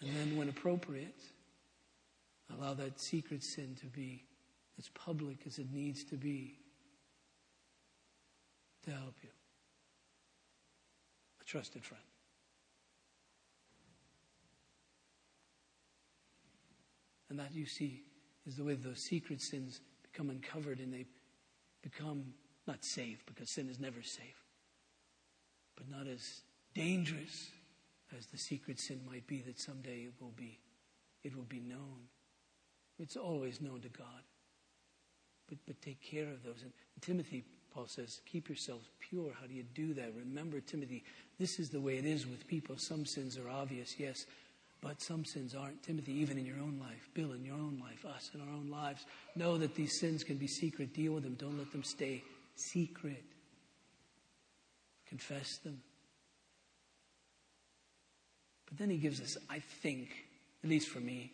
And 0.00 0.16
then, 0.16 0.36
when 0.36 0.48
appropriate, 0.48 1.20
allow 2.58 2.74
that 2.74 3.00
secret 3.00 3.42
sin 3.42 3.76
to 3.80 3.86
be 3.86 4.24
as 4.78 4.88
public 4.88 5.46
as 5.46 5.58
it 5.58 5.72
needs 5.72 6.04
to 6.04 6.16
be 6.16 6.58
to 8.84 8.90
help 8.90 9.14
you 9.22 9.28
A 11.40 11.44
trusted 11.44 11.84
friend. 11.84 12.02
And 17.28 17.38
that 17.38 17.54
you 17.54 17.66
see 17.66 18.02
is 18.46 18.56
the 18.56 18.64
way 18.64 18.74
those 18.74 19.00
secret 19.00 19.40
sins 19.40 19.80
become 20.02 20.30
uncovered 20.30 20.80
and 20.80 20.92
they 20.92 21.06
become 21.82 22.34
not 22.66 22.84
safe 22.84 23.24
because 23.26 23.50
sin 23.50 23.68
is 23.68 23.78
never 23.78 24.02
safe, 24.02 24.44
but 25.76 25.88
not 25.88 26.06
as 26.06 26.42
dangerous 26.74 27.50
as 28.16 28.26
the 28.26 28.38
secret 28.38 28.80
sin 28.80 29.00
might 29.06 29.26
be 29.26 29.40
that 29.42 29.60
someday 29.60 30.00
it 30.00 30.14
will 30.20 30.32
be. 30.36 30.58
It 31.22 31.36
will 31.36 31.44
be 31.44 31.60
known. 31.60 32.08
It's 33.00 33.16
always 33.16 33.60
known 33.60 33.80
to 33.80 33.88
God. 33.88 34.22
But, 35.48 35.58
but 35.66 35.80
take 35.82 36.00
care 36.00 36.28
of 36.28 36.44
those. 36.44 36.62
And 36.62 36.72
Timothy 37.00 37.44
Paul 37.72 37.86
says, 37.86 38.20
keep 38.26 38.48
yourselves 38.48 38.88
pure. 38.98 39.32
How 39.40 39.46
do 39.46 39.54
you 39.54 39.62
do 39.62 39.94
that? 39.94 40.12
Remember, 40.16 40.60
Timothy, 40.60 41.04
this 41.38 41.58
is 41.58 41.70
the 41.70 41.80
way 41.80 41.98
it 41.98 42.04
is 42.04 42.26
with 42.26 42.46
people. 42.48 42.76
Some 42.76 43.06
sins 43.06 43.38
are 43.38 43.48
obvious, 43.48 43.94
yes, 43.98 44.26
but 44.80 45.00
some 45.00 45.24
sins 45.24 45.54
aren't. 45.54 45.82
Timothy, 45.82 46.12
even 46.12 46.36
in 46.36 46.46
your 46.46 46.58
own 46.58 46.78
life, 46.80 47.08
Bill, 47.14 47.32
in 47.32 47.44
your 47.44 47.54
own 47.54 47.80
life, 47.80 48.04
us 48.04 48.30
in 48.34 48.40
our 48.40 48.48
own 48.48 48.70
lives, 48.70 49.06
know 49.36 49.56
that 49.58 49.74
these 49.74 49.98
sins 49.98 50.24
can 50.24 50.36
be 50.36 50.48
secret. 50.48 50.94
Deal 50.94 51.12
with 51.12 51.22
them. 51.22 51.34
Don't 51.34 51.58
let 51.58 51.70
them 51.70 51.84
stay 51.84 52.24
secret. 52.56 53.24
Confess 55.08 55.58
them. 55.58 55.80
But 58.68 58.78
then 58.78 58.90
he 58.90 58.96
gives 58.96 59.20
us, 59.20 59.36
I 59.48 59.60
think, 59.60 60.08
at 60.62 60.70
least 60.70 60.88
for 60.88 61.00
me, 61.00 61.32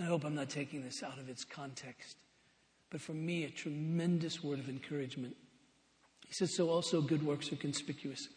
I 0.00 0.04
hope 0.04 0.24
I'm 0.24 0.34
not 0.34 0.48
taking 0.48 0.82
this 0.82 1.02
out 1.02 1.18
of 1.18 1.28
its 1.28 1.44
context 1.44 2.16
but 2.90 3.00
for 3.00 3.12
me, 3.12 3.44
a 3.44 3.50
tremendous 3.50 4.42
word 4.42 4.58
of 4.58 4.68
encouragement. 4.68 5.36
He 6.26 6.32
says, 6.32 6.56
So 6.56 6.70
also 6.70 7.00
good 7.00 7.24
works 7.24 7.52
are 7.52 7.56
conspicuous, 7.56 8.28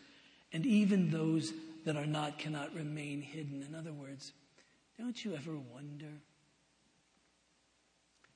and 0.51 0.65
even 0.65 1.09
those 1.09 1.53
that 1.85 1.95
are 1.95 2.05
not 2.05 2.37
cannot 2.37 2.73
remain 2.75 3.21
hidden. 3.21 3.65
In 3.67 3.75
other 3.75 3.93
words, 3.93 4.33
don't 4.97 5.23
you 5.23 5.35
ever 5.35 5.55
wonder? 5.55 6.11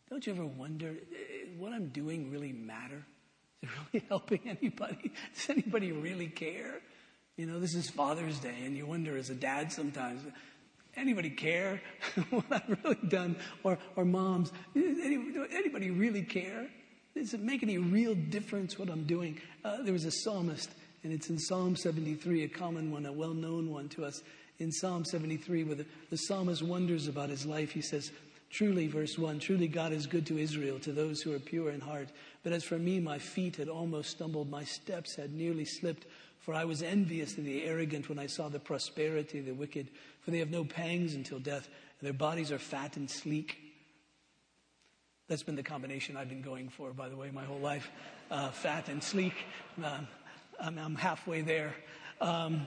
Don't 0.10 0.26
you 0.26 0.34
ever 0.34 0.46
wonder, 0.46 0.90
eh, 0.90 1.48
what 1.58 1.74
I'm 1.74 1.90
doing 1.90 2.32
really 2.32 2.54
matter? 2.54 3.06
Is 3.62 3.70
it 3.70 3.76
really 3.94 4.06
helping 4.10 4.40
anybody? 4.46 5.12
Does 5.36 5.50
anybody 5.50 5.92
really 5.92 6.28
care? 6.28 6.80
You 7.38 7.48
know, 7.48 7.60
this 7.60 7.76
is 7.76 7.90
Father's 7.90 8.40
Day, 8.40 8.56
and 8.64 8.78
you 8.78 8.86
wonder 8.86 9.18
as 9.18 9.30
a 9.30 9.36
dad 9.36 9.72
sometimes, 9.72 10.22
anybody 10.98 11.30
care 11.30 11.82
what 12.30 12.46
I've 12.52 12.78
really 12.84 13.08
done? 13.08 13.36
Or, 13.64 13.78
or 13.96 14.06
moms, 14.06 14.52
anybody 14.76 15.92
really 15.92 16.24
care? 16.24 16.68
Does 17.16 17.34
it 17.34 17.42
make 17.42 17.64
any 17.64 17.78
real 17.78 18.14
difference 18.14 18.78
what 18.78 18.90
I'm 18.90 19.06
doing? 19.06 19.40
Uh, 19.64 19.82
there 19.84 19.94
was 19.94 20.06
a 20.06 20.12
psalmist, 20.12 20.70
And 21.04 21.14
it's 21.14 21.30
in 21.30 21.40
Psalm 21.40 21.76
73, 21.76 22.44
a 22.44 22.48
common 22.50 22.92
one, 22.92 23.06
a 23.06 23.14
well 23.14 23.34
known 23.34 23.72
one 23.72 23.88
to 23.90 24.06
us. 24.06 24.22
In 24.60 24.72
Psalm 24.72 25.06
73, 25.06 25.64
where 25.64 25.76
the, 25.76 25.86
the 26.10 26.18
psalmist 26.18 26.62
wonders 26.62 27.08
about 27.08 27.30
his 27.30 27.46
life, 27.46 27.72
he 27.72 27.82
says, 27.82 28.12
Truly, 28.50 28.88
verse 28.88 29.18
1, 29.18 29.40
truly 29.40 29.68
God 29.68 29.92
is 29.92 30.08
good 30.08 30.26
to 30.28 30.38
Israel, 30.38 30.80
to 30.80 30.92
those 30.92 31.22
who 31.22 31.34
are 31.34 31.40
pure 31.40 31.72
in 31.72 31.82
heart. 31.82 32.10
But 32.44 32.54
as 32.54 32.64
for 32.64 32.78
me, 32.78 33.00
my 33.00 33.18
feet 33.18 33.58
had 33.58 33.68
almost 33.68 34.12
stumbled, 34.12 34.50
my 34.50 34.64
steps 34.64 35.16
had 35.16 35.34
nearly 35.34 35.66
slipped. 35.66 36.06
For 36.40 36.54
I 36.54 36.64
was 36.64 36.84
envious 36.84 37.38
of 37.38 37.44
the 37.44 37.64
arrogant 37.64 38.08
when 38.08 38.20
I 38.20 38.28
saw 38.28 38.50
the 38.50 38.60
prosperity 38.60 39.40
of 39.40 39.46
the 39.46 39.54
wicked. 39.54 39.88
For 40.26 40.32
they 40.32 40.40
have 40.40 40.50
no 40.50 40.66
pangs 40.66 41.14
until 41.14 41.38
death, 41.38 41.70
and 42.00 42.08
their 42.08 42.14
bodies 42.14 42.52
are 42.52 42.58
fat 42.58 42.98
and 42.98 43.10
sleek. 43.10 43.58
That's 45.28 45.44
been 45.44 45.56
the 45.56 45.64
combination 45.64 46.18
I've 46.18 46.30
been 46.30 46.42
going 46.42 46.70
for, 46.70 46.92
by 46.94 47.10
the 47.10 47.16
way, 47.16 47.30
my 47.32 47.46
whole 47.46 47.60
life. 47.60 47.90
Uh, 48.32 48.50
fat 48.50 48.90
and 48.90 49.04
sleek. 49.04 49.34
Um, 49.84 50.08
I'm, 50.60 50.78
I'm, 50.80 50.96
halfway 50.96 51.42
there. 51.42 51.76
Um, 52.20 52.66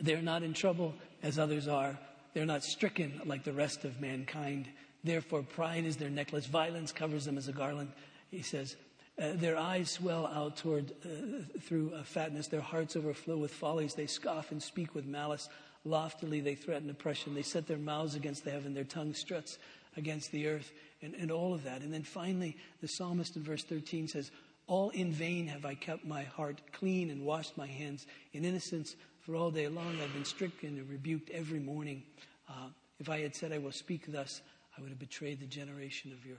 they're 0.00 0.22
not 0.22 0.42
in 0.42 0.54
trouble 0.54 0.94
as 1.22 1.38
others 1.38 1.68
are. 1.68 1.98
They're 2.32 2.46
not 2.46 2.64
stricken 2.64 3.20
like 3.26 3.44
the 3.44 3.52
rest 3.52 3.84
of 3.84 4.00
mankind. 4.00 4.68
Therefore, 5.04 5.42
pride 5.42 5.84
is 5.84 5.96
their 5.96 6.10
necklace. 6.10 6.46
Violence 6.46 6.92
covers 6.92 7.26
them 7.26 7.36
as 7.36 7.48
a 7.48 7.52
garland. 7.52 7.92
He 8.30 8.42
says, 8.42 8.76
uh, 9.20 9.32
their 9.34 9.58
eyes 9.58 9.90
swell 9.90 10.26
out 10.26 10.56
toward 10.56 10.92
uh, 11.04 11.58
through 11.60 11.92
uh, 11.94 12.02
fatness. 12.02 12.48
Their 12.48 12.60
hearts 12.60 12.96
overflow 12.96 13.36
with 13.36 13.50
follies. 13.50 13.94
They 13.94 14.06
scoff 14.06 14.52
and 14.52 14.62
speak 14.62 14.94
with 14.94 15.06
malice. 15.06 15.48
Loftily 15.84 16.40
they 16.40 16.54
threaten 16.54 16.88
oppression. 16.88 17.34
They 17.34 17.42
set 17.42 17.66
their 17.66 17.78
mouths 17.78 18.14
against 18.14 18.44
the 18.44 18.50
heaven. 18.50 18.72
Their 18.72 18.84
tongue 18.84 19.14
struts 19.14 19.58
against 19.96 20.32
the 20.32 20.48
earth, 20.48 20.72
and, 21.02 21.14
and 21.14 21.30
all 21.30 21.52
of 21.52 21.64
that. 21.64 21.82
And 21.82 21.92
then 21.92 22.02
finally, 22.02 22.56
the 22.80 22.88
psalmist 22.88 23.36
in 23.36 23.42
verse 23.42 23.64
13 23.64 24.08
says, 24.08 24.30
"All 24.66 24.88
in 24.90 25.12
vain 25.12 25.46
have 25.48 25.66
I 25.66 25.74
kept 25.74 26.06
my 26.06 26.22
heart 26.22 26.62
clean 26.72 27.10
and 27.10 27.26
washed 27.26 27.58
my 27.58 27.66
hands 27.66 28.06
in 28.32 28.44
innocence. 28.44 28.96
For 29.20 29.36
all 29.36 29.50
day 29.50 29.68
long 29.68 30.00
I've 30.00 30.12
been 30.14 30.24
stricken 30.24 30.78
and 30.78 30.88
rebuked 30.88 31.30
every 31.30 31.60
morning. 31.60 32.02
Uh, 32.48 32.68
if 32.98 33.08
I 33.08 33.20
had 33.20 33.36
said 33.36 33.52
I 33.52 33.58
will 33.58 33.72
speak 33.72 34.10
thus, 34.10 34.40
I 34.76 34.80
would 34.80 34.90
have 34.90 34.98
betrayed 34.98 35.40
the 35.40 35.46
generation 35.46 36.12
of 36.12 36.24
your 36.24 36.38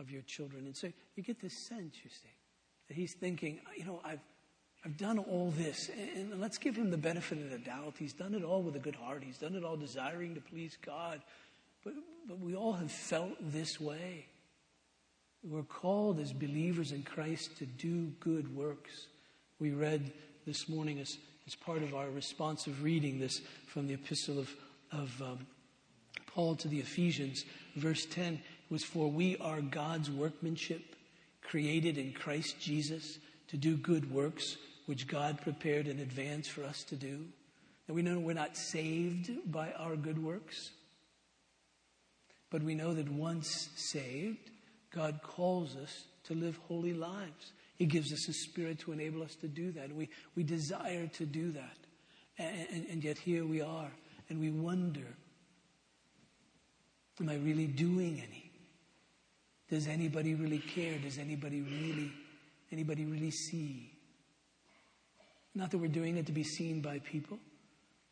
of 0.00 0.10
your 0.10 0.22
children. 0.22 0.66
And 0.66 0.76
so 0.76 0.90
you 1.14 1.22
get 1.22 1.40
this 1.40 1.56
sense, 1.68 1.96
you 2.02 2.10
see, 2.10 2.34
that 2.88 2.94
he's 2.94 3.14
thinking, 3.14 3.60
you 3.76 3.84
know, 3.84 4.00
I've, 4.04 4.20
I've 4.84 4.96
done 4.96 5.18
all 5.18 5.52
this, 5.56 5.90
and, 5.90 6.32
and 6.32 6.40
let's 6.40 6.58
give 6.58 6.76
him 6.76 6.90
the 6.90 6.96
benefit 6.96 7.38
of 7.38 7.50
the 7.50 7.58
doubt. 7.58 7.94
He's 7.98 8.14
done 8.14 8.34
it 8.34 8.42
all 8.42 8.62
with 8.62 8.74
a 8.76 8.80
good 8.80 8.96
heart. 8.96 9.22
He's 9.22 9.38
done 9.38 9.54
it 9.54 9.62
all 9.62 9.76
desiring 9.76 10.34
to 10.34 10.40
please 10.40 10.76
God. 10.84 11.20
But, 11.84 11.94
but 12.26 12.40
we 12.40 12.56
all 12.56 12.72
have 12.72 12.90
felt 12.90 13.32
this 13.52 13.78
way. 13.78 14.26
We're 15.42 15.62
called 15.62 16.18
as 16.18 16.32
believers 16.32 16.92
in 16.92 17.02
Christ 17.02 17.58
to 17.58 17.66
do 17.66 18.06
good 18.20 18.54
works. 18.54 19.06
We 19.58 19.72
read 19.72 20.12
this 20.46 20.68
morning 20.68 20.98
as, 21.00 21.16
as 21.46 21.54
part 21.54 21.82
of 21.82 21.94
our 21.94 22.10
responsive 22.10 22.82
reading 22.82 23.18
this 23.18 23.40
from 23.66 23.86
the 23.86 23.94
epistle 23.94 24.38
of, 24.38 24.54
of 24.92 25.22
um, 25.22 25.46
Paul 26.26 26.56
to 26.56 26.68
the 26.68 26.78
Ephesians, 26.78 27.44
verse 27.76 28.06
10 28.06 28.40
was 28.70 28.84
for 28.84 29.10
we 29.10 29.36
are 29.38 29.60
God's 29.60 30.10
workmanship, 30.10 30.94
created 31.42 31.98
in 31.98 32.12
Christ 32.12 32.60
Jesus 32.60 33.18
to 33.48 33.56
do 33.56 33.76
good 33.76 34.10
works, 34.12 34.56
which 34.86 35.08
God 35.08 35.40
prepared 35.42 35.88
in 35.88 35.98
advance 35.98 36.48
for 36.48 36.62
us 36.64 36.84
to 36.84 36.96
do. 36.96 37.26
And 37.88 37.96
we 37.96 38.02
know 38.02 38.20
we're 38.20 38.34
not 38.34 38.56
saved 38.56 39.30
by 39.50 39.72
our 39.72 39.96
good 39.96 40.22
works, 40.22 40.70
but 42.50 42.62
we 42.62 42.74
know 42.74 42.94
that 42.94 43.10
once 43.10 43.68
saved, 43.74 44.50
God 44.94 45.20
calls 45.22 45.76
us 45.76 46.04
to 46.24 46.34
live 46.34 46.58
holy 46.68 46.94
lives. 46.94 47.52
He 47.76 47.86
gives 47.86 48.12
us 48.12 48.28
a 48.28 48.32
spirit 48.32 48.78
to 48.80 48.92
enable 48.92 49.22
us 49.22 49.34
to 49.36 49.48
do 49.48 49.72
that. 49.72 49.94
We, 49.94 50.08
we 50.36 50.44
desire 50.44 51.08
to 51.08 51.26
do 51.26 51.50
that. 51.52 51.76
And, 52.38 52.66
and, 52.72 52.86
and 52.90 53.04
yet 53.04 53.18
here 53.18 53.44
we 53.44 53.60
are, 53.60 53.90
and 54.28 54.40
we 54.40 54.50
wonder 54.50 55.16
Am 57.20 57.28
I 57.28 57.34
really 57.34 57.66
doing 57.66 58.22
any? 58.26 58.39
Does 59.70 59.86
anybody 59.86 60.34
really 60.34 60.58
care? 60.58 60.98
Does 60.98 61.16
anybody 61.18 61.60
really, 61.60 62.10
anybody 62.72 63.04
really 63.04 63.30
see? 63.30 63.92
Not 65.54 65.70
that 65.70 65.78
we're 65.78 65.86
doing 65.86 66.16
it 66.16 66.26
to 66.26 66.32
be 66.32 66.42
seen 66.42 66.80
by 66.80 66.98
people. 66.98 67.38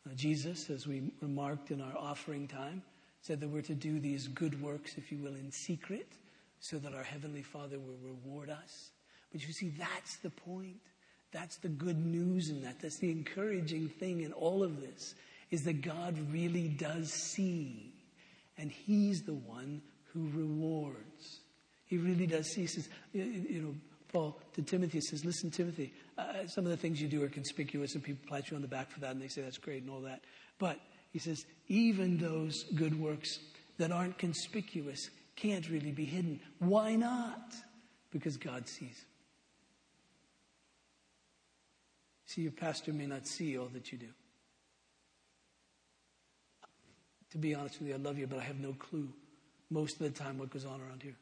Uh, 0.09 0.13
Jesus, 0.15 0.69
as 0.69 0.87
we 0.87 1.11
remarked 1.21 1.71
in 1.71 1.81
our 1.81 1.97
offering 1.97 2.47
time, 2.47 2.81
said 3.21 3.41
that 3.41 3.49
we're 3.49 3.61
to 3.61 3.75
do 3.75 3.99
these 3.99 4.29
good 4.29 4.61
works, 4.61 4.97
if 4.97 5.11
you 5.11 5.17
will, 5.17 5.35
in 5.35 5.51
secret, 5.51 6.07
so 6.61 6.77
that 6.77 6.93
our 6.93 7.03
Heavenly 7.03 7.43
Father 7.43 7.77
will 7.77 7.97
reward 8.01 8.49
us. 8.49 8.91
But 9.31 9.45
you 9.45 9.51
see, 9.51 9.73
that's 9.77 10.15
the 10.17 10.29
point. 10.29 10.79
That's 11.33 11.57
the 11.57 11.67
good 11.67 12.03
news 12.05 12.49
in 12.49 12.61
that. 12.63 12.79
That's 12.79 12.99
the 12.99 13.11
encouraging 13.11 13.89
thing 13.89 14.21
in 14.21 14.31
all 14.31 14.63
of 14.63 14.79
this, 14.79 15.13
is 15.51 15.63
that 15.65 15.81
God 15.81 16.17
really 16.31 16.69
does 16.69 17.11
see. 17.11 17.93
And 18.57 18.71
He's 18.71 19.23
the 19.23 19.33
one 19.33 19.81
who 20.13 20.29
rewards. 20.33 21.41
He 21.89 21.97
really 21.97 22.27
does 22.27 22.47
see. 22.51 22.61
He 22.61 22.67
says, 22.67 22.87
you 23.13 23.61
know, 23.61 23.75
Paul 24.13 24.37
to 24.53 24.61
Timothy 24.61 25.01
says, 25.01 25.25
listen, 25.25 25.49
Timothy, 25.49 25.91
uh, 26.19 26.45
some 26.47 26.65
of 26.65 26.71
the 26.71 26.77
things 26.77 27.01
you 27.01 27.07
do 27.07 27.23
are 27.23 27.29
conspicuous 27.29 27.95
and 27.95 28.03
people 28.03 28.29
pat 28.29 28.51
you 28.51 28.55
on 28.55 28.61
the 28.61 28.67
back 28.67 28.91
for 28.91 28.99
that 28.99 29.11
and 29.11 29.21
they 29.21 29.27
say 29.27 29.41
that's 29.41 29.57
great 29.57 29.81
and 29.81 29.91
all 29.91 30.01
that. 30.01 30.21
But 30.59 30.79
he 31.11 31.17
says, 31.17 31.45
even 31.67 32.19
those 32.19 32.63
good 32.75 32.99
works 32.99 33.39
that 33.79 33.91
aren't 33.91 34.19
conspicuous 34.19 35.09
can't 35.35 35.67
really 35.67 35.91
be 35.91 36.05
hidden. 36.05 36.39
Why 36.59 36.95
not? 36.95 37.55
Because 38.11 38.37
God 38.37 38.67
sees. 38.67 39.05
See, 42.27 42.41
your 42.41 42.51
pastor 42.51 42.93
may 42.93 43.07
not 43.07 43.25
see 43.25 43.57
all 43.57 43.69
that 43.73 43.91
you 43.91 43.97
do. 43.97 44.09
To 47.31 47.37
be 47.39 47.55
honest 47.55 47.79
with 47.79 47.89
you, 47.89 47.95
I 47.95 47.97
love 47.97 48.19
you, 48.19 48.27
but 48.27 48.37
I 48.37 48.43
have 48.43 48.59
no 48.59 48.73
clue 48.73 49.09
most 49.71 49.99
of 49.99 50.01
the 50.01 50.11
time 50.11 50.37
what 50.37 50.51
goes 50.51 50.65
on 50.65 50.81
around 50.81 51.01
here 51.01 51.15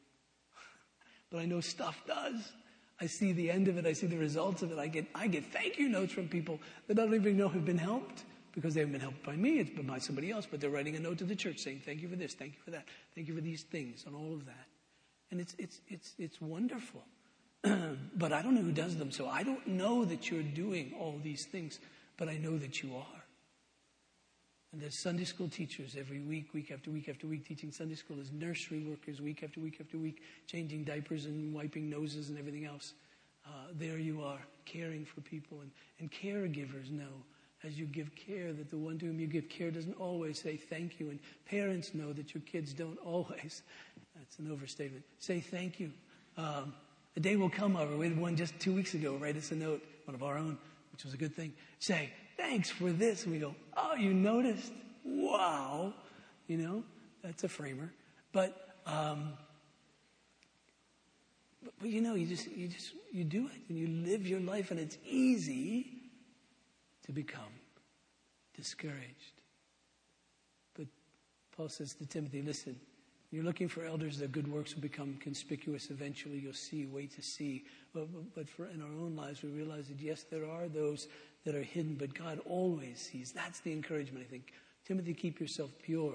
but 1.30 1.38
I 1.38 1.44
know 1.44 1.60
stuff 1.60 2.02
does. 2.06 2.52
I 3.00 3.06
see 3.06 3.32
the 3.32 3.50
end 3.50 3.68
of 3.68 3.78
it. 3.78 3.86
I 3.86 3.92
see 3.92 4.06
the 4.06 4.18
results 4.18 4.62
of 4.62 4.72
it. 4.72 4.78
I 4.78 4.88
get, 4.88 5.06
I 5.14 5.28
get 5.28 5.44
thank 5.52 5.78
you 5.78 5.88
notes 5.88 6.12
from 6.12 6.28
people 6.28 6.58
that 6.88 6.98
I 6.98 7.02
don't 7.02 7.14
even 7.14 7.36
know 7.36 7.48
have 7.48 7.64
been 7.64 7.78
helped 7.78 8.24
because 8.52 8.74
they 8.74 8.80
haven't 8.80 8.92
been 8.92 9.00
helped 9.00 9.22
by 9.22 9.36
me. 9.36 9.60
It's 9.60 9.70
been 9.70 9.86
by 9.86 9.98
somebody 9.98 10.30
else, 10.30 10.46
but 10.50 10.60
they're 10.60 10.70
writing 10.70 10.96
a 10.96 11.00
note 11.00 11.18
to 11.18 11.24
the 11.24 11.36
church 11.36 11.58
saying, 11.58 11.82
thank 11.84 12.00
you 12.00 12.08
for 12.08 12.16
this, 12.16 12.34
thank 12.34 12.54
you 12.54 12.60
for 12.64 12.72
that, 12.72 12.86
thank 13.14 13.28
you 13.28 13.34
for 13.34 13.40
these 13.40 13.62
things 13.62 14.04
and 14.06 14.16
all 14.16 14.32
of 14.32 14.46
that. 14.46 14.66
And 15.30 15.40
it's, 15.40 15.54
it's, 15.58 15.80
it's, 15.88 16.14
it's 16.18 16.40
wonderful. 16.40 17.04
but 17.62 18.32
I 18.32 18.42
don't 18.42 18.54
know 18.54 18.62
who 18.62 18.72
does 18.72 18.96
them, 18.96 19.10
so 19.10 19.28
I 19.28 19.42
don't 19.42 19.66
know 19.66 20.04
that 20.04 20.30
you're 20.30 20.42
doing 20.42 20.94
all 20.98 21.20
these 21.22 21.44
things, 21.44 21.78
but 22.16 22.28
I 22.28 22.36
know 22.36 22.58
that 22.58 22.82
you 22.82 22.96
are. 22.96 23.17
And 24.72 24.82
there's 24.82 24.98
Sunday 24.98 25.24
school 25.24 25.48
teachers 25.48 25.96
every 25.98 26.20
week, 26.20 26.52
week 26.52 26.70
after 26.70 26.90
week 26.90 27.08
after 27.08 27.26
week, 27.26 27.46
teaching 27.46 27.72
Sunday 27.72 27.94
school. 27.94 28.16
There's 28.16 28.32
nursery 28.32 28.80
workers 28.80 29.20
week 29.20 29.42
after 29.42 29.60
week 29.60 29.78
after 29.80 29.96
week, 29.96 30.22
changing 30.46 30.84
diapers 30.84 31.24
and 31.24 31.54
wiping 31.54 31.88
noses 31.88 32.28
and 32.28 32.38
everything 32.38 32.66
else. 32.66 32.92
Uh, 33.46 33.50
there 33.78 33.98
you 33.98 34.22
are, 34.22 34.40
caring 34.66 35.06
for 35.06 35.22
people. 35.22 35.60
And, 35.62 35.70
and 36.00 36.12
caregivers 36.12 36.90
know 36.90 37.24
as 37.64 37.78
you 37.78 37.86
give 37.86 38.14
care 38.14 38.52
that 38.52 38.70
the 38.70 38.76
one 38.76 38.98
to 38.98 39.06
whom 39.06 39.18
you 39.18 39.26
give 39.26 39.48
care 39.48 39.70
doesn't 39.70 39.98
always 39.98 40.38
say 40.40 40.56
thank 40.56 41.00
you. 41.00 41.10
And 41.10 41.18
parents 41.46 41.94
know 41.94 42.12
that 42.12 42.34
your 42.34 42.42
kids 42.42 42.72
don't 42.74 42.98
always, 42.98 43.62
that's 44.16 44.38
an 44.38 44.50
overstatement, 44.50 45.04
say 45.18 45.40
thank 45.40 45.80
you. 45.80 45.90
Um, 46.36 46.74
a 47.16 47.20
day 47.20 47.36
will 47.36 47.50
come, 47.50 47.74
however, 47.74 47.96
we 47.96 48.08
had 48.08 48.18
one 48.18 48.36
just 48.36 48.58
two 48.60 48.74
weeks 48.74 48.94
ago 48.94 49.16
write 49.16 49.36
us 49.36 49.50
a 49.50 49.56
note, 49.56 49.82
one 50.04 50.14
of 50.14 50.22
our 50.22 50.38
own, 50.38 50.58
which 50.92 51.04
was 51.04 51.14
a 51.14 51.16
good 51.16 51.34
thing. 51.34 51.52
Say, 51.80 52.10
thanks 52.38 52.70
for 52.70 52.90
this. 52.90 53.24
And 53.24 53.34
we 53.34 53.38
go, 53.38 53.54
oh, 53.76 53.94
you 53.96 54.14
noticed? 54.14 54.72
Wow. 55.04 55.92
You 56.46 56.56
know, 56.56 56.84
that's 57.22 57.44
a 57.44 57.48
framer. 57.48 57.92
But, 58.32 58.74
um, 58.86 59.34
but, 61.62 61.74
but, 61.80 61.90
you 61.90 62.00
know, 62.00 62.14
you 62.14 62.26
just, 62.26 62.50
you 62.50 62.68
just, 62.68 62.92
you 63.12 63.24
do 63.24 63.46
it 63.46 63.60
and 63.68 63.76
you 63.76 63.88
live 63.88 64.26
your 64.26 64.40
life 64.40 64.70
and 64.70 64.80
it's 64.80 64.96
easy 65.06 65.86
to 67.04 67.12
become 67.12 67.42
discouraged. 68.56 69.42
But 70.74 70.86
Paul 71.56 71.68
says 71.68 71.94
to 71.94 72.06
Timothy, 72.06 72.40
listen, 72.40 72.76
you're 73.30 73.44
looking 73.44 73.68
for 73.68 73.84
elders 73.84 74.18
that 74.18 74.32
good 74.32 74.50
works 74.50 74.74
will 74.74 74.82
become 74.82 75.14
conspicuous 75.20 75.90
eventually. 75.90 76.38
You'll 76.38 76.54
see, 76.54 76.86
wait 76.86 77.14
to 77.16 77.22
see. 77.22 77.64
But, 77.92 78.12
but, 78.12 78.34
but 78.34 78.48
for 78.48 78.66
in 78.66 78.80
our 78.80 78.88
own 78.88 79.14
lives, 79.16 79.42
we 79.42 79.50
realize 79.50 79.88
that 79.88 80.00
yes, 80.00 80.24
there 80.30 80.48
are 80.48 80.66
those 80.66 81.08
that 81.44 81.54
are 81.54 81.62
hidden, 81.62 81.94
but 81.94 82.14
God 82.14 82.40
always 82.46 82.98
sees. 82.98 83.32
That's 83.32 83.60
the 83.60 83.72
encouragement, 83.72 84.24
I 84.26 84.30
think. 84.30 84.52
Timothy, 84.86 85.12
keep 85.12 85.40
yourself 85.40 85.70
pure. 85.82 86.14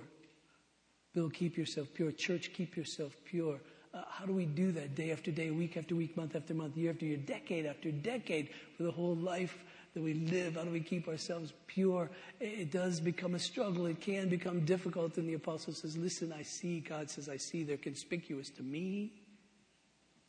Bill, 1.14 1.30
keep 1.30 1.56
yourself 1.56 1.88
pure. 1.94 2.12
Church, 2.12 2.52
keep 2.54 2.76
yourself 2.76 3.16
pure. 3.26 3.60
Uh, 3.94 4.02
how 4.10 4.26
do 4.26 4.34
we 4.34 4.46
do 4.46 4.72
that 4.72 4.96
day 4.96 5.12
after 5.12 5.30
day, 5.30 5.52
week 5.52 5.78
after 5.78 5.96
week, 5.96 6.18
month 6.18 6.36
after 6.36 6.56
month, 6.56 6.76
year 6.76 6.92
after 6.92 7.06
year, 7.06 7.18
decade 7.18 7.68
after 7.68 7.92
decade, 7.92 8.50
for 8.76 8.82
the 8.82 8.92
whole 8.92 9.16
life 9.16 9.56
that 9.94 10.02
we 10.02 10.14
live? 10.14 10.56
How 10.56 10.64
do 10.64 10.72
we 10.72 10.80
keep 10.80 11.08
ourselves 11.08 11.54
pure? 11.68 12.10
It 12.40 12.72
does 12.72 13.00
become 13.00 13.36
a 13.36 13.40
struggle. 13.40 13.86
It 13.86 14.02
can 14.02 14.30
become 14.30 14.66
difficult. 14.66 15.18
And 15.18 15.30
the 15.30 15.36
apostle 15.36 15.74
says, 15.74 15.98
Listen, 15.98 16.34
I 16.34 16.44
see, 16.44 16.80
God 16.80 17.10
says, 17.10 17.30
I 17.30 17.38
see 17.38 17.64
they're 17.64 17.78
conspicuous 17.78 18.50
to 18.52 18.64
me. 18.64 19.14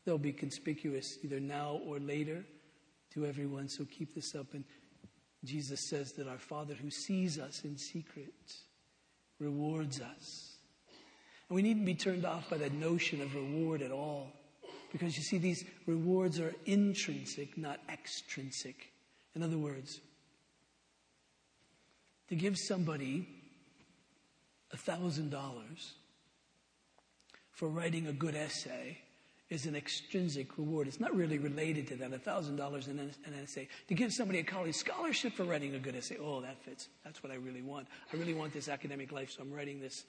They'll 0.04 0.18
be 0.18 0.32
conspicuous 0.32 1.18
either 1.22 1.40
now 1.40 1.80
or 1.86 1.98
later 1.98 2.44
to 3.14 3.24
everyone. 3.24 3.68
So 3.68 3.84
keep 3.84 4.14
this 4.14 4.34
up. 4.34 4.52
And 4.52 4.64
Jesus 5.44 5.88
says 5.88 6.12
that 6.12 6.28
our 6.28 6.38
Father 6.38 6.74
who 6.74 6.90
sees 6.90 7.38
us 7.38 7.62
in 7.64 7.78
secret 7.78 8.34
rewards 9.38 10.00
us. 10.00 10.56
And 11.48 11.56
we 11.56 11.62
needn't 11.62 11.86
be 11.86 11.94
turned 11.94 12.24
off 12.24 12.50
by 12.50 12.58
that 12.58 12.72
notion 12.72 13.20
of 13.22 13.34
reward 13.34 13.82
at 13.82 13.92
all. 13.92 14.32
Because 14.92 15.16
you 15.16 15.22
see, 15.22 15.38
these 15.38 15.64
rewards 15.86 16.38
are 16.38 16.54
intrinsic, 16.66 17.58
not 17.58 17.80
extrinsic. 17.90 18.92
In 19.34 19.42
other 19.42 19.58
words, 19.58 20.00
to 22.28 22.34
give 22.34 22.56
somebody 22.56 23.28
$1,000 24.74 25.32
for 27.52 27.68
writing 27.68 28.06
a 28.06 28.12
good 28.12 28.34
essay 28.34 28.98
is 29.50 29.66
an 29.66 29.76
extrinsic 29.76 30.56
reward. 30.56 30.88
It's 30.88 31.00
not 31.00 31.14
really 31.14 31.38
related 31.38 31.86
to 31.88 31.96
that. 31.96 32.10
$1,000 32.10 32.88
in 32.88 32.98
an 32.98 33.12
essay. 33.42 33.68
To 33.88 33.94
give 33.94 34.12
somebody 34.12 34.38
a 34.40 34.44
college 34.44 34.74
scholarship 34.74 35.34
for 35.34 35.44
writing 35.44 35.74
a 35.74 35.78
good 35.78 35.94
essay, 35.94 36.16
oh, 36.20 36.40
that 36.40 36.62
fits. 36.62 36.88
That's 37.04 37.22
what 37.22 37.30
I 37.30 37.36
really 37.36 37.62
want. 37.62 37.86
I 38.12 38.16
really 38.16 38.34
want 38.34 38.52
this 38.52 38.68
academic 38.68 39.12
life, 39.12 39.30
so 39.30 39.42
I'm 39.42 39.52
writing 39.52 39.80
this, 39.80 40.04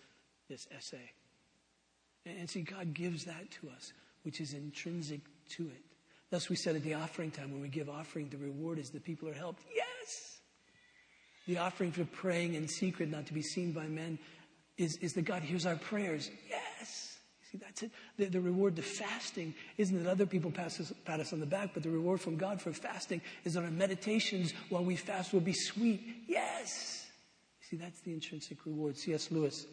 this 0.49 0.67
essay. 0.75 1.11
And 2.25 2.49
see, 2.49 2.61
God 2.61 2.93
gives 2.93 3.25
that 3.25 3.51
to 3.61 3.69
us, 3.69 3.93
which 4.23 4.41
is 4.41 4.53
intrinsic 4.53 5.21
to 5.57 5.63
it. 5.63 5.83
Thus, 6.35 6.49
we 6.49 6.57
said 6.57 6.75
at 6.75 6.83
the 6.83 6.95
offering 6.95 7.31
time, 7.31 7.49
when 7.53 7.61
we 7.61 7.69
give 7.69 7.87
offering, 7.87 8.27
the 8.27 8.35
reward 8.35 8.77
is 8.77 8.89
the 8.89 8.99
people 8.99 9.29
are 9.29 9.33
helped. 9.33 9.63
Yes! 9.73 10.39
The 11.47 11.59
offering 11.59 11.93
for 11.93 12.03
praying 12.03 12.55
in 12.55 12.67
secret, 12.67 13.09
not 13.09 13.25
to 13.27 13.33
be 13.33 13.41
seen 13.41 13.71
by 13.71 13.87
men, 13.87 14.19
is, 14.77 14.97
is 14.97 15.13
that 15.13 15.21
God 15.21 15.43
hears 15.43 15.65
our 15.65 15.77
prayers. 15.77 16.29
Yes! 16.49 17.19
See, 17.49 17.57
that's 17.57 17.83
it. 17.83 17.91
The, 18.17 18.25
the 18.25 18.41
reward 18.41 18.75
to 18.75 18.81
fasting 18.81 19.55
isn't 19.77 20.03
that 20.03 20.11
other 20.11 20.25
people 20.25 20.51
pass 20.51 20.77
us, 20.81 20.91
pat 21.05 21.21
us 21.21 21.31
on 21.31 21.39
the 21.39 21.45
back, 21.45 21.69
but 21.73 21.83
the 21.83 21.89
reward 21.89 22.19
from 22.19 22.35
God 22.35 22.59
for 22.59 22.73
fasting 22.73 23.21
is 23.45 23.53
that 23.53 23.63
our 23.63 23.71
meditations 23.71 24.53
while 24.67 24.83
we 24.83 24.97
fast 24.97 25.31
will 25.31 25.39
be 25.39 25.53
sweet. 25.53 26.03
Yes! 26.27 27.05
See, 27.69 27.77
that's 27.77 28.01
the 28.01 28.11
intrinsic 28.11 28.65
reward. 28.65 28.97
C.S. 28.97 29.31
Lewis, 29.31 29.67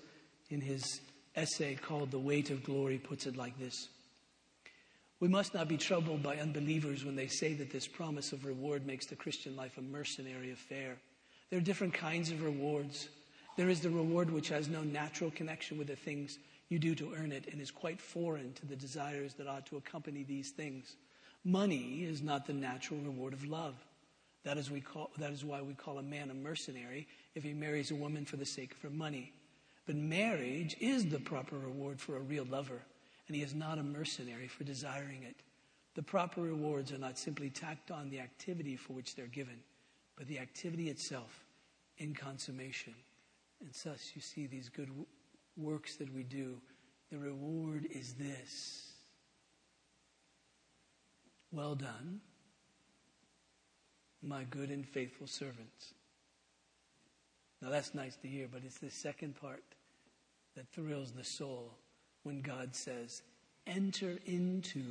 in 0.49 0.61
his 0.61 1.01
essay 1.35 1.75
called 1.75 2.13
The 2.13 2.21
Weight 2.21 2.51
of 2.51 2.63
Glory, 2.63 2.99
puts 2.99 3.27
it 3.27 3.37
like 3.37 3.59
this. 3.59 3.89
We 5.23 5.29
must 5.29 5.55
not 5.55 5.69
be 5.69 5.77
troubled 5.77 6.21
by 6.21 6.39
unbelievers 6.39 7.05
when 7.05 7.15
they 7.15 7.29
say 7.29 7.55
that 7.55 7.71
this 7.71 7.87
promise 7.87 8.33
of 8.33 8.45
reward 8.45 8.85
makes 8.85 9.07
the 9.07 9.15
Christian 9.15 9.55
life 9.55 9.79
a 9.79 9.81
mercenary 9.81 10.51
affair. 10.51 10.97
There 11.49 11.61
are 11.61 11.63
different 11.63 11.95
kinds 11.95 12.33
of 12.33 12.43
rewards. 12.43 13.09
There 13.57 13.69
is 13.69 13.79
the 13.79 13.89
reward 13.89 14.33
which 14.33 14.49
has 14.49 14.67
no 14.67 14.83
natural 14.83 15.31
connection 15.31 15.79
with 15.79 15.87
the 15.87 15.95
things 15.95 16.41
you 16.71 16.81
do 16.81 16.97
to 16.97 17.15
earn 17.15 17.31
it 17.31 17.47
and 17.53 17.61
is 17.61 17.71
quite 17.71 18.01
foreign 18.01 18.53
to 18.55 18.67
the 18.67 18.75
desires 18.75 19.35
that 19.35 19.47
ought 19.47 19.65
to 19.67 19.77
accompany 19.77 20.25
these 20.25 20.51
things. 20.51 20.97
Money 21.45 22.03
is 22.03 22.21
not 22.21 22.45
the 22.45 22.53
natural 22.53 22.99
reward 22.99 23.33
of 23.33 23.47
love. 23.47 23.77
That 24.43 24.59
is, 24.59 24.73
we 24.73 24.81
call, 24.81 25.13
that 25.19 25.31
is 25.31 25.45
why 25.45 25.63
we 25.63 25.75
call 25.75 25.99
a 25.99 26.03
man 26.03 26.31
a 26.31 26.35
mercenary 26.35 27.07
if 27.37 27.45
he 27.45 27.53
marries 27.53 27.93
a 27.93 27.95
woman 27.95 28.25
for 28.25 28.39
the 28.39 28.45
sake 28.45 28.73
of 28.73 28.83
her 28.83 28.91
money. 28.91 29.33
But 29.87 29.95
marriage 29.95 30.77
is 30.81 31.07
the 31.07 31.21
proper 31.21 31.59
reward 31.59 32.01
for 32.01 32.17
a 32.17 32.21
real 32.21 32.45
lover, 32.51 32.83
and 33.33 33.39
he 33.39 33.43
is 33.47 33.55
not 33.55 33.79
a 33.79 33.83
mercenary 33.83 34.47
for 34.47 34.63
desiring 34.63 35.23
it. 35.23 35.37
The 35.95 36.03
proper 36.03 36.43
rewards 36.43 36.93
are 36.93 36.99
not 36.99 37.17
simply 37.17 37.49
tacked 37.49 37.91
on 37.91 38.11
the 38.11 38.21
activity 38.21 38.77
for 38.77 38.93
which 38.93 39.17
they're 39.17 39.27
given, 39.27 39.57
but 40.19 40.27
the 40.27 40.39
activity 40.39 40.91
itself 40.91 41.43
in 41.97 42.13
consummation. 42.13 42.93
And 43.63 43.71
thus, 43.73 44.13
you 44.15 44.21
see 44.21 44.47
these 44.47 44.69
good 44.69 44.91
works 45.57 45.97
that 45.97 46.15
we 46.15 46.25
do, 46.25 46.61
the 47.11 47.17
reward 47.17 47.87
is 47.91 48.13
this. 48.13 48.91
Well 51.53 51.75
done, 51.75 52.21
my 54.23 54.45
good 54.45 54.69
and 54.69 54.87
faithful 54.87 55.27
servants. 55.27 55.95
Now 57.63 57.71
that's 57.71 57.95
nice 57.95 58.17
to 58.17 58.29
hear, 58.29 58.47
but 58.53 58.61
it's 58.63 58.79
the 58.79 58.91
second 58.91 59.41
part 59.41 59.65
that 60.55 60.69
thrills 60.69 61.13
the 61.13 61.25
soul 61.25 61.79
when 62.23 62.41
God 62.41 62.75
says, 62.75 63.23
Enter 63.67 64.19
into 64.27 64.83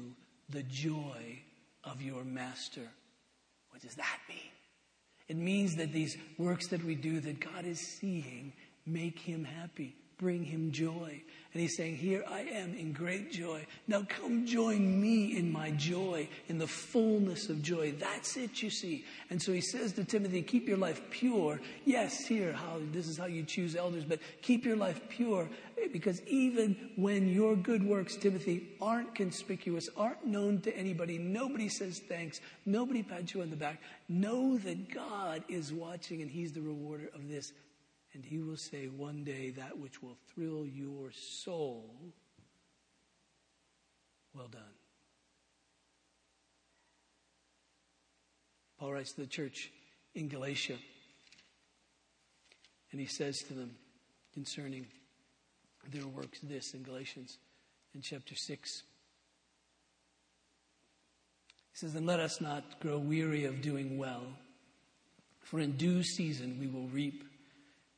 the 0.50 0.64
joy 0.64 1.40
of 1.84 2.02
your 2.02 2.24
master. 2.24 2.88
What 3.70 3.82
does 3.82 3.96
that 3.96 4.20
mean? 4.30 4.38
It 5.28 5.38
means 5.38 5.76
that 5.76 5.92
these 5.92 6.18
works 6.38 6.68
that 6.68 6.84
we 6.84 6.96
do 6.96 7.20
that 7.22 7.40
God 7.40 7.66
is 7.66 7.80
seeing 7.80 8.54
make 8.86 9.20
him 9.20 9.44
happy 9.44 9.96
bring 10.22 10.44
him 10.46 10.72
joy. 10.72 11.22
And 11.54 11.62
he's 11.62 11.76
saying, 11.76 11.98
Here 11.98 12.24
I 12.30 12.42
am 12.42 12.74
in 12.76 12.94
great 12.94 13.32
joy. 13.32 13.66
Now 13.88 14.06
come 14.08 14.46
join 14.46 15.02
me 15.02 15.36
in 15.36 15.52
my 15.52 15.72
joy, 15.72 16.30
in 16.48 16.60
the 16.60 16.68
fullness 16.68 17.50
of 17.50 17.62
joy. 17.62 17.94
That's 18.00 18.38
it, 18.38 18.62
you 18.62 18.70
see. 18.70 19.04
And 19.30 19.42
so 19.42 19.52
he 19.52 19.60
says 19.60 19.92
to 19.94 20.06
Timothy, 20.06 20.44
Keep 20.44 20.68
your 20.68 20.78
life 20.78 21.02
pure. 21.10 21.60
Yes, 21.84 22.26
here, 22.26 22.54
how, 22.54 22.80
this 22.94 23.08
is 23.08 23.18
how 23.18 23.26
you 23.26 23.44
choose 23.44 23.76
elders, 23.76 24.06
but 24.06 24.20
keep 24.42 24.64
your 24.64 24.78
life 24.78 25.02
pure 25.10 25.50
because 25.92 26.22
even 26.28 26.92
when 26.96 27.28
your 27.28 27.56
good 27.56 27.84
works, 27.84 28.16
Timothy, 28.16 28.70
aren't 28.80 29.16
conspicuous, 29.16 29.90
aren't 29.98 30.26
known 30.26 30.62
to 30.62 30.78
anybody, 30.78 31.18
nobody 31.18 31.68
says 31.68 32.00
thanks, 32.08 32.40
nobody 32.66 33.02
pats 33.02 33.34
you 33.34 33.42
on 33.42 33.50
the 33.50 33.56
back, 33.56 33.82
know 34.08 34.58
that 34.60 34.94
God 34.94 35.44
is 35.50 35.74
watching 35.74 36.22
and 36.22 36.30
he's 36.30 36.52
the 36.52 36.62
rewarder 36.62 37.10
of 37.16 37.28
this 37.28 37.52
and 38.14 38.26
he 38.26 38.40
will 38.40 38.58
say 38.58 38.88
one 38.88 39.24
day 39.24 39.52
that 39.52 39.78
which 39.78 40.02
will 40.02 40.18
thrill 40.34 40.66
your 40.66 41.12
soul, 41.12 41.96
well 44.34 44.48
done. 44.48 44.62
Paul 48.80 48.94
writes 48.94 49.14
to 49.14 49.22
the 49.22 49.28
church 49.28 49.72
in 50.16 50.28
Galatia, 50.28 50.78
and 52.92 53.00
he 53.00 53.08
says 53.08 53.40
to 53.44 53.54
them 53.54 53.76
concerning 54.34 54.88
their 55.92 56.08
works 56.08 56.40
this 56.42 56.74
in 56.74 56.84
Galatians 56.84 57.38
in 57.94 58.02
chapter 58.02 58.36
6. 58.36 58.84
He 61.72 61.78
says, 61.78 61.96
And 61.96 62.06
let 62.06 62.20
us 62.20 62.42
not 62.42 62.80
grow 62.80 62.98
weary 62.98 63.46
of 63.46 63.62
doing 63.62 63.98
well, 63.98 64.24
for 65.40 65.60
in 65.60 65.74
due 65.74 66.04
season 66.04 66.58
we 66.60 66.68
will 66.68 66.88
reap 66.88 67.24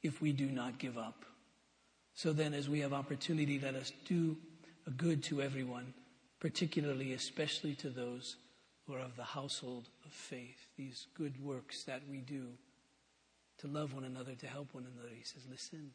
if 0.03 0.21
we 0.21 0.33
do 0.33 0.45
not 0.47 0.77
give 0.77 0.97
up. 0.97 1.25
So 2.13 2.33
then, 2.33 2.53
as 2.53 2.69
we 2.69 2.81
have 2.81 2.93
opportunity, 2.93 3.59
let 3.59 3.73
us 3.73 3.91
do 4.05 4.37
a 4.85 4.91
good 4.91 5.23
to 5.23 5.41
everyone, 5.41 5.93
particularly, 6.39 7.13
especially 7.13 7.73
to 7.75 7.89
those 7.89 8.35
who 8.85 8.93
are 8.93 8.99
of 8.99 9.15
the 9.15 9.23
household 9.23 9.89
of 10.05 10.11
faith. 10.11 10.67
These 10.77 11.07
good 11.17 11.43
works 11.43 11.83
that 11.85 12.01
we 12.09 12.17
do 12.17 12.49
to 13.59 13.67
love 13.67 13.93
one 13.93 14.03
another, 14.03 14.35
to 14.35 14.47
help 14.47 14.73
one 14.73 14.85
another. 14.93 15.13
He 15.15 15.23
says, 15.23 15.43
listen, 15.49 15.91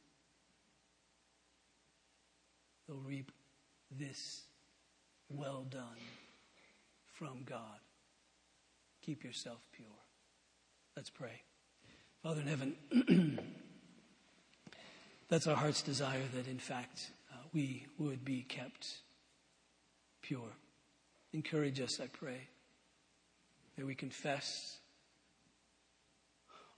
they'll 2.87 2.97
reap 2.97 3.31
this 3.91 4.43
well 5.29 5.67
done 5.69 6.01
from 7.13 7.43
God. 7.45 7.79
Keep 9.03 9.23
yourself 9.23 9.59
pure. 9.73 9.87
Let's 10.97 11.11
pray. 11.11 11.43
Father 12.23 12.41
in 12.41 12.47
heaven, 12.47 13.39
That's 15.29 15.47
our 15.47 15.57
heart's 15.57 15.83
desire 15.83 16.23
that, 16.35 16.47
in 16.47 16.59
fact, 16.59 17.11
uh, 17.31 17.37
we 17.53 17.87
would 17.99 18.25
be 18.25 18.43
kept 18.43 18.89
pure. 20.23 20.57
Encourage 21.33 21.81
us, 21.81 22.01
I 22.01 22.07
pray, 22.07 22.49
that 23.77 23.85
we 23.85 23.95
confess 23.95 24.79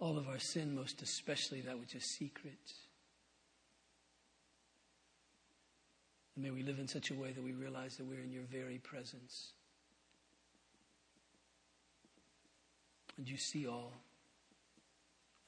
all 0.00 0.18
of 0.18 0.28
our 0.28 0.40
sin, 0.40 0.74
most 0.74 1.00
especially 1.00 1.60
that 1.60 1.78
which 1.78 1.94
is 1.94 2.04
secret. 2.04 2.72
And 6.34 6.44
may 6.44 6.50
we 6.50 6.64
live 6.64 6.80
in 6.80 6.88
such 6.88 7.10
a 7.10 7.14
way 7.14 7.30
that 7.30 7.44
we 7.44 7.52
realize 7.52 7.96
that 7.98 8.04
we're 8.04 8.20
in 8.20 8.32
your 8.32 8.44
very 8.50 8.78
presence. 8.78 9.52
And 13.16 13.28
you 13.28 13.36
see 13.36 13.68
all. 13.68 13.92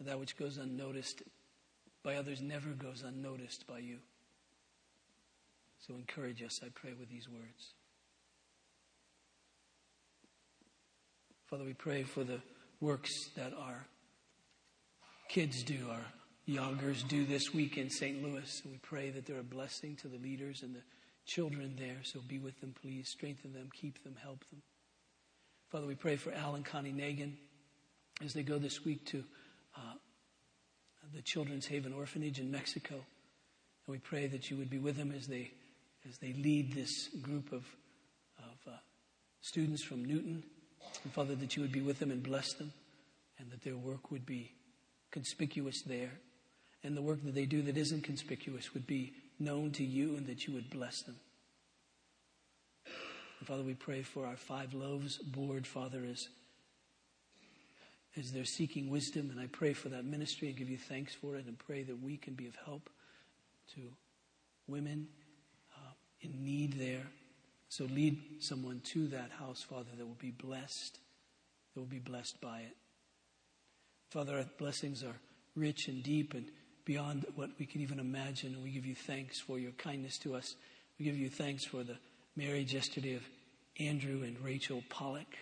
That 0.01 0.21
which 0.21 0.37
goes 0.37 0.59
unnoticed 0.59 1.23
by 2.05 2.17
others 2.17 2.41
never 2.41 2.71
goes 2.71 3.03
unnoticed 3.03 3.67
by 3.67 3.79
you. 3.79 3.99
So 5.87 5.95
encourage 5.95 6.43
us, 6.43 6.61
I 6.63 6.69
pray, 6.75 6.93
with 6.99 7.09
these 7.09 7.29
words. 7.29 7.75
Father, 11.47 11.65
we 11.65 11.75
pray 11.75 12.03
for 12.03 12.25
the 12.25 12.41
works 12.81 13.11
that 13.37 13.53
our 13.53 13.87
kids 15.29 15.63
do, 15.63 15.89
our 15.91 16.07
youngers 16.47 17.03
do 17.05 17.25
this 17.25 17.53
week 17.53 17.79
in 17.79 17.91
St. 17.91 18.23
Louis. 18.23 18.63
We 18.65 18.79
pray 18.79 19.11
that 19.11 19.27
they're 19.27 19.41
a 19.41 19.45
blessing 19.45 19.97
to 20.03 20.09
the 20.09 20.19
leaders 20.19 20.63
and 20.63 20.75
the 20.75 20.83
children 21.27 21.77
there. 21.79 21.99
So 22.05 22.21
be 22.27 22.39
with 22.39 22.61
them, 22.61 22.75
please. 22.81 23.09
Strengthen 23.11 23.53
them, 23.53 23.69
keep 23.73 24.03
them, 24.03 24.17
help 24.23 24.45
them. 24.51 24.63
Father, 25.71 25.87
we 25.87 25.95
pray 25.95 26.17
for 26.17 26.33
Al 26.33 26.55
and 26.55 26.65
Connie 26.65 26.93
Nagan 26.93 27.35
as 28.25 28.35
they 28.35 28.43
go 28.43 28.59
this 28.59 28.85
week 28.85 29.07
to 29.07 29.25
uh, 29.77 29.95
the 31.15 31.23
Children's 31.23 31.67
Haven 31.67 31.93
Orphanage 31.93 32.39
in 32.39 32.51
Mexico. 32.51 32.95
And 32.95 33.89
we 33.89 33.99
pray 33.99 34.27
that 34.29 34.51
you 34.51 34.57
would 34.57 34.71
be 34.71 34.79
with 34.79 34.97
them 34.97 35.13
as 35.13 35.27
they, 35.27 35.51
as 36.09 36.19
they 36.19 36.33
lead 36.33 36.73
this 36.73 37.09
group 37.21 37.53
of, 37.53 37.65
of 38.39 38.73
uh, 38.73 38.77
students 39.41 39.83
from 39.83 40.05
Newton 40.05 40.43
And 41.05 41.13
Father, 41.13 41.35
that 41.37 41.57
you 41.57 41.63
would 41.63 41.73
be 41.73 41.81
with 41.81 41.99
them 41.99 42.11
and 42.11 42.23
bless 42.23 42.53
them, 42.55 42.73
and 43.39 43.51
that 43.51 43.63
their 43.63 43.77
work 43.77 44.11
would 44.11 44.27
be 44.27 44.53
conspicuous 45.11 45.83
there. 45.83 46.13
And 46.85 46.97
the 46.97 47.03
work 47.03 47.23
that 47.25 47.35
they 47.35 47.47
do 47.47 47.63
that 47.63 47.77
isn't 47.77 48.03
conspicuous 48.03 48.75
would 48.75 48.87
be 48.87 49.13
known 49.39 49.71
to 49.73 49.85
you, 49.85 50.17
and 50.17 50.27
that 50.27 50.47
you 50.47 50.55
would 50.55 50.71
bless 50.71 51.03
them. 51.03 51.17
And 53.39 53.49
Father, 53.49 53.63
we 53.63 53.75
pray 53.75 54.03
for 54.03 54.27
our 54.27 54.37
Five 54.37 54.75
Loaves 54.75 55.19
board, 55.19 55.67
Father, 55.67 56.05
as, 56.09 56.29
as 58.17 58.33
they're 58.33 58.45
seeking 58.45 58.91
wisdom. 58.91 59.31
And 59.31 59.41
I 59.41 59.47
pray 59.47 59.73
for 59.73 59.89
that 59.91 60.05
ministry 60.05 60.49
and 60.49 60.57
give 60.57 60.69
you 60.69 60.79
thanks 60.79 61.15
for 61.15 61.37
it 61.37 61.47
and 61.47 61.59
pray 61.59 61.83
that 61.83 62.03
we 62.03 62.17
can 62.17 62.35
be 62.35 62.47
of 62.47 62.57
help 62.65 62.91
to 63.75 63.81
women 64.67 65.09
uh, 65.77 65.93
in 66.21 66.45
need 66.45 66.75
there. 66.75 67.07
So 67.69 67.85
lead 67.85 68.21
someone 68.41 68.81
to 68.93 69.09
that 69.09 69.31
house, 69.39 69.63
Father, 69.63 69.89
that 69.97 70.07
will 70.07 70.15
be 70.15 70.31
blessed, 70.31 70.99
that 71.75 71.81
will 71.81 71.87
be 71.87 71.99
blessed 71.99 72.41
by 72.41 72.61
it. 72.61 72.77
Father, 74.11 74.37
our 74.37 74.45
blessings 74.59 75.03
are 75.03 75.17
rich 75.57 75.89
and 75.89 76.03
deep 76.03 76.35
and 76.35 76.47
beyond 76.85 77.25
what 77.35 77.51
we 77.59 77.65
can 77.65 77.81
even 77.81 77.99
imagine. 77.99 78.55
And 78.55 78.63
we 78.63 78.71
give 78.71 78.85
you 78.85 78.95
thanks 78.95 79.41
for 79.41 79.59
your 79.59 79.73
kindness 79.73 80.19
to 80.19 80.35
us. 80.35 80.55
We 80.99 81.07
give 81.07 81.17
you 81.17 81.31
thanks 81.31 81.65
for 81.65 81.83
the 81.83 81.97
marriage 82.37 82.75
yesterday 82.75 83.15
of 83.15 83.23
Andrew 83.81 84.23
and 84.23 84.39
Rachel 84.45 84.83
Pollock. 84.91 85.39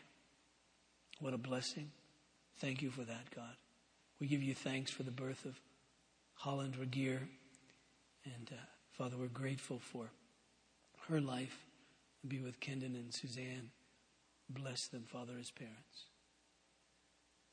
What 1.19 1.35
a 1.35 1.39
blessing. 1.39 1.91
Thank 2.61 2.83
you 2.83 2.91
for 2.91 3.03
that, 3.03 3.31
God. 3.35 3.57
We 4.21 4.27
give 4.27 4.43
you 4.43 4.55
thanks 4.55 4.91
for 4.91 5.03
the 5.03 5.11
birth 5.11 5.47
of 5.47 5.59
Holland 6.35 6.77
Regier. 6.77 7.27
And 8.27 8.51
uh, 8.53 8.61
Father, 8.93 9.17
we're 9.19 9.29
grateful 9.29 9.79
for 9.79 10.11
her 11.09 11.23
life. 11.23 11.65
Be 12.29 12.41
with 12.41 12.61
Kendon 12.61 12.95
and 12.95 13.15
Suzanne. 13.15 13.71
Bless 14.51 14.89
them, 14.89 15.05
Father, 15.07 15.33
as 15.41 15.51
parents. 15.51 16.05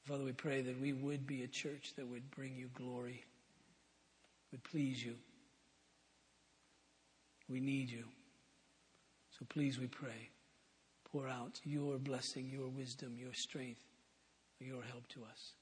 Father, 0.03 0.25
we 0.25 0.33
pray 0.33 0.61
that 0.61 0.81
we 0.81 0.91
would 0.91 1.25
be 1.25 1.43
a 1.43 1.47
church 1.47 1.93
that 1.95 2.07
would 2.07 2.29
bring 2.31 2.57
you 2.57 2.69
glory, 2.73 3.23
would 4.51 4.63
please 4.65 5.03
you. 5.03 5.15
We 7.47 7.61
need 7.61 7.89
you. 7.89 8.03
So 9.39 9.45
please, 9.47 9.79
we 9.79 9.87
pray, 9.87 10.31
pour 11.09 11.29
out 11.29 11.61
your 11.63 11.97
blessing, 11.97 12.49
your 12.51 12.67
wisdom, 12.67 13.15
your 13.17 13.33
strength, 13.33 13.86
your 14.59 14.81
help 14.83 15.07
to 15.09 15.23
us, 15.23 15.53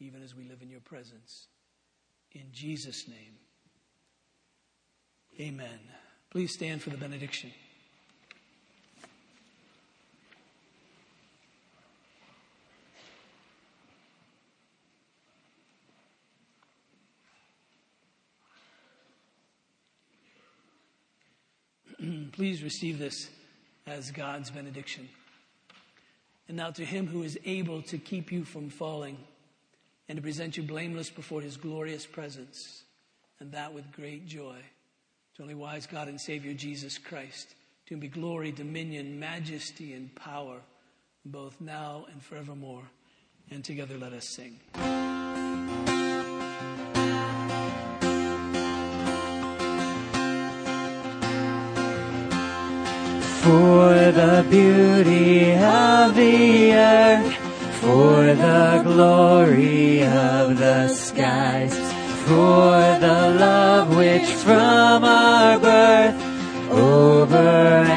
even 0.00 0.22
as 0.22 0.34
we 0.34 0.44
live 0.44 0.62
in 0.62 0.70
your 0.70 0.80
presence. 0.80 1.48
In 2.32 2.46
Jesus' 2.52 3.06
name, 3.06 3.36
amen. 5.40 5.78
Please 6.30 6.52
stand 6.52 6.82
for 6.82 6.90
the 6.90 6.96
benediction. 6.96 7.52
Please 22.32 22.62
receive 22.62 22.98
this 22.98 23.28
as 23.86 24.10
God's 24.10 24.50
benediction. 24.50 25.08
And 26.48 26.56
now 26.56 26.70
to 26.72 26.84
him 26.84 27.06
who 27.06 27.22
is 27.22 27.38
able 27.44 27.82
to 27.82 27.98
keep 27.98 28.30
you 28.30 28.44
from 28.44 28.70
falling 28.70 29.16
and 30.08 30.16
to 30.16 30.22
present 30.22 30.56
you 30.56 30.62
blameless 30.62 31.10
before 31.10 31.40
his 31.40 31.56
glorious 31.56 32.04
presence, 32.04 32.84
and 33.40 33.52
that 33.52 33.72
with 33.72 33.90
great 33.92 34.26
joy. 34.26 34.56
To 35.36 35.42
only 35.42 35.54
wise 35.54 35.86
God 35.86 36.08
and 36.08 36.20
Savior 36.20 36.52
Jesus 36.52 36.98
Christ, 36.98 37.54
to 37.86 37.94
him 37.94 38.00
be 38.00 38.08
glory, 38.08 38.52
dominion, 38.52 39.18
majesty, 39.18 39.94
and 39.94 40.14
power, 40.14 40.60
both 41.24 41.60
now 41.60 42.06
and 42.12 42.22
forevermore. 42.22 42.84
And 43.50 43.64
together 43.64 43.98
let 43.98 44.12
us 44.12 44.28
sing. 44.28 45.23
For 53.44 54.10
the 54.10 54.46
beauty 54.48 55.52
of 55.52 56.14
the 56.14 56.72
earth, 56.72 57.34
for 57.82 58.24
the 58.32 58.80
glory 58.82 60.02
of 60.02 60.58
the 60.58 60.88
skies, 60.88 61.76
for 62.24 62.80
the 63.06 63.36
love 63.38 63.94
which 63.98 64.30
from 64.44 65.04
our 65.04 65.58
birth 65.58 66.16
over 66.70 67.93